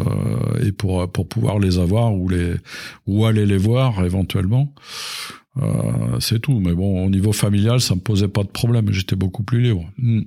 et 0.64 0.70
pour 0.70 1.10
pour 1.10 1.26
pouvoir 1.26 1.58
les 1.58 1.78
avoir 1.78 2.14
ou 2.14 2.28
les 2.28 2.54
ou 3.08 3.26
aller 3.26 3.44
les 3.44 3.56
voir 3.56 4.04
éventuellement, 4.04 4.72
euh, 5.58 6.20
c'est 6.20 6.40
tout. 6.40 6.60
Mais 6.60 6.72
bon, 6.72 7.04
au 7.04 7.10
niveau 7.10 7.32
familial, 7.32 7.80
ça 7.80 7.94
me 7.94 8.00
posait 8.00 8.28
pas 8.28 8.42
de 8.42 8.48
problème, 8.48 8.90
j'étais 8.92 9.16
beaucoup 9.16 9.42
plus 9.42 9.60
libre. 9.60 9.90
Hmm. 9.98 10.22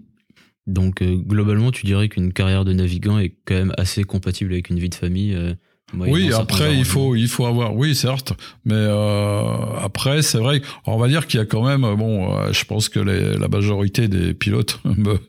Donc 0.67 1.03
globalement, 1.03 1.71
tu 1.71 1.85
dirais 1.85 2.09
qu'une 2.09 2.33
carrière 2.33 2.65
de 2.65 2.73
navigant 2.73 3.19
est 3.19 3.35
quand 3.45 3.53
même 3.53 3.73
assez 3.77 4.03
compatible 4.03 4.53
avec 4.53 4.71
une 4.71 4.79
vie 4.79 4.89
de 4.89 4.95
famille 4.95 5.55
oui, 5.97 6.31
après 6.33 6.75
il 6.75 6.85
faut 6.85 7.15
il 7.15 7.27
faut 7.27 7.45
avoir 7.45 7.75
oui 7.75 7.95
certes, 7.95 8.33
mais 8.65 8.73
euh, 8.75 9.43
après 9.81 10.21
c'est 10.21 10.37
vrai, 10.37 10.61
on 10.85 10.97
va 10.97 11.07
dire 11.07 11.27
qu'il 11.27 11.39
y 11.39 11.43
a 11.43 11.45
quand 11.45 11.65
même 11.65 11.81
bon, 11.95 12.35
euh, 12.35 12.51
je 12.51 12.65
pense 12.65 12.89
que 12.89 12.99
les, 12.99 13.37
la 13.37 13.47
majorité 13.47 14.07
des 14.07 14.33
pilotes 14.33 14.79
me, 14.85 15.19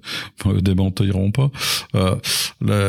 me 0.45 0.61
démentiront 0.61 1.31
pas. 1.31 1.51
Euh, 1.95 2.17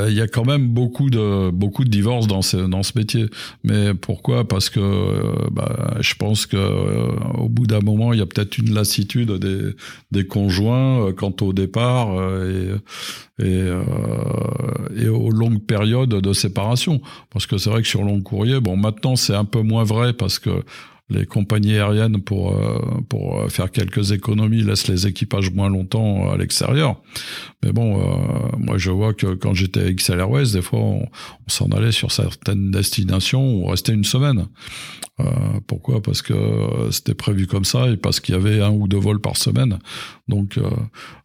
il 0.09 0.13
y 0.13 0.21
a 0.21 0.27
quand 0.27 0.45
même 0.45 0.67
beaucoup 0.67 1.09
de 1.09 1.49
beaucoup 1.51 1.83
de 1.83 1.89
divorces 1.89 2.27
dans 2.27 2.41
ce 2.41 2.57
dans 2.57 2.83
ce 2.83 2.93
métier. 2.97 3.25
Mais 3.63 3.93
pourquoi? 3.93 4.47
Parce 4.47 4.69
que 4.69 5.49
bah, 5.51 5.95
je 5.99 6.13
pense 6.15 6.45
que 6.45 6.57
euh, 6.57 7.07
au 7.37 7.49
bout 7.49 7.67
d'un 7.67 7.81
moment 7.81 8.13
il 8.13 8.19
y 8.19 8.21
a 8.21 8.25
peut-être 8.25 8.57
une 8.57 8.73
lassitude 8.73 9.31
des 9.33 9.75
des 10.11 10.25
conjoints 10.25 11.11
quant 11.13 11.35
au 11.41 11.53
départ 11.53 12.09
et 12.43 12.71
et, 13.39 13.69
et 14.95 15.07
aux 15.09 15.29
longues 15.29 15.61
périodes 15.61 16.09
de 16.09 16.33
séparation. 16.33 17.01
Parce 17.29 17.45
que 17.45 17.59
c'est 17.67 17.73
vrai 17.73 17.81
que 17.81 17.87
sur 17.89 18.01
long 18.01 18.21
courrier, 18.21 18.61
bon, 18.61 18.77
maintenant 18.77 19.17
c'est 19.17 19.35
un 19.35 19.43
peu 19.43 19.61
moins 19.61 19.83
vrai 19.83 20.13
parce 20.13 20.39
que 20.39 20.63
les 21.09 21.25
compagnies 21.25 21.75
aériennes 21.75 22.21
pour 22.21 22.53
euh, 22.53 22.79
pour 23.07 23.49
faire 23.49 23.71
quelques 23.71 24.11
économies 24.11 24.61
laissent 24.61 24.87
les 24.87 25.07
équipages 25.07 25.51
moins 25.51 25.69
longtemps 25.69 26.29
à 26.31 26.37
l'extérieur. 26.37 27.01
Mais 27.63 27.71
bon, 27.71 27.99
euh, 27.99 28.57
moi 28.57 28.77
je 28.77 28.91
vois 28.91 29.13
que 29.13 29.33
quand 29.35 29.53
j'étais 29.53 29.81
avec 29.81 29.97
XL 29.97 30.19
Airways, 30.19 30.51
des 30.51 30.61
fois 30.61 30.79
on, 30.79 31.07
s'en 31.47 31.67
allait 31.69 31.93
sur 31.93 32.11
certaines 32.11 32.71
destinations 32.71 33.55
où 33.55 33.65
on 33.65 33.67
restait 33.67 33.93
une 33.93 34.03
semaine. 34.03 34.47
Euh, 35.19 35.23
pourquoi? 35.65 36.01
Parce 36.01 36.21
que 36.21 36.35
c'était 36.91 37.15
prévu 37.15 37.47
comme 37.47 37.65
ça 37.65 37.89
et 37.89 37.97
parce 37.97 38.19
qu'il 38.19 38.35
y 38.35 38.37
avait 38.37 38.61
un 38.61 38.69
ou 38.69 38.87
deux 38.87 38.97
vols 38.97 39.19
par 39.19 39.35
semaine. 39.37 39.79
Donc 40.27 40.57
euh, 40.57 40.69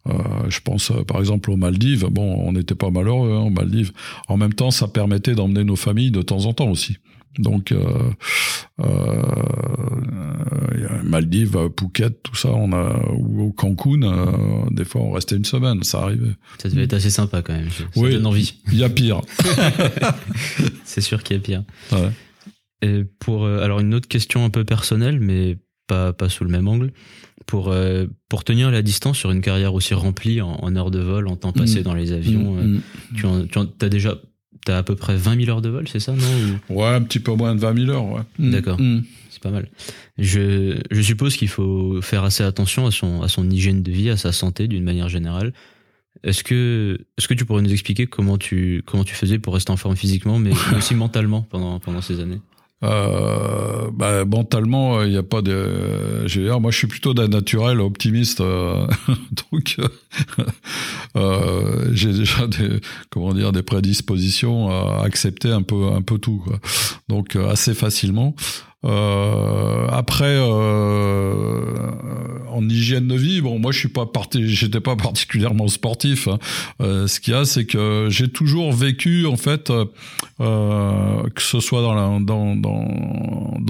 euh, 0.07 0.13
je 0.49 0.59
pense 0.61 0.91
par 1.07 1.19
exemple 1.19 1.51
aux 1.51 1.57
Maldives. 1.57 2.07
Bon, 2.09 2.35
on 2.45 2.53
n'était 2.53 2.75
pas 2.75 2.89
malheureux 2.89 3.33
hein, 3.33 3.41
aux 3.41 3.49
Maldives. 3.49 3.91
En 4.27 4.37
même 4.37 4.53
temps, 4.53 4.71
ça 4.71 4.87
permettait 4.87 5.35
d'emmener 5.35 5.63
nos 5.63 5.75
familles 5.75 6.11
de 6.11 6.21
temps 6.21 6.45
en 6.45 6.53
temps 6.53 6.69
aussi. 6.69 6.97
Donc, 7.39 7.71
euh, 7.71 8.11
euh, 8.79 9.21
Maldives, 11.03 11.69
Phuket, 11.79 12.21
tout 12.23 12.35
ça, 12.35 12.49
on 12.49 12.71
a 12.73 12.99
ou 13.13 13.43
au 13.43 13.51
Cancun, 13.51 14.03
euh, 14.03 14.69
des 14.71 14.85
fois 14.85 15.01
on 15.01 15.11
restait 15.11 15.35
une 15.35 15.45
semaine, 15.45 15.83
ça 15.83 16.01
arrivait. 16.01 16.35
Ça 16.61 16.69
devait 16.69 16.83
être 16.83 16.93
assez 16.93 17.09
sympa 17.09 17.41
quand 17.41 17.53
même. 17.53 17.69
Ça 17.69 17.83
oui, 17.95 18.11
donne 18.13 18.25
envie. 18.25 18.55
Il 18.71 18.77
y 18.77 18.83
a 18.83 18.89
pire. 18.89 19.21
C'est 20.85 21.01
sûr 21.01 21.23
qu'il 21.23 21.37
y 21.37 21.39
a 21.39 21.41
pire. 21.41 21.63
Ouais. 21.91 22.11
Et 22.81 23.03
pour 23.19 23.45
euh, 23.45 23.63
alors 23.63 23.79
une 23.79 23.93
autre 23.93 24.07
question 24.07 24.43
un 24.45 24.49
peu 24.49 24.63
personnelle, 24.63 25.19
mais 25.19 25.57
pas 25.87 26.13
pas 26.13 26.29
sous 26.29 26.43
le 26.43 26.49
même 26.49 26.67
angle. 26.67 26.91
Pour 27.45 27.69
euh, 27.71 28.05
pour 28.29 28.43
tenir 28.43 28.71
la 28.71 28.81
distance 28.81 29.17
sur 29.17 29.31
une 29.31 29.41
carrière 29.41 29.73
aussi 29.73 29.93
remplie 29.93 30.41
en, 30.41 30.51
en 30.61 30.75
heures 30.75 30.91
de 30.91 30.99
vol, 30.99 31.27
en 31.27 31.35
temps 31.35 31.51
passé 31.51 31.81
mmh. 31.81 31.83
dans 31.83 31.93
les 31.93 32.11
avions, 32.11 32.53
mmh. 32.53 32.81
tu, 33.15 33.25
en, 33.25 33.45
tu 33.45 33.57
en, 33.57 33.67
as 33.81 33.89
déjà 33.89 34.17
T'as 34.65 34.77
à 34.77 34.83
peu 34.83 34.95
près 34.95 35.17
20 35.17 35.43
000 35.43 35.49
heures 35.49 35.61
de 35.61 35.69
vol, 35.69 35.87
c'est 35.87 35.99
ça, 35.99 36.13
non 36.13 36.59
Ou... 36.69 36.81
Ouais, 36.81 36.87
un 36.87 37.01
petit 37.01 37.19
peu 37.19 37.33
moins 37.33 37.53
de 37.53 37.59
20 37.59 37.85
000 37.85 37.91
heures, 37.91 38.05
ouais. 38.05 38.21
Mm. 38.39 38.51
D'accord, 38.51 38.79
mm. 38.79 39.03
c'est 39.29 39.41
pas 39.41 39.49
mal. 39.49 39.67
Je, 40.17 40.79
je 40.89 41.01
suppose 41.01 41.35
qu'il 41.35 41.49
faut 41.49 42.01
faire 42.01 42.23
assez 42.23 42.43
attention 42.43 42.87
à 42.87 42.91
son, 42.91 43.21
à 43.21 43.27
son 43.27 43.49
hygiène 43.49 43.83
de 43.83 43.91
vie, 43.91 44.09
à 44.09 44.17
sa 44.17 44.31
santé 44.31 44.67
d'une 44.67 44.83
manière 44.83 45.09
générale. 45.09 45.53
Est-ce 46.23 46.43
que, 46.43 46.97
est-ce 47.17 47.27
que 47.27 47.33
tu 47.33 47.43
pourrais 47.43 47.61
nous 47.61 47.73
expliquer 47.73 48.07
comment 48.07 48.37
tu, 48.37 48.83
comment 48.85 49.03
tu 49.03 49.15
faisais 49.15 49.39
pour 49.39 49.53
rester 49.55 49.71
en 49.71 49.77
forme 49.77 49.97
physiquement, 49.97 50.39
mais 50.39 50.51
aussi 50.77 50.95
mentalement 50.95 51.41
pendant, 51.41 51.79
pendant 51.79 52.01
ces 52.01 52.21
années? 52.21 52.39
Euh, 52.83 53.89
bah, 53.93 54.25
mentalement, 54.25 55.03
il 55.03 55.11
n'y 55.11 55.17
a 55.17 55.23
pas 55.23 55.41
de. 55.41 56.27
Je 56.27 56.39
veux 56.39 56.45
dire, 56.47 56.59
moi, 56.59 56.71
je 56.71 56.77
suis 56.77 56.87
plutôt 56.87 57.13
d'un 57.13 57.29
naturel 57.29 57.79
optimiste, 57.79 58.41
euh, 58.41 58.85
donc 59.51 59.77
euh, 61.15 61.89
j'ai 61.93 62.11
déjà 62.13 62.47
des, 62.47 62.81
comment 63.09 63.33
dire, 63.33 63.51
des 63.51 63.63
prédispositions 63.63 64.69
à 64.69 65.03
accepter 65.05 65.49
un 65.49 65.61
peu, 65.61 65.87
un 65.93 66.01
peu 66.01 66.17
tout, 66.17 66.41
quoi. 66.45 66.59
donc 67.07 67.35
euh, 67.35 67.49
assez 67.49 67.73
facilement. 67.73 68.35
Euh, 68.85 69.87
après, 69.89 70.35
euh, 70.37 71.61
en 72.49 72.67
hygiène 72.67 73.07
de 73.07 73.15
vie, 73.15 73.41
bon, 73.41 73.57
moi 73.59 73.71
je 73.71 73.79
suis 73.79 73.89
pas 73.89 74.05
parti, 74.05 74.47
j'étais 74.49 74.81
pas 74.81 74.95
particulièrement 74.95 75.67
sportif. 75.67 76.27
Hein. 76.27 76.39
Euh, 76.81 77.07
ce 77.07 77.19
qu'il 77.19 77.33
y 77.33 77.37
a, 77.37 77.45
c'est 77.45 77.65
que 77.65 78.07
j'ai 78.09 78.27
toujours 78.27 78.73
vécu 78.73 79.25
en 79.25 79.37
fait, 79.37 79.71
que 80.39 81.41
ce 81.41 81.59
soit 81.59 81.81
dans, 81.81 82.19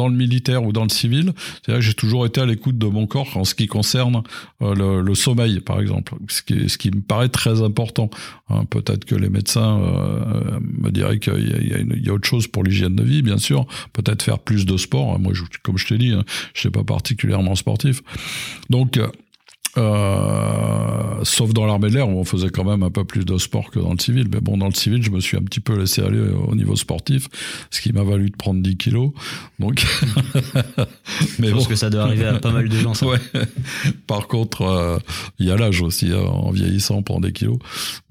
le 0.07 0.15
militaire 0.15 0.63
ou 0.63 0.71
dans 0.71 0.83
le 0.83 0.89
civil, 0.89 1.33
j'ai 1.67 1.93
toujours 1.93 2.25
été 2.25 2.41
à 2.41 2.45
l'écoute 2.45 2.77
de 2.77 2.87
mon 2.87 3.05
corps 3.05 3.37
en 3.37 3.43
ce 3.43 3.53
qui 3.55 3.67
concerne 3.67 4.23
le, 4.59 5.13
sommeil, 5.13 5.59
par 5.59 5.79
exemple, 5.79 6.15
ce 6.27 6.41
qui, 6.41 6.89
me 6.89 7.01
paraît 7.01 7.29
très 7.29 7.61
important. 7.61 8.09
Hein. 8.49 8.65
Peut-être 8.69 9.05
que 9.05 9.15
les 9.15 9.29
médecins 9.29 9.79
me 10.61 10.89
diraient 10.89 11.19
qu'il 11.19 12.01
y 12.03 12.09
a 12.09 12.13
autre 12.13 12.27
chose 12.27 12.47
pour 12.47 12.63
l'hygiène 12.63 12.95
de 12.95 13.03
vie, 13.03 13.21
bien 13.21 13.37
sûr. 13.37 13.67
Peut-être 13.93 14.23
faire 14.23 14.39
plus 14.39 14.65
de 14.65 14.77
sport 14.77 15.02
moi, 15.19 15.33
je, 15.33 15.43
comme 15.61 15.77
je 15.77 15.87
t'ai 15.87 15.97
dit, 15.97 16.11
hein, 16.11 16.23
je 16.53 16.61
suis 16.61 16.69
pas 16.69 16.83
particulièrement 16.83 17.55
sportif. 17.55 18.01
Donc, 18.69 18.99
euh, 19.75 21.23
sauf 21.23 21.51
dans 21.51 21.65
l'armée 21.65 21.89
de 21.89 21.95
l'air 21.95 22.07
où 22.07 22.19
on 22.19 22.23
faisait 22.23 22.49
quand 22.49 22.63
même 22.63 22.83
un 22.83 22.91
peu 22.91 23.05
plus 23.05 23.25
de 23.25 23.37
sport 23.39 23.71
que 23.71 23.79
dans 23.79 23.91
le 23.91 23.97
civil. 23.99 24.27
Mais 24.31 24.39
bon, 24.39 24.57
dans 24.57 24.67
le 24.67 24.73
civil, 24.73 25.01
je 25.01 25.09
me 25.09 25.19
suis 25.19 25.35
un 25.35 25.41
petit 25.41 25.59
peu 25.59 25.77
laissé 25.77 26.01
aller 26.01 26.19
au 26.19 26.55
niveau 26.55 26.75
sportif, 26.75 27.27
ce 27.71 27.81
qui 27.81 27.91
m'a 27.91 28.03
valu 28.03 28.29
de 28.29 28.35
prendre 28.35 28.61
10 28.61 28.77
kilos. 28.77 29.11
Donc, 29.59 29.83
mais 31.39 31.47
je 31.47 31.53
pense 31.53 31.67
que 31.67 31.75
ça 31.75 31.89
doit 31.89 32.03
arriver 32.03 32.25
à 32.25 32.39
pas 32.39 32.51
mal 32.51 32.69
de 32.69 32.77
gens. 32.77 32.93
Ça. 32.93 33.07
Ouais. 33.07 33.17
Par 34.05 34.27
contre, 34.27 34.61
euh, 34.61 34.99
il 35.39 35.47
y 35.47 35.51
a 35.51 35.57
l'âge 35.57 35.81
aussi. 35.81 36.11
Hein, 36.11 36.21
en 36.21 36.51
vieillissant, 36.51 36.97
on 36.97 37.03
prend 37.03 37.19
des 37.19 37.31
kilos. 37.31 37.57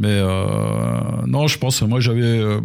Mais 0.00 0.08
euh, 0.10 1.00
non, 1.42 1.48
je 1.48 1.58
pense. 1.58 1.82
Moi, 1.82 2.00
j'avais. 2.00 2.22
Euh, 2.22 2.60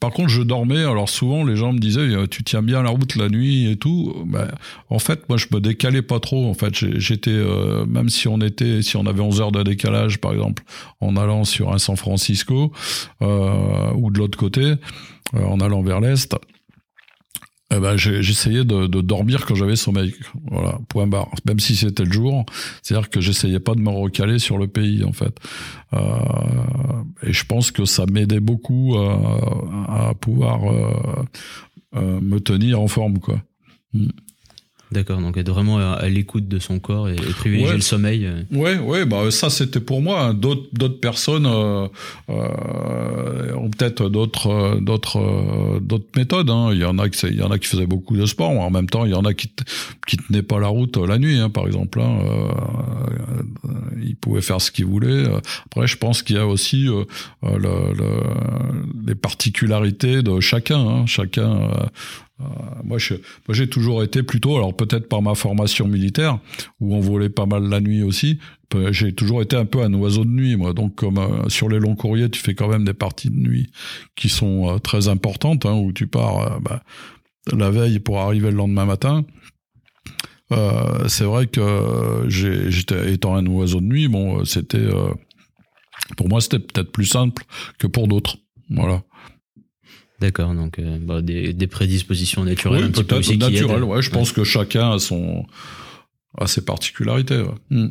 par 0.00 0.10
contre, 0.10 0.28
je 0.28 0.42
dormais. 0.42 0.80
Alors 0.80 1.08
souvent, 1.08 1.44
les 1.44 1.56
gens 1.56 1.72
me 1.72 1.78
disaient, 1.78 2.00
euh, 2.00 2.26
tu 2.26 2.42
tiens 2.44 2.62
bien 2.62 2.82
la 2.82 2.90
route 2.90 3.14
la 3.16 3.28
nuit 3.28 3.70
et 3.70 3.76
tout. 3.76 4.14
Ben, 4.26 4.48
en 4.90 4.98
fait, 4.98 5.28
moi, 5.28 5.36
je 5.38 5.46
me 5.52 5.60
décalais 5.60 6.02
pas 6.02 6.20
trop. 6.20 6.48
En 6.48 6.54
fait, 6.54 6.74
j'étais 6.74 7.36
même 7.86 8.08
si 8.08 8.28
on 8.28 8.40
était, 8.40 8.82
si 8.82 8.96
on 8.96 9.06
avait 9.06 9.20
11 9.20 9.40
heures 9.40 9.52
de 9.52 9.62
décalage, 9.62 10.18
par 10.18 10.32
exemple, 10.32 10.62
en 11.00 11.16
allant 11.16 11.44
sur 11.44 11.72
un 11.72 11.78
San 11.78 11.96
Francisco 11.96 12.72
euh, 13.22 13.92
ou 13.94 14.10
de 14.10 14.18
l'autre 14.18 14.38
côté, 14.38 14.62
euh, 14.62 15.44
en 15.44 15.60
allant 15.60 15.82
vers 15.82 16.00
l'est, 16.00 16.34
eh 17.74 17.80
ben, 17.80 17.96
j'essayais 17.96 18.64
de, 18.64 18.86
de, 18.86 19.00
dormir 19.00 19.44
quand 19.44 19.56
j'avais 19.56 19.74
sommeil. 19.74 20.14
Voilà, 20.50 20.78
point 20.88 21.08
barre. 21.08 21.30
Même 21.46 21.58
si 21.58 21.74
c'était 21.74 22.04
le 22.04 22.12
jour, 22.12 22.44
c'est-à-dire 22.80 23.10
que 23.10 23.20
j'essayais 23.20 23.58
pas 23.58 23.74
de 23.74 23.80
me 23.80 23.90
recaler 23.90 24.38
sur 24.38 24.56
le 24.56 24.68
pays, 24.68 25.02
en 25.02 25.12
fait. 25.12 25.36
Euh, 25.92 25.98
et 27.22 27.32
je 27.32 27.44
pense 27.44 27.72
que 27.72 27.84
ça 27.84 28.06
m'aidait 28.06 28.40
beaucoup 28.40 28.96
à, 28.96 30.10
à 30.10 30.14
pouvoir 30.14 30.72
euh, 30.72 31.24
euh, 31.96 32.20
me 32.20 32.38
tenir 32.38 32.80
en 32.80 32.86
forme, 32.86 33.18
quoi. 33.18 33.42
Mm. 33.92 34.10
D'accord, 34.92 35.20
donc 35.20 35.36
être 35.36 35.50
vraiment 35.50 35.78
à, 35.78 36.08
l'écoute 36.08 36.46
de 36.46 36.60
son 36.60 36.78
corps 36.78 37.08
et, 37.08 37.16
privilégier 37.16 37.74
le 37.74 37.80
sommeil. 37.80 38.24
Euh. 38.24 38.42
Ouais, 38.52 38.78
ouais, 38.78 39.04
bah 39.04 39.30
ça 39.32 39.50
c'était 39.50 39.80
pour 39.80 40.00
moi. 40.00 40.22
Hein. 40.22 40.34
D'autres 40.34 40.68
d'autres 40.72 41.00
personnes 41.00 41.46
euh, 41.46 41.88
euh, 42.30 43.54
ont 43.56 43.68
peut-être 43.68 44.08
d'autres 44.08 44.46
euh, 44.48 44.80
d'autres 44.80 45.18
euh, 45.18 45.80
d'autres 45.80 46.06
méthodes. 46.16 46.50
Hein. 46.50 46.68
Il 46.72 46.78
y 46.78 46.84
en 46.84 46.98
a 46.98 47.08
qui 47.08 47.26
il 47.26 47.36
y 47.36 47.42
en 47.42 47.50
a 47.50 47.58
qui 47.58 47.66
faisaient 47.66 47.86
beaucoup 47.86 48.16
de 48.16 48.26
sport. 48.26 48.50
En 48.50 48.70
même 48.70 48.88
temps, 48.88 49.04
il 49.04 49.10
y 49.10 49.14
en 49.14 49.24
a 49.24 49.34
qui 49.34 49.50
qui 50.06 50.18
tenaient 50.18 50.42
pas 50.42 50.60
la 50.60 50.68
route 50.68 50.96
la 50.96 51.18
nuit, 51.18 51.36
hein, 51.36 51.50
par 51.50 51.66
exemple. 51.66 52.00
Hein. 52.00 52.18
ils 54.00 54.14
pouvaient 54.14 54.40
faire 54.40 54.60
ce 54.60 54.70
qu'ils 54.70 54.86
voulaient. 54.86 55.24
Après, 55.66 55.88
je 55.88 55.96
pense 55.96 56.22
qu'il 56.22 56.36
y 56.36 56.38
a 56.38 56.46
aussi 56.46 56.84
le, 56.84 57.06
le, 57.42 58.20
les 59.04 59.16
particularités 59.16 60.22
de 60.22 60.38
chacun. 60.38 60.78
Hein. 60.78 61.06
Chacun 61.06 61.56
euh, 61.56 61.86
moi, 62.84 62.98
je, 62.98 63.14
moi, 63.14 63.54
j'ai 63.54 63.68
toujours 63.68 64.02
été 64.02 64.22
plutôt, 64.22 64.56
alors 64.56 64.76
peut-être 64.76 65.08
par 65.08 65.22
ma 65.22 65.34
formation 65.34 65.88
militaire, 65.88 66.38
où 66.80 66.94
on 66.94 67.00
volait 67.00 67.30
pas 67.30 67.46
mal 67.46 67.68
la 67.68 67.80
nuit 67.80 68.02
aussi. 68.02 68.38
J'ai 68.90 69.14
toujours 69.14 69.42
été 69.42 69.56
un 69.56 69.64
peu 69.64 69.82
un 69.82 69.94
oiseau 69.94 70.24
de 70.24 70.30
nuit. 70.30 70.56
Donc, 70.74 70.96
comme 70.96 71.18
euh, 71.18 71.48
sur 71.48 71.68
les 71.68 71.78
longs 71.78 71.94
courriers, 71.94 72.28
tu 72.28 72.40
fais 72.40 72.54
quand 72.54 72.68
même 72.68 72.84
des 72.84 72.94
parties 72.94 73.30
de 73.30 73.36
nuit 73.36 73.70
qui 74.16 74.28
sont 74.28 74.68
euh, 74.68 74.78
très 74.78 75.08
importantes, 75.08 75.64
hein, 75.64 75.74
où 75.74 75.92
tu 75.92 76.06
pars 76.06 76.60
bah, 76.60 76.82
la 77.52 77.70
veille 77.70 78.00
pour 78.00 78.20
arriver 78.20 78.50
le 78.50 78.56
lendemain 78.56 78.84
matin. 78.84 79.24
c'est 81.08 81.24
vrai 81.24 81.46
que 81.46 82.26
étant 83.08 83.36
un 83.36 83.46
oiseau 83.46 83.80
de 83.80 83.86
nuit, 83.86 84.08
bon, 84.08 84.44
c'était 84.44 84.88
pour 86.16 86.28
moi 86.28 86.40
c'était 86.40 86.58
peut-être 86.58 86.92
plus 86.92 87.06
simple 87.06 87.44
que 87.78 87.86
pour 87.86 88.08
d'autres. 88.08 88.36
Voilà. 88.70 89.02
D'accord, 90.20 90.54
donc 90.54 90.78
euh, 90.78 90.98
bah, 91.00 91.20
des, 91.20 91.52
des, 91.52 91.66
prédispositions 91.66 92.44
naturelles 92.44 92.82
oui, 92.82 92.88
un 92.88 92.90
petit 92.90 93.04
peu 93.04 93.16
aussi 93.16 93.36
naturel, 93.36 93.84
ouais, 93.84 94.00
je 94.00 94.10
pense 94.10 94.32
que 94.32 94.44
chacun 94.44 94.92
a 94.92 94.98
son 94.98 95.44
a 96.38 96.46
ses 96.46 96.64
particularités. 96.64 97.40
Ouais. 97.40 97.54
Hmm. 97.70 97.88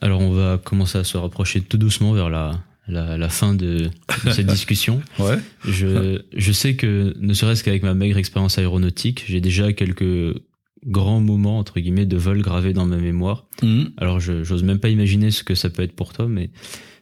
Alors 0.00 0.20
on 0.20 0.32
va 0.32 0.58
commencer 0.58 0.98
à 0.98 1.04
se 1.04 1.16
rapprocher 1.16 1.60
tout 1.60 1.78
doucement 1.78 2.12
vers 2.12 2.30
la 2.30 2.60
la, 2.86 3.16
la 3.16 3.28
fin 3.28 3.54
de, 3.54 3.90
de 4.24 4.30
cette 4.30 4.46
discussion. 4.58 5.00
ouais. 5.18 5.38
Je 5.66 6.20
je 6.36 6.52
sais 6.52 6.74
que 6.74 7.14
ne 7.18 7.32
serait-ce 7.32 7.62
qu'avec 7.62 7.82
ma 7.82 7.94
maigre 7.94 8.18
expérience 8.18 8.58
aéronautique, 8.58 9.24
j'ai 9.28 9.40
déjà 9.40 9.72
quelques 9.72 10.36
grands 10.84 11.20
moments 11.20 11.58
entre 11.58 11.80
guillemets 11.80 12.06
de 12.06 12.16
vol 12.16 12.42
gravés 12.42 12.72
dans 12.72 12.86
ma 12.86 12.96
mémoire. 12.96 13.46
Hmm. 13.62 13.84
Alors 13.98 14.18
je 14.18 14.42
j'ose 14.42 14.64
même 14.64 14.80
pas 14.80 14.88
imaginer 14.88 15.30
ce 15.30 15.44
que 15.44 15.54
ça 15.54 15.70
peut 15.70 15.82
être 15.82 15.94
pour 15.94 16.12
toi, 16.12 16.26
mais 16.28 16.50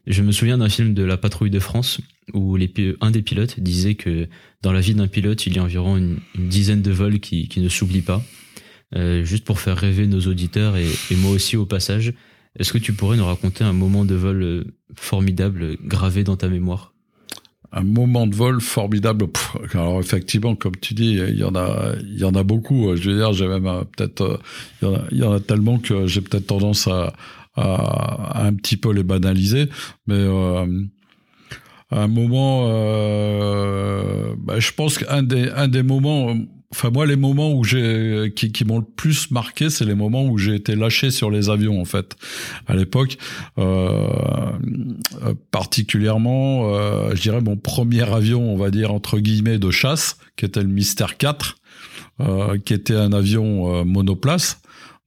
je 0.06 0.22
me 0.22 0.32
souviens 0.32 0.58
d'un 0.58 0.68
film 0.68 0.94
de 0.94 1.02
la 1.02 1.16
patrouille 1.16 1.50
de 1.50 1.60
France 1.60 2.00
où 2.35 2.57
un 3.01 3.11
des 3.11 3.22
pilotes 3.22 3.61
disait 3.61 3.95
que 3.95 4.28
dans 4.62 4.72
la 4.72 4.80
vie 4.80 4.95
d'un 4.95 5.09
pilote, 5.09 5.47
il 5.47 5.57
y 5.57 5.59
a 5.59 5.62
environ 5.62 5.97
une, 5.97 6.18
dizaine 6.37 6.83
de 6.83 6.93
vols 6.93 7.20
qui, 7.20 7.49
ne 7.57 7.68
s'oublient 7.68 8.03
pas. 8.03 8.22
Euh, 8.95 9.24
juste 9.24 9.45
pour 9.45 9.59
faire 9.59 9.76
rêver 9.76 10.07
nos 10.07 10.20
auditeurs 10.20 10.76
et, 10.76 10.87
moi 11.16 11.30
aussi 11.30 11.57
au 11.57 11.64
passage, 11.64 12.12
est-ce 12.59 12.72
que 12.72 12.78
tu 12.78 12.93
pourrais 12.93 13.16
nous 13.16 13.24
raconter 13.24 13.64
un 13.64 13.72
moment 13.72 14.05
de 14.05 14.14
vol 14.14 14.43
euh, 14.43 14.64
formidable 14.95 15.78
gravé 15.83 16.24
dans 16.24 16.37
ta 16.37 16.49
mémoire? 16.49 16.93
Un 17.72 17.85
moment 17.85 18.26
de 18.26 18.35
vol 18.35 18.61
formidable. 18.61 19.28
alors 19.72 19.99
effectivement, 19.99 20.55
comme 20.55 20.76
tu 20.76 20.93
dis, 20.93 21.12
il 21.12 21.39
y 21.39 21.45
en 21.45 21.55
a, 21.55 21.95
il 22.03 22.18
y 22.18 22.24
en 22.24 22.35
a 22.35 22.43
beaucoup. 22.43 22.95
Je 22.95 23.11
veux 23.11 23.16
dire, 23.16 23.33
j'ai 23.33 23.49
même 23.49 23.66
euh, 23.66 23.83
peut-être, 23.97 24.41
il, 24.83 25.18
y 25.18 25.24
en 25.24 25.33
a 25.33 25.41
tellement 25.41 25.78
que 25.78 26.07
j'ai 26.07 26.20
peut-être 26.20 26.47
tendance 26.47 26.87
à, 26.87 27.14
un 27.57 28.55
petit 28.55 28.76
peu 28.76 28.93
les 28.93 29.03
banaliser, 29.03 29.68
mais 30.07 30.26
un 31.93 32.09
moment, 32.09 32.64
euh, 32.68 34.34
bah, 34.38 34.59
je 34.59 34.72
pense 34.72 34.99
qu'un 34.99 35.22
des 35.22 35.51
un 35.51 35.68
des 35.68 35.82
moments, 35.82 36.34
enfin 36.70 36.90
moi 36.90 37.07
les 37.07 37.16
moments 37.16 37.53
où 37.53 37.64
j'ai 37.64 38.32
qui, 38.34 38.51
qui 38.51 38.64
m'ont 38.64 38.78
le 38.78 38.84
plus 38.84 39.30
marqué, 39.30 39.70
c'est 39.70 39.84
les 39.84 39.95
moments 39.95 40.24
où 40.24 40.38
j'ai 40.38 40.55
été 40.55 40.74
lâché 40.74 41.11
sur 41.11 41.30
les 41.30 41.51
avions 41.51 41.80
en 41.80 41.84
fait 41.84 42.16
à 42.66 42.74
l'époque, 42.74 43.18
euh, 43.59 44.09
particulièrement, 45.51 46.74
euh, 46.74 47.14
je 47.14 47.22
dirais 47.22 47.40
mon 47.40 47.57
premier 47.57 48.11
avion, 48.11 48.53
on 48.53 48.57
va 48.57 48.70
dire 48.70 48.93
entre 48.93 49.18
guillemets 49.18 49.59
de 49.59 49.70
chasse, 49.70 50.16
qui 50.36 50.45
était 50.45 50.62
le 50.62 50.68
Mister 50.68 51.07
4, 51.16 51.57
euh, 52.20 52.59
qui 52.59 52.74
était 52.74 52.95
un 52.95 53.12
avion 53.12 53.74
euh, 53.74 53.84
monoplace. 53.84 54.61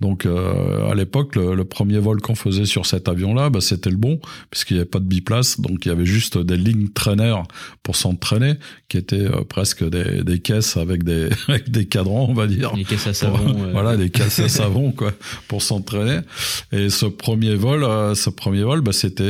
Donc 0.06 0.28
euh, 0.28 0.91
à 0.91 0.93
l'époque, 0.93 1.36
le, 1.36 1.64
premier 1.64 1.97
vol 1.97 2.22
qu'on 2.22 2.36
faisait 2.36 2.66
sur 2.66 2.86
cet 2.86 3.10
avion-là, 3.10 3.49
bah, 3.49 3.60
c'était 3.60 3.89
le 3.89 3.97
bon, 3.97 4.20
puisqu'il 4.51 4.76
n'y 4.76 4.82
avait 4.82 4.89
pas 4.89 4.99
de 4.99 5.06
biplace, 5.06 5.60
donc 5.60 5.84
il 5.84 5.89
y 5.89 5.91
avait 5.91 6.06
juste 6.06 6.38
des 6.38 6.58
lignes 6.58 6.89
traîneurs 6.89 7.41
pour 7.82 7.95
s'entraîner, 7.95 8.53
qui 8.88 8.97
étaient 8.97 9.26
euh, 9.26 9.43
presque 9.49 9.84
des, 9.84 10.24
des, 10.24 10.38
caisses 10.38 10.78
avec 10.78 11.03
des, 11.03 11.30
avec 11.47 11.72
des 11.72 11.88
cadrans, 11.88 12.28
on 12.30 12.36
va 12.36 12.45
dire. 12.45 12.74
Des 12.74 12.84
caisses 12.84 13.08
à 13.08 13.16
savon. 13.16 13.56
Voilà, 13.72 13.97
des 13.97 14.12
caisses 14.12 14.39
à 14.39 14.47
savon, 14.47 14.91
quoi, 14.91 15.12
pour 15.47 15.64
s'entraîner. 15.64 16.20
Et 16.72 16.89
ce 16.91 17.08
premier 17.08 17.56
vol, 17.56 17.84
euh, 17.84 18.14
ce 18.14 18.30
premier 18.30 18.62
vol, 18.62 18.82
bah, 18.82 18.91
c'était, 18.91 19.24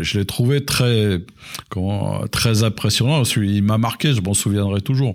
je 0.00 0.18
l'ai 0.18 0.24
trouvé 0.24 0.64
très, 0.64 1.20
comment, 1.68 2.26
très 2.32 2.64
impressionnant. 2.64 3.22
Il 3.36 3.62
m'a 3.62 3.78
marqué, 3.78 4.12
je 4.12 4.20
m'en 4.22 4.34
souviendrai 4.34 4.80
toujours. 4.80 5.14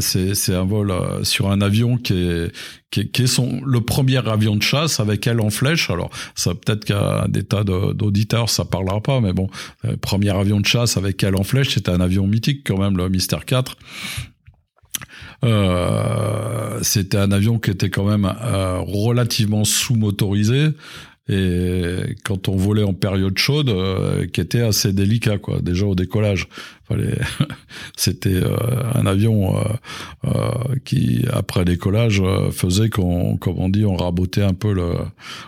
c'est 0.00 0.54
un 0.54 0.64
vol 0.64 0.92
sur 1.22 1.50
un 1.50 1.62
avion 1.62 1.96
qui 1.96 2.12
est 2.12 2.52
qui, 2.90 3.10
qui 3.10 3.22
est 3.24 3.26
son, 3.26 3.60
le 3.64 3.80
premier 3.80 4.26
avion 4.28 4.56
de 4.56 4.62
chasse 4.62 5.00
avec 5.00 5.26
elle 5.26 5.40
en 5.40 5.50
flèche. 5.50 5.90
Alors, 5.90 6.10
ça 6.34 6.54
peut-être 6.54 6.84
qu'à 6.84 7.26
des 7.28 7.44
tas 7.44 7.64
d'auditeurs, 7.64 8.48
ça 8.48 8.64
parlera 8.64 9.00
pas, 9.00 9.20
mais 9.20 9.32
bon, 9.32 9.48
euh, 9.84 9.96
premier 9.96 10.30
avion 10.30 10.60
de 10.60 10.66
chasse 10.66 10.96
avec 10.96 11.22
elle 11.22 11.36
en 11.36 11.44
flèche, 11.44 11.74
c'était 11.74 11.90
un 11.90 12.00
avion 12.00 12.26
mythique 12.26 12.62
quand 12.66 12.78
même, 12.78 12.96
le 12.96 13.08
Mister 13.08 13.38
4. 13.44 13.76
Euh, 15.44 16.78
c'était 16.82 17.18
un 17.18 17.30
avion 17.30 17.58
qui 17.58 17.70
était 17.70 17.90
quand 17.90 18.04
même 18.04 18.24
euh, 18.24 18.78
relativement 18.80 19.64
sous-motorisé 19.64 20.70
et 21.28 22.16
quand 22.24 22.48
on 22.48 22.56
volait 22.56 22.84
en 22.84 22.94
période 22.94 23.36
chaude, 23.36 23.68
euh, 23.68 24.26
qui 24.26 24.40
était 24.40 24.62
assez 24.62 24.92
délicat 24.92 25.36
quoi. 25.38 25.60
Déjà 25.60 25.84
au 25.84 25.94
décollage, 25.94 26.48
c'était 27.96 28.30
euh, 28.30 28.56
un 28.94 29.04
avion 29.04 29.54
euh, 30.24 30.30
qui 30.86 31.26
après 31.30 31.66
décollage 31.66 32.22
faisait 32.52 32.88
qu'on, 32.88 33.36
comme 33.36 33.58
on 33.58 33.68
dit, 33.68 33.84
on 33.84 33.96
rabotait 33.96 34.42
un 34.42 34.54
peu 34.54 34.72
le, 34.72 34.94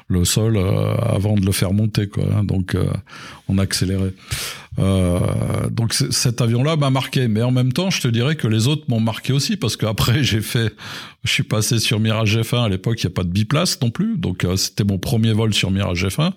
le 0.08 0.24
sol 0.26 0.58
avant 0.58 1.34
de 1.34 1.46
le 1.46 1.52
faire 1.52 1.72
monter 1.72 2.08
quoi. 2.08 2.24
Hein. 2.36 2.44
donc 2.44 2.76
on 3.48 3.56
accélérait. 3.56 4.12
Euh, 4.78 5.68
donc 5.70 5.92
cet 5.92 6.40
avion-là 6.40 6.76
m'a 6.76 6.90
marqué, 6.90 7.28
mais 7.28 7.42
en 7.42 7.50
même 7.50 7.72
temps, 7.72 7.90
je 7.90 8.00
te 8.00 8.08
dirais 8.08 8.36
que 8.36 8.46
les 8.46 8.68
autres 8.68 8.84
m'ont 8.88 9.00
marqué 9.00 9.32
aussi 9.32 9.56
parce 9.56 9.76
qu'après 9.76 10.22
j'ai 10.24 10.40
fait, 10.40 10.74
je 11.24 11.32
suis 11.32 11.42
passé 11.42 11.78
sur 11.78 12.00
Mirage 12.00 12.36
F1. 12.38 12.64
À 12.64 12.68
l'époque, 12.68 13.02
il 13.02 13.06
n'y 13.06 13.12
a 13.12 13.14
pas 13.14 13.24
de 13.24 13.30
biplace 13.30 13.80
non 13.82 13.90
plus, 13.90 14.16
donc 14.16 14.44
euh, 14.44 14.56
c'était 14.56 14.84
mon 14.84 14.98
premier 14.98 15.32
vol 15.32 15.52
sur 15.52 15.70
Mirage 15.70 16.06
F1. 16.06 16.32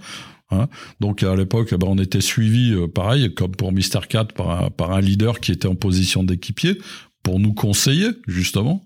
hein. 0.52 0.68
Donc 1.00 1.24
à 1.24 1.36
l'époque, 1.36 1.70
eh 1.72 1.78
ben, 1.78 1.88
on 1.90 1.98
était 1.98 2.22
suivi, 2.22 2.74
euh, 2.74 2.88
pareil, 2.88 3.34
comme 3.34 3.52
pour 3.52 3.72
Mister 3.72 4.00
4, 4.08 4.34
par 4.34 4.50
un, 4.64 4.70
par 4.70 4.92
un 4.92 5.02
leader 5.02 5.40
qui 5.40 5.52
était 5.52 5.68
en 5.68 5.76
position 5.76 6.24
d'équipier 6.24 6.80
pour 7.24 7.40
nous 7.40 7.54
conseiller 7.54 8.10
justement. 8.28 8.86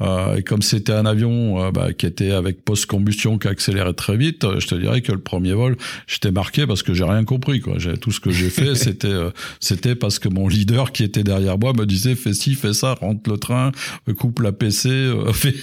Euh, 0.00 0.36
et 0.36 0.42
comme 0.42 0.62
c'était 0.62 0.92
un 0.92 1.06
avion 1.06 1.62
euh, 1.62 1.70
bah, 1.70 1.92
qui 1.92 2.06
était 2.06 2.32
avec 2.32 2.64
post-combustion 2.64 3.38
qui 3.38 3.48
accélérait 3.48 3.94
très 3.94 4.16
vite, 4.16 4.44
euh, 4.44 4.60
je 4.60 4.66
te 4.66 4.74
dirais 4.74 5.00
que 5.00 5.12
le 5.12 5.20
premier 5.20 5.52
vol, 5.52 5.76
j'étais 6.06 6.32
marqué 6.32 6.66
parce 6.66 6.82
que 6.82 6.92
j'ai 6.92 7.04
rien 7.04 7.24
compris. 7.24 7.60
Quoi. 7.60 7.76
Tout 8.00 8.10
ce 8.10 8.20
que 8.20 8.30
j'ai 8.30 8.50
fait, 8.50 8.74
c'était 8.74 9.08
euh, 9.08 9.30
c'était 9.60 9.94
parce 9.94 10.18
que 10.18 10.28
mon 10.28 10.48
leader 10.48 10.92
qui 10.92 11.04
était 11.04 11.24
derrière 11.24 11.58
moi 11.58 11.72
me 11.72 11.86
disait 11.86 12.14
fais 12.14 12.34
ci, 12.34 12.54
fais 12.54 12.72
ça, 12.72 12.94
rentre 12.94 13.30
le 13.30 13.38
train, 13.38 13.72
coupe 14.18 14.40
la 14.40 14.52
PC, 14.52 14.88
euh, 14.88 15.32
fais 15.32 15.54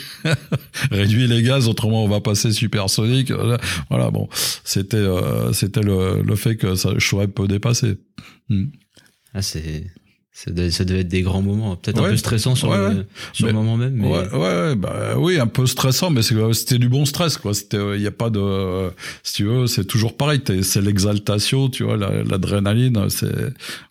réduis 0.92 1.28
les 1.28 1.44
gaz, 1.44 1.68
autrement 1.68 2.04
on 2.04 2.08
va 2.08 2.22
passer 2.22 2.52
supersonique. 2.52 3.32
Voilà, 3.90 4.10
bon, 4.10 4.30
c'était 4.64 4.98
euh, 4.98 5.52
c'était 5.54 5.82
le, 5.82 6.22
le 6.22 6.36
fait 6.36 6.56
que 6.56 6.76
ça, 6.76 6.94
je 6.98 7.16
un 7.16 7.28
peu 7.28 7.48
dépassé. 7.48 7.98
Hmm. 8.50 8.66
Ah, 9.34 9.42
c'est. 9.42 9.86
Ça 10.38 10.52
devait, 10.52 10.70
ça 10.70 10.84
devait 10.84 11.00
être 11.00 11.08
des 11.08 11.22
grands 11.22 11.42
moments, 11.42 11.78
peut-être 11.78 12.04
un 12.04 12.10
peu 12.10 12.18
stressant 12.18 12.56
sur, 12.56 12.68
Ouais, 12.68 12.78
le, 12.94 13.06
sur 13.32 13.46
Mais- 13.46 13.54
le 13.54 13.58
moment 13.58 13.78
même. 13.78 13.94
Mais... 13.94 14.06
Ouais, 14.10 14.30
ouais, 14.34 14.76
bah 14.76 15.14
oui, 15.18 15.40
un 15.40 15.48
peu 15.48 15.66
stressant, 15.66 16.10
mais 16.10 16.22
c'était 16.24 16.78
du 16.78 16.90
bon 16.90 17.06
stress, 17.06 17.38
quoi. 17.38 17.54
C'était, 17.54 17.78
il 17.96 18.02
y 18.02 18.06
a 18.08 18.12
pas 18.12 18.30
de, 18.30 18.40
euh, 18.42 18.90
si 19.24 19.32
tu 19.36 19.46
veux, 19.46 19.66
c'est 19.68 19.86
toujours 19.86 20.18
pareil. 20.18 20.42
C'est 20.62 20.82
l'exaltation, 20.82 21.70
tu 21.70 21.84
vois, 21.86 21.96
la- 21.96 22.22
l'adrénaline, 22.24 23.10
c'est, 23.10 23.32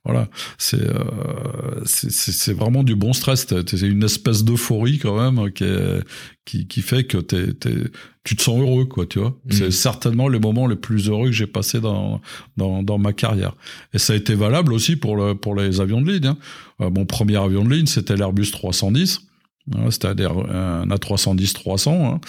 voilà, 0.04 0.28
c'est, 0.58 0.82
euh, 0.82 1.80
c'est, 1.86 2.52
vraiment 2.52 2.82
du 2.82 2.94
bon 2.94 3.14
stress. 3.14 3.46
C'est 3.66 3.80
une 3.80 4.04
espèce 4.04 4.44
d'euphorie 4.44 4.98
quand 4.98 5.16
même 5.16 5.50
qui, 5.50 5.64
est- 5.64 6.02
qui, 6.44 6.66
qui 6.66 6.82
fait 6.82 7.04
que 7.04 7.18
t'es, 7.18 7.52
t'es, 7.54 7.74
tu 8.22 8.36
te 8.36 8.42
sens 8.42 8.60
heureux, 8.60 8.84
quoi, 8.84 9.06
tu 9.06 9.18
vois. 9.18 9.34
C'est 9.50 9.64
Mhm. 9.64 9.70
certainement 9.70 10.28
les 10.28 10.38
moments 10.38 10.66
les 10.66 10.76
plus 10.76 11.08
heureux 11.08 11.26
que 11.26 11.32
j'ai 11.32 11.46
passés 11.46 11.80
dans, 11.80 12.20
dans, 12.56 12.82
dans 12.82 12.98
ma 12.98 13.12
carrière. 13.12 13.54
Et 13.94 13.98
ça 13.98 14.12
a 14.12 14.16
été 14.16 14.34
valable 14.34 14.72
aussi 14.72 14.96
pour 14.96 15.16
le, 15.16 15.34
pour 15.34 15.54
les 15.54 15.80
avions 15.80 16.00
de 16.02 16.12
ligne. 16.12 16.26
hein. 16.26 16.36
Euh, 16.80 16.90
mon 16.90 17.06
premier 17.06 17.36
avion 17.36 17.64
de 17.64 17.72
ligne, 17.74 17.86
c'était 17.86 18.16
l'Airbus 18.16 18.50
310. 18.50 19.20
Voilà, 19.66 19.90
C'est-à-dire 19.90 20.32
un 20.32 20.86
A310-300. 20.88 21.88
Hein. 22.14 22.20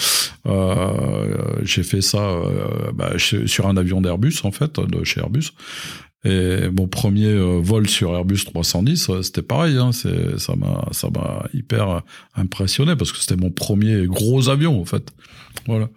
Euh, 0.47 1.55
j'ai 1.63 1.84
fait 1.84 2.01
ça 2.01 2.20
euh, 2.30 2.91
bah, 2.93 3.18
chez- 3.18 3.47
sur 3.47 3.68
un 3.68 3.78
avion 3.78 4.01
d'Airbus, 4.01 4.36
en 4.43 4.51
fait, 4.51 4.80
de 4.80 5.03
chez 5.03 5.20
Airbus. 5.20 5.51
Et 6.26 6.69
mon 6.76 6.88
premier 6.88 7.28
euh, 7.28 7.59
vol 7.61 7.88
sur 7.88 8.13
Airbus 8.15 8.43
310, 8.45 9.09
euh, 9.09 9.21
c'était 9.21 9.41
pareil. 9.43 9.78
Hein, 9.78 9.91
c'est, 9.91 10.39
ça 10.39 10.55
m'a, 10.55 10.88
ça 10.91 11.09
m'a 11.09 11.45
hyper 11.53 12.01
impressionné 12.36 12.95
parce 12.95 13.11
que 13.11 13.19
c'était 13.19 13.36
mon 13.36 13.51
premier 13.51 14.07
gros 14.07 14.49
avion, 14.49 14.82
en 14.82 14.86
fait. 14.86 15.13
Voilà. 15.67 15.88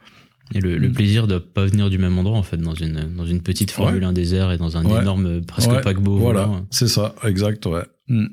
Et 0.54 0.60
le, 0.60 0.76
le 0.78 0.88
Mm. 0.88 0.92
plaisir 0.92 1.26
de 1.26 1.38
pas 1.38 1.66
venir 1.66 1.90
du 1.90 1.98
même 1.98 2.18
endroit, 2.18 2.36
en 2.38 2.42
fait, 2.42 2.56
dans 2.58 2.74
une, 2.74 3.14
dans 3.16 3.26
une 3.26 3.40
petite 3.42 3.70
Formule 3.70 4.04
1 4.04 4.12
désert 4.12 4.52
et 4.52 4.58
dans 4.58 4.76
un 4.76 4.84
Ouais. 4.84 5.00
énorme, 5.02 5.42
presque 5.46 5.70
Ouais, 5.70 5.80
paquebot. 5.82 6.16
Voilà, 6.18 6.44
volant. 6.46 6.66
c'est 6.70 6.88
ça, 6.88 7.14
exact, 7.24 7.64
ouais. 7.66 7.84
Mm. 8.08 8.26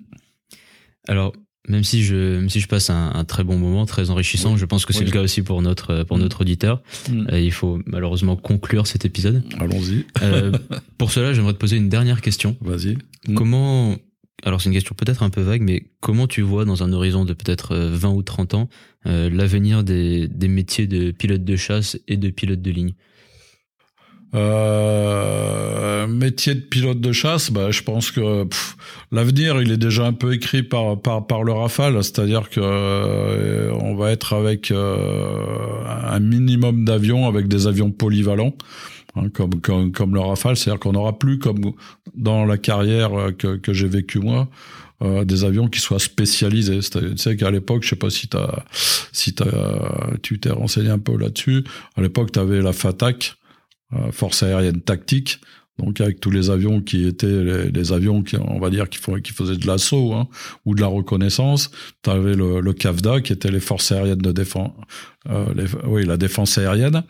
Alors, 1.08 1.34
même 1.68 1.84
si 1.84 2.04
je, 2.04 2.16
même 2.38 2.50
si 2.50 2.60
je 2.60 2.68
passe 2.68 2.90
un, 2.90 3.12
un 3.14 3.24
très 3.26 3.44
bon 3.44 3.58
moment, 3.58 3.86
très 3.86 4.10
enrichissant, 4.10 4.54
Oui. 4.54 4.60
je 4.60 4.66
pense 4.66 4.86
que 4.86 4.94
c'est 4.94 5.00
Oui. 5.00 5.06
le 5.06 5.12
cas 5.12 5.22
aussi 5.22 5.42
pour 5.42 5.62
notre, 5.62 6.04
pour 6.04 6.18
Mm. 6.18 6.22
notre 6.22 6.42
auditeur. 6.42 6.82
Mm. 7.10 7.28
Euh, 7.32 7.40
il 7.40 7.52
faut 7.52 7.80
malheureusement 7.86 8.36
conclure 8.36 8.88
cet 8.88 9.06
épisode. 9.06 9.44
Allons-y, 9.60 10.06
Euh, 10.22 10.52
pour 10.98 11.12
cela, 11.12 11.34
j'aimerais 11.34 11.54
te 11.54 11.58
poser 11.60 11.78
une 11.78 11.90
dernière 11.90 12.22
question. 12.22 12.56
vas-y. 12.62 12.98
Mm. 13.28 13.34
Comment, 13.36 13.96
alors 14.44 14.62
c'est 14.62 14.70
une 14.70 14.76
question 14.76 14.96
peut-être 14.96 15.24
un 15.24 15.30
peu 15.30 15.42
vague, 15.42 15.62
mais 15.62 15.84
comment 16.02 16.28
tu 16.28 16.42
vois 16.42 16.66
dans 16.66 16.84
un 16.84 16.94
horizon 16.94 17.26
de 17.26 17.34
peut-être 17.34 17.74
euh, 17.74 17.90
20 17.94 18.10
ou 18.12 18.22
30 18.24 18.54
ans 18.54 18.70
euh, 19.08 19.30
l'avenir 19.30 19.84
des, 19.84 20.28
des 20.28 20.48
métiers 20.48 20.88
de 20.88 21.12
pilote 21.12 21.44
de 21.44 21.56
chasse 21.56 21.98
et 22.08 22.18
de 22.18 22.30
pilote 22.30 22.62
de 22.62 22.72
ligne? 22.72 22.94
Euh, 24.36 26.08
métier 26.08 26.56
de 26.56 26.60
pilote 26.60 27.00
de 27.00 27.12
chasse, 27.12 27.52
bah, 27.52 27.72
je 27.72 27.82
pense 27.84 28.12
que 28.12 28.46
l'avenir, 29.12 29.62
il 29.62 29.72
est 29.72 29.78
déjà 29.78 30.06
un 30.06 30.14
peu 30.14 30.34
écrit 30.34 30.64
par 30.64 31.02
par 31.02 31.26
par 31.26 31.44
le 31.44 31.54
Rafale, 31.54 32.04
c'est-à-dire 32.04 32.50
que 32.50 32.60
euh, 32.62 33.72
on 33.82 33.96
va 33.96 34.12
être 34.12 34.34
avec 34.34 34.72
euh, 34.72 35.84
un 35.86 36.20
minimum 36.20 36.86
d'avions, 36.86 37.28
avec 37.28 37.48
des 37.48 37.68
avions 37.68 37.92
polyvalents. 37.92 38.54
hein, 39.16 39.30
comme, 39.34 39.62
comme 39.62 39.92
comme 39.92 40.14
le 40.14 40.20
Rafale, 40.20 40.58
c'est-à-dire 40.58 40.80
qu'on 40.80 40.94
n'aura 40.94 41.18
plus 41.18 41.40
comme 41.40 41.74
dans 42.16 42.46
la 42.46 42.58
carrière 42.58 43.14
euh, 43.18 43.32
que 43.32 43.56
que 43.58 43.74
j'ai 43.74 43.88
vécu 43.88 44.20
moi, 44.20 44.50
euh, 45.02 45.24
des 45.26 45.44
avions 45.44 45.68
qui 45.68 45.80
soient 45.80 46.00
spécialisés. 46.00 46.80
Tu 46.80 47.18
sais 47.18 47.36
qu'à 47.38 47.52
l'époque, 47.52 47.84
je 47.84 47.90
sais 47.90 47.96
pas 47.96 48.10
si 48.10 48.28
t'as 48.28 48.64
si 49.12 49.34
t'as 49.34 49.46
tu 50.22 50.40
t'es 50.40 50.52
renseigné 50.52 50.90
un 50.90 51.00
peu 51.00 51.18
là-dessus. 51.18 51.64
À 51.98 52.02
l'époque, 52.02 52.32
tu 52.32 52.40
avais 52.40 52.62
la 52.62 52.74
FATAC, 52.74 53.36
force 54.12 54.44
aérienne 54.44 54.82
tactique, 54.82 55.40
donc 55.78 56.00
avec 56.00 56.22
tous 56.22 56.32
les 56.32 56.50
avions 56.50 56.82
qui 56.82 57.06
étaient 57.06 57.28
les, 57.28 57.92
avions 57.92 58.24
qui, 58.24 58.38
on 58.38 58.60
va 58.60 58.70
dire, 58.70 58.88
qui, 58.90 59.00
faisaient 59.00 59.58
de 59.58 59.68
l'assaut 59.68 60.14
hein, 60.14 60.28
ou 60.66 60.74
de 60.74 60.82
la 60.82 60.88
reconnaissance. 60.88 61.70
Tu 62.02 62.10
avais 62.10 62.34
le, 62.34 62.62
le 62.62 62.74
CAFDA 62.74 63.20
qui 63.22 63.34
était 63.34 63.52
les 63.52 63.60
forces 63.60 63.92
aériennes 63.92 64.20
de 64.20 64.32
défense, 64.32 64.72
euh, 65.30 65.46
oui, 65.86 66.06
la 66.06 66.18
défense 66.18 66.58
aérienne. 66.58 67.04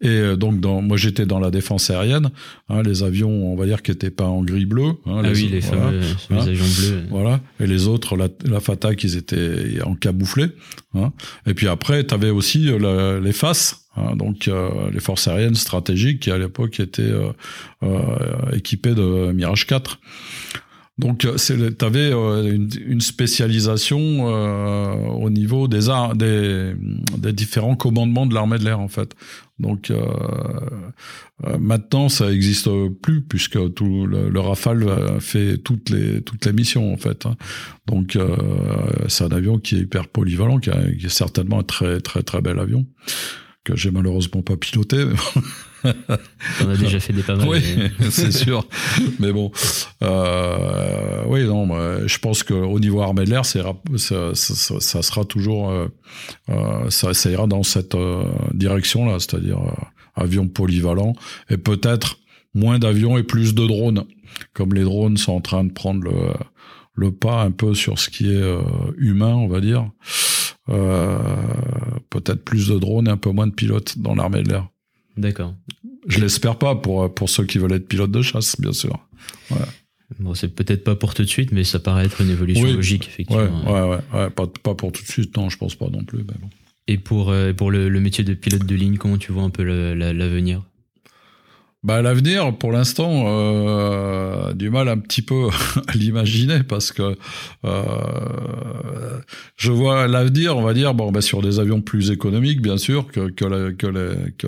Et 0.00 0.08
euh, 0.08 0.36
donc, 0.36 0.60
dans, 0.60 0.80
moi, 0.80 0.96
j'étais 0.96 1.26
dans 1.26 1.40
la 1.40 1.50
défense 1.50 1.90
aérienne. 1.90 2.30
Hein, 2.68 2.82
les 2.82 3.02
avions, 3.02 3.52
on 3.52 3.56
va 3.56 3.66
dire, 3.66 3.82
qui 3.82 3.90
étaient 3.90 4.10
pas 4.10 4.26
en 4.26 4.42
gris 4.42 4.66
bleu. 4.66 4.90
Hein, 5.06 5.22
Ah 5.24 5.30
oui, 5.34 5.48
les 5.50 5.60
voilà. 5.60 5.82
fameux, 5.86 6.02
fameux 6.02 6.40
Hein. 6.40 6.46
avions 6.46 6.64
bleus. 6.78 7.02
Voilà. 7.10 7.40
Et 7.60 7.66
les 7.66 7.86
autres, 7.88 8.16
la, 8.16 8.28
la 8.44 8.60
FATAC, 8.60 9.02
ils 9.04 9.16
étaient 9.16 9.82
en 9.84 9.94
camouflé. 9.94 10.46
Hein. 10.94 11.12
Et 11.46 11.54
puis 11.54 11.68
après, 11.68 12.04
tu 12.06 12.14
avais 12.14 12.30
aussi 12.30 12.68
euh, 12.70 12.78
la- 12.78 13.20
les 13.20 13.32
FAS, 13.32 13.74
hein, 13.96 14.14
donc 14.16 14.46
euh, 14.48 14.68
les 14.92 15.00
forces 15.00 15.26
aériennes 15.28 15.54
stratégiques, 15.56 16.20
qui 16.20 16.30
à 16.30 16.38
l'époque 16.38 16.78
étaient 16.80 17.02
euh, 17.02 17.30
euh, 17.82 18.52
équipées 18.54 18.94
de 18.94 19.32
Mirage 19.32 19.66
4. 19.66 19.98
Donc, 20.98 21.18
tu 21.18 21.84
avais 21.84 22.10
une, 22.12 22.68
une 22.86 23.00
spécialisation 23.00 24.00
euh, 24.00 24.94
au 25.20 25.30
niveau 25.30 25.68
des, 25.68 25.88
ar- 25.90 26.16
des, 26.16 26.72
des 27.16 27.32
différents 27.32 27.76
commandements 27.76 28.26
de 28.26 28.34
l'armée 28.34 28.58
de 28.58 28.64
l'air, 28.64 28.80
en 28.80 28.88
fait. 28.88 29.14
Donc, 29.60 29.90
euh, 29.90 30.00
euh, 31.46 31.56
maintenant, 31.58 32.08
ça 32.08 32.32
existe 32.32 32.68
plus 33.02 33.20
puisque 33.22 33.74
tout 33.74 34.06
le, 34.06 34.28
le 34.28 34.40
Rafale 34.40 34.82
euh, 34.88 35.20
fait 35.20 35.58
toutes 35.58 35.90
les 35.90 36.20
toutes 36.22 36.44
les 36.46 36.52
missions 36.52 36.92
en 36.92 36.96
fait. 36.96 37.26
hein. 37.26 37.36
Donc, 37.86 38.16
euh, 38.16 38.36
c'est 39.08 39.24
un 39.24 39.28
avion 39.30 39.58
qui 39.58 39.76
est 39.76 39.80
hyper 39.80 40.08
polyvalent, 40.08 40.58
qui, 40.58 40.70
a- 40.70 40.92
qui 40.98 41.06
est 41.06 41.08
certainement 41.08 41.60
un 41.60 41.64
très 41.64 42.00
très 42.00 42.22
très 42.22 42.40
bel 42.40 42.58
avion 42.58 42.86
que 43.64 43.76
j'ai 43.76 43.90
malheureusement 43.90 44.42
pas 44.42 44.56
piloté. 44.56 45.04
On 45.84 46.68
a 46.70 46.76
déjà 46.76 46.98
fait 47.00 47.12
des 47.12 47.22
pas 47.22 47.36
mal. 47.36 47.48
oui, 47.48 47.60
mais- 47.76 47.90
c'est 48.10 48.32
sûr. 48.32 48.64
Mais 49.20 49.32
bon, 49.32 49.50
euh, 50.02 51.22
oui, 51.26 51.44
non, 51.44 51.68
je 52.06 52.18
pense 52.18 52.42
qu'au 52.42 52.78
niveau 52.80 53.00
armée 53.02 53.24
de 53.24 53.30
l'air, 53.30 53.44
ça, 53.46 53.60
ça, 53.96 54.32
ça- 54.34 54.80
ça 54.80 55.02
sera 55.02 55.24
toujours, 55.24 55.70
euh, 55.70 55.86
euh, 56.50 56.90
ça, 56.90 57.12
ira 57.30 57.46
dans 57.46 57.62
cette 57.62 57.94
euh, 57.94 58.24
direction-là, 58.54 59.18
c'est-à-dire 59.20 59.58
euh, 59.58 59.70
avion 60.22 60.48
polyvalent 60.48 61.12
et 61.50 61.56
peut-être 61.58 62.18
moins 62.54 62.78
d'avions 62.78 63.18
et 63.18 63.22
plus 63.22 63.54
de 63.54 63.66
drones, 63.66 64.04
comme 64.54 64.74
les 64.74 64.82
drones 64.84 65.16
sont 65.16 65.32
en 65.32 65.40
train 65.40 65.64
de 65.64 65.72
prendre 65.72 66.02
le, 66.02 66.12
le 66.94 67.12
pas 67.12 67.42
un 67.42 67.50
peu 67.52 67.74
sur 67.74 67.98
ce 68.00 68.10
qui 68.10 68.30
est 68.32 68.42
humain, 68.96 69.34
on 69.34 69.46
va 69.48 69.60
dire. 69.60 69.88
Euh, 70.70 71.18
peut-être 72.10 72.44
plus 72.44 72.68
de 72.68 72.78
drones 72.78 73.06
et 73.08 73.10
un 73.10 73.16
peu 73.16 73.30
moins 73.30 73.46
de 73.46 73.52
pilotes 73.54 73.98
dans 73.98 74.14
l'armée 74.14 74.42
de 74.42 74.50
l'air. 74.50 74.68
D'accord. 75.18 75.54
Je 76.06 76.20
l'espère 76.20 76.56
pas 76.56 76.74
pour, 76.74 77.12
pour 77.14 77.28
ceux 77.28 77.44
qui 77.44 77.58
veulent 77.58 77.72
être 77.72 77.86
pilotes 77.88 78.10
de 78.10 78.22
chasse, 78.22 78.58
bien 78.60 78.72
sûr. 78.72 78.98
Bon, 80.20 80.32
c'est 80.34 80.48
peut-être 80.48 80.84
pas 80.84 80.96
pour 80.96 81.12
tout 81.14 81.22
de 81.22 81.28
suite, 81.28 81.52
mais 81.52 81.64
ça 81.64 81.78
paraît 81.80 82.06
être 82.06 82.22
une 82.22 82.30
évolution 82.30 82.64
Oui. 82.64 82.72
logique, 82.72 83.06
effectivement. 83.08 83.42
ouais, 83.70 83.90
ouais, 83.90 83.98
ouais, 84.20 84.30
pas, 84.30 84.46
pas 84.46 84.74
pour 84.74 84.90
tout 84.92 85.02
de 85.02 85.08
suite, 85.08 85.36
non, 85.36 85.50
je 85.50 85.58
pense 85.58 85.74
pas 85.74 85.88
non 85.90 86.02
plus. 86.04 86.18
Mais 86.20 86.34
bon. 86.40 86.48
Et 86.86 86.96
pour, 86.96 87.28
euh, 87.30 87.52
pour 87.52 87.70
le, 87.70 87.90
le 87.90 88.00
métier 88.00 88.24
de 88.24 88.32
pilote 88.32 88.64
de 88.64 88.74
ligne, 88.74 88.96
comment 88.96 89.18
tu 89.18 89.32
vois 89.32 89.42
un 89.42 89.50
peu 89.50 89.62
l'avenir? 89.64 90.62
Bah, 91.84 92.02
l'avenir, 92.02 92.58
pour 92.58 92.72
l'instant, 92.72 93.26
euh, 93.28 94.52
du 94.52 94.68
mal 94.68 94.88
un 94.88 94.98
petit 94.98 95.22
peu 95.22 95.46
à 95.86 95.92
l'imaginer 95.94 96.64
parce 96.64 96.90
que 96.90 97.16
euh, 97.64 99.20
je 99.56 99.70
vois 99.70 100.08
l'avenir, 100.08 100.56
on 100.56 100.62
va 100.62 100.74
dire, 100.74 100.92
bon, 100.94 101.12
bah, 101.12 101.20
sur 101.20 101.40
des 101.40 101.60
avions 101.60 101.80
plus 101.80 102.10
économiques, 102.10 102.60
bien 102.60 102.78
sûr, 102.78 103.06
que, 103.06 103.30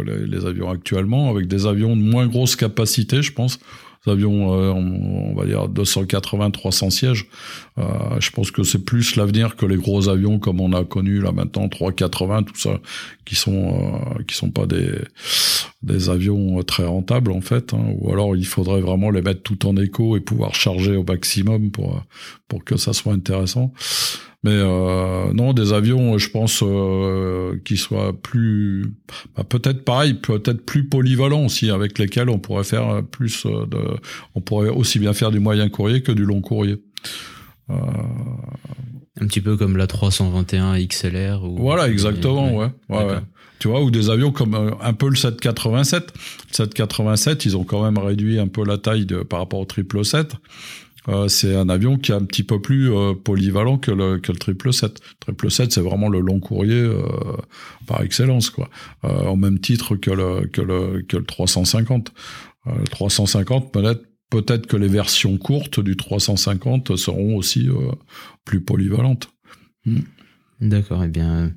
les 0.02 0.44
avions 0.44 0.70
actuellement, 0.70 1.30
avec 1.30 1.46
des 1.46 1.66
avions 1.66 1.96
de 1.96 2.02
moins 2.02 2.26
grosse 2.26 2.56
capacité, 2.56 3.22
je 3.22 3.32
pense, 3.32 3.60
avions, 4.07 4.55
euh, 4.55 4.70
on, 4.70 5.32
on 5.32 5.34
va 5.34 5.44
dire 5.44 5.68
280, 5.68 6.51
300 6.51 6.90
sièges. 6.90 7.26
Euh, 7.78 7.84
je 8.20 8.30
pense 8.30 8.51
que 8.51 8.62
c'est 8.62 8.84
plus 8.84 9.16
l'avenir 9.16 9.57
que 9.57 9.66
les 9.66 9.76
gros 9.76 10.09
avions 10.09 10.38
comme 10.38 10.61
on 10.61 10.72
a 10.72 10.84
connu 10.84 11.20
là 11.20 11.32
maintenant 11.32 11.68
380, 11.68 12.44
tout 12.44 12.57
ça, 12.59 12.80
qui 13.24 13.34
sont 13.34 14.05
euh, 14.18 14.22
qui 14.26 14.34
sont 14.34 14.51
pas 14.51 14.66
des 14.66 14.92
des 15.82 16.11
avions 16.11 16.62
très 16.62 16.84
rentables 16.84 17.32
en 17.32 17.40
fait. 17.40 17.72
hein. 17.74 17.94
ou 17.98 18.12
alors 18.12 18.36
il 18.36 18.46
faudrait 18.46 18.80
vraiment 18.80 19.11
les 19.11 19.22
mettre 19.22 19.42
tout 19.42 19.66
en 19.66 19.76
écho 19.76 20.16
et 20.16 20.20
pouvoir 20.20 20.55
charger 20.55 20.96
au 20.96 21.05
maximum 21.05 21.70
pour 21.70 22.03
pour 22.48 22.64
que 22.64 22.76
ça 22.76 22.92
soit 22.92 23.12
intéressant. 23.12 23.72
Mais 24.43 24.53
euh, 24.55 25.32
non, 25.34 25.53
des 25.53 25.74
avions, 25.74 26.16
je 26.16 26.30
pense, 26.30 26.62
euh, 26.62 27.59
qui 27.64 27.76
soient 27.76 28.14
plus, 28.14 28.95
bah, 29.36 29.45
peut-être 29.45 29.84
pareil, 29.84 30.14
peut-être 30.14 30.64
plus 30.64 30.88
polyvalents 30.88 31.45
aussi, 31.45 31.70
avec 31.70 31.99
lesquels 31.99 32.30
on 32.30 32.38
pourrait 32.38 32.64
faire 32.64 33.03
plus 33.11 33.45
euh, 33.45 33.66
de, 33.66 33.78
on 34.34 34.41
pourrait 34.41 34.70
aussi 34.70 34.99
bien 34.99 35.12
faire 35.12 35.30
du 35.30 35.41
moyen 35.41 35.68
courrier 35.68 36.03
que 36.03 36.12
du 36.12 36.24
long 36.24 36.41
courrier. 36.41 36.82
Euh, 37.68 37.74
Un 39.20 39.26
petit 39.26 39.43
peu 39.43 39.59
comme 39.59 39.76
la 39.76 39.86
321 39.86 40.78
XLR. 40.86 41.45
Ou... 41.45 41.59
voilà, 41.59 41.91
exactement, 41.91 42.57
ouais, 42.57 42.70
ouais, 42.88 43.05
ouais. 43.05 43.18
Tu 43.59 43.68
vois, 43.68 43.82
ou 43.82 43.91
des 43.91 44.09
avions 44.09 44.32
comme 44.32 44.55
euh, 44.55 44.70
un 44.80 44.95
peu 44.95 45.11
le 45.11 45.16
787. 45.16 46.14
Le 46.14 46.55
787, 46.55 47.45
ils 47.45 47.59
ont 47.59 47.64
quand 47.64 47.84
même 47.84 47.99
réduit 47.99 48.41
un 48.41 48.49
peu 48.49 48.64
la 48.64 48.78
taille 48.78 49.05
de, 49.05 49.18
par 49.18 49.41
rapport 49.41 49.61
au 49.61 49.64
777. 49.64 50.34
Euh, 51.09 51.28
c'est 51.28 51.55
un 51.55 51.68
avion 51.68 51.96
qui 51.96 52.12
est 52.12 52.14
un 52.14 52.24
petit 52.24 52.42
peu 52.42 52.61
plus 52.61 52.92
euh, 52.92 53.14
polyvalent 53.14 53.78
que 53.78 53.90
le, 53.90 54.18
que 54.18 54.32
le 54.32 54.38
777. 54.38 55.01
Le 55.28 55.34
777, 55.34 55.72
c'est 55.72 55.80
vraiment 55.80 56.09
le 56.09 56.20
long 56.20 56.40
courrier 56.40 56.80
euh, 56.80 57.03
par 57.86 58.03
excellence, 58.03 58.51
quoi. 58.51 58.68
Euh, 59.05 59.24
au 59.24 59.36
même 59.36 59.59
titre 59.61 59.96
que 59.96 60.11
le, 60.11 60.46
que 60.46 60.61
le, 60.61 61.03
que 61.03 61.16
le 61.16 61.24
350. 61.24 62.12
Euh, 62.66 62.72
le 62.78 62.84
350, 62.84 63.72
peut-être, 63.72 64.05
peut-être 64.28 64.66
que 64.66 64.76
les 64.76 64.88
versions 64.88 65.38
courtes 65.38 65.80
du 65.80 65.96
350 65.96 66.96
seront 66.96 67.36
aussi 67.36 67.68
euh, 67.68 67.92
plus 68.44 68.61
polyvalentes. 68.61 69.30
D'accord, 70.61 71.03
eh 71.05 71.09
bien, 71.09 71.53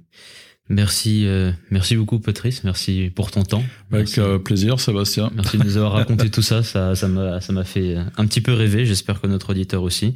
merci, 0.74 1.26
euh, 1.26 1.52
merci 1.72 1.96
beaucoup, 1.96 2.20
Patrice. 2.20 2.64
Merci 2.64 3.12
pour 3.16 3.32
ton 3.32 3.44
temps. 3.44 3.64
Avec 3.92 4.08
Merci. 4.08 4.20
euh, 4.20 4.40
plaisir, 4.40 4.80
Sébastien. 4.80 5.32
Merci 5.36 5.58
de 5.58 5.64
nous 5.64 5.78
avoir 5.78 5.94
raconté 5.94 6.30
tout 6.32 6.42
ça. 6.42 6.64
Ça, 6.64 6.96
ça 6.96 7.08
m'a, 7.08 7.40
ça 7.42 7.54
m'a 7.54 7.64
fait 7.64 7.96
un 8.18 8.26
petit 8.26 8.42
peu 8.42 8.54
rêver. 8.54 8.86
J'espère 8.86 9.22
que 9.22 9.28
notre 9.28 9.52
auditeur 9.52 9.84
aussi. 9.84 10.16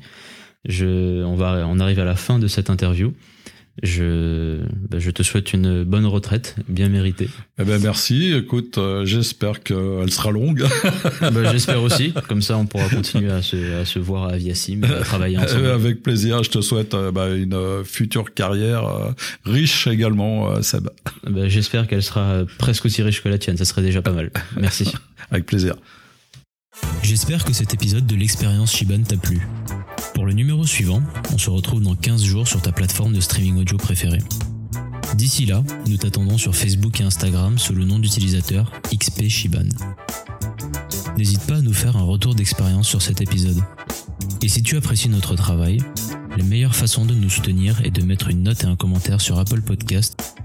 Je, 0.66 1.24
on 1.24 1.36
va, 1.36 1.66
on 1.68 1.80
arrive 1.80 2.00
à 2.00 2.06
la 2.06 2.16
fin 2.16 2.40
de 2.40 2.48
cette 2.48 2.70
interview. 2.70 3.14
Je, 3.84 4.62
bah, 4.90 4.98
je 5.00 5.12
te 5.12 5.22
souhaite 5.22 5.54
une 5.54 5.84
bonne 5.84 6.06
retraite, 6.06 6.56
bien 6.68 6.90
méritée. 6.90 7.30
Eh 7.60 7.64
ben 7.64 7.80
merci. 7.82 8.34
Écoute, 8.34 8.78
euh, 8.78 9.06
j'espère 9.06 9.62
qu'elle 9.62 10.12
sera 10.12 10.32
longue. 10.32 10.66
Bah, 11.22 11.52
j'espère 11.52 11.82
aussi. 11.82 12.14
Comme 12.28 12.42
ça, 12.42 12.58
on 12.58 12.66
pourra 12.66 12.90
continuer 12.90 13.32
à 13.32 13.42
se, 13.42 13.82
à 13.82 13.86
se 13.86 14.00
voir 14.00 14.26
à 14.26 14.38
Viasim, 14.38 14.82
à 14.84 15.04
travailler 15.04 15.38
ensemble. 15.38 15.68
Avec 15.68 16.02
plaisir. 16.02 16.44
Je 16.44 16.50
te 16.50 16.62
souhaite 16.62 16.94
euh, 16.94 17.12
bah, 17.12 17.30
une 17.30 17.54
euh, 17.54 17.84
future 17.84 18.34
carrière 18.34 18.86
euh, 18.86 19.12
riche 19.46 19.88
également, 19.88 20.52
euh, 20.52 20.62
Seb. 20.62 20.90
J'espère 21.48 21.88
qu'elle 21.88 22.04
sera 22.04 22.44
presque 22.58 22.86
aussi 22.86 23.02
riche 23.02 23.22
que 23.22 23.30
la 23.30 23.38
tienne. 23.38 23.58
Ça 23.58 23.66
serait 23.66 23.82
déjà 23.82 24.02
pas 24.02 24.12
mal. 24.12 24.32
Merci. 24.60 24.92
Avec 25.32 25.46
plaisir. 25.46 25.76
J'espère 27.04 27.44
que 27.44 27.54
cet 27.54 27.74
épisode 27.74 28.06
de 28.06 28.16
l'expérience 28.16 28.76
Shiban 28.76 29.02
t'a 29.04 29.18
plu. 29.18 29.40
Le 30.28 30.34
numéro 30.34 30.66
suivant, 30.66 31.02
on 31.34 31.38
se 31.38 31.50
retrouve 31.50 31.82
dans 31.82 31.96
15 31.96 32.22
jours 32.22 32.50
sur 32.50 32.62
ta 32.62 32.74
plateforme 32.74 33.14
de 33.14 33.22
streaming 33.22 33.62
audio 33.62 33.78
préférée. 33.78 34.20
D'ici 35.16 35.46
là, 35.46 35.64
nous 35.88 35.96
t'attendons 35.96 36.38
sur 36.38 36.54
Facebook 36.54 37.00
et 37.00 37.06
Instagram 37.06 37.58
sous 37.58 37.72
le 37.74 37.86
nom 37.86 37.98
d'utilisateur 37.98 38.74
XP 38.94 39.30
Shiban. 39.30 39.70
N'hésite 41.18 41.40
pas 41.48 41.56
à 41.56 41.62
nous 41.62 41.72
faire 41.72 41.96
un 41.96 42.04
retour 42.04 42.36
d'expérience 42.36 42.90
sur 42.90 43.02
cet 43.02 43.22
épisode. 43.22 43.64
Et 44.42 44.50
si 44.50 44.64
tu 44.64 44.76
apprécies 44.76 45.08
notre 45.08 45.36
travail, 45.36 45.78
les 46.36 46.44
meilleures 46.44 46.76
façons 46.76 47.06
de 47.06 47.14
nous 47.14 47.30
soutenir 47.30 47.80
est 47.86 47.92
de 47.92 48.04
mettre 48.04 48.28
une 48.28 48.44
note 48.44 48.66
et 48.66 48.68
un 48.68 48.76
commentaire 48.76 49.22
sur 49.22 49.40
Apple 49.40 49.62
Podcast 49.62 50.36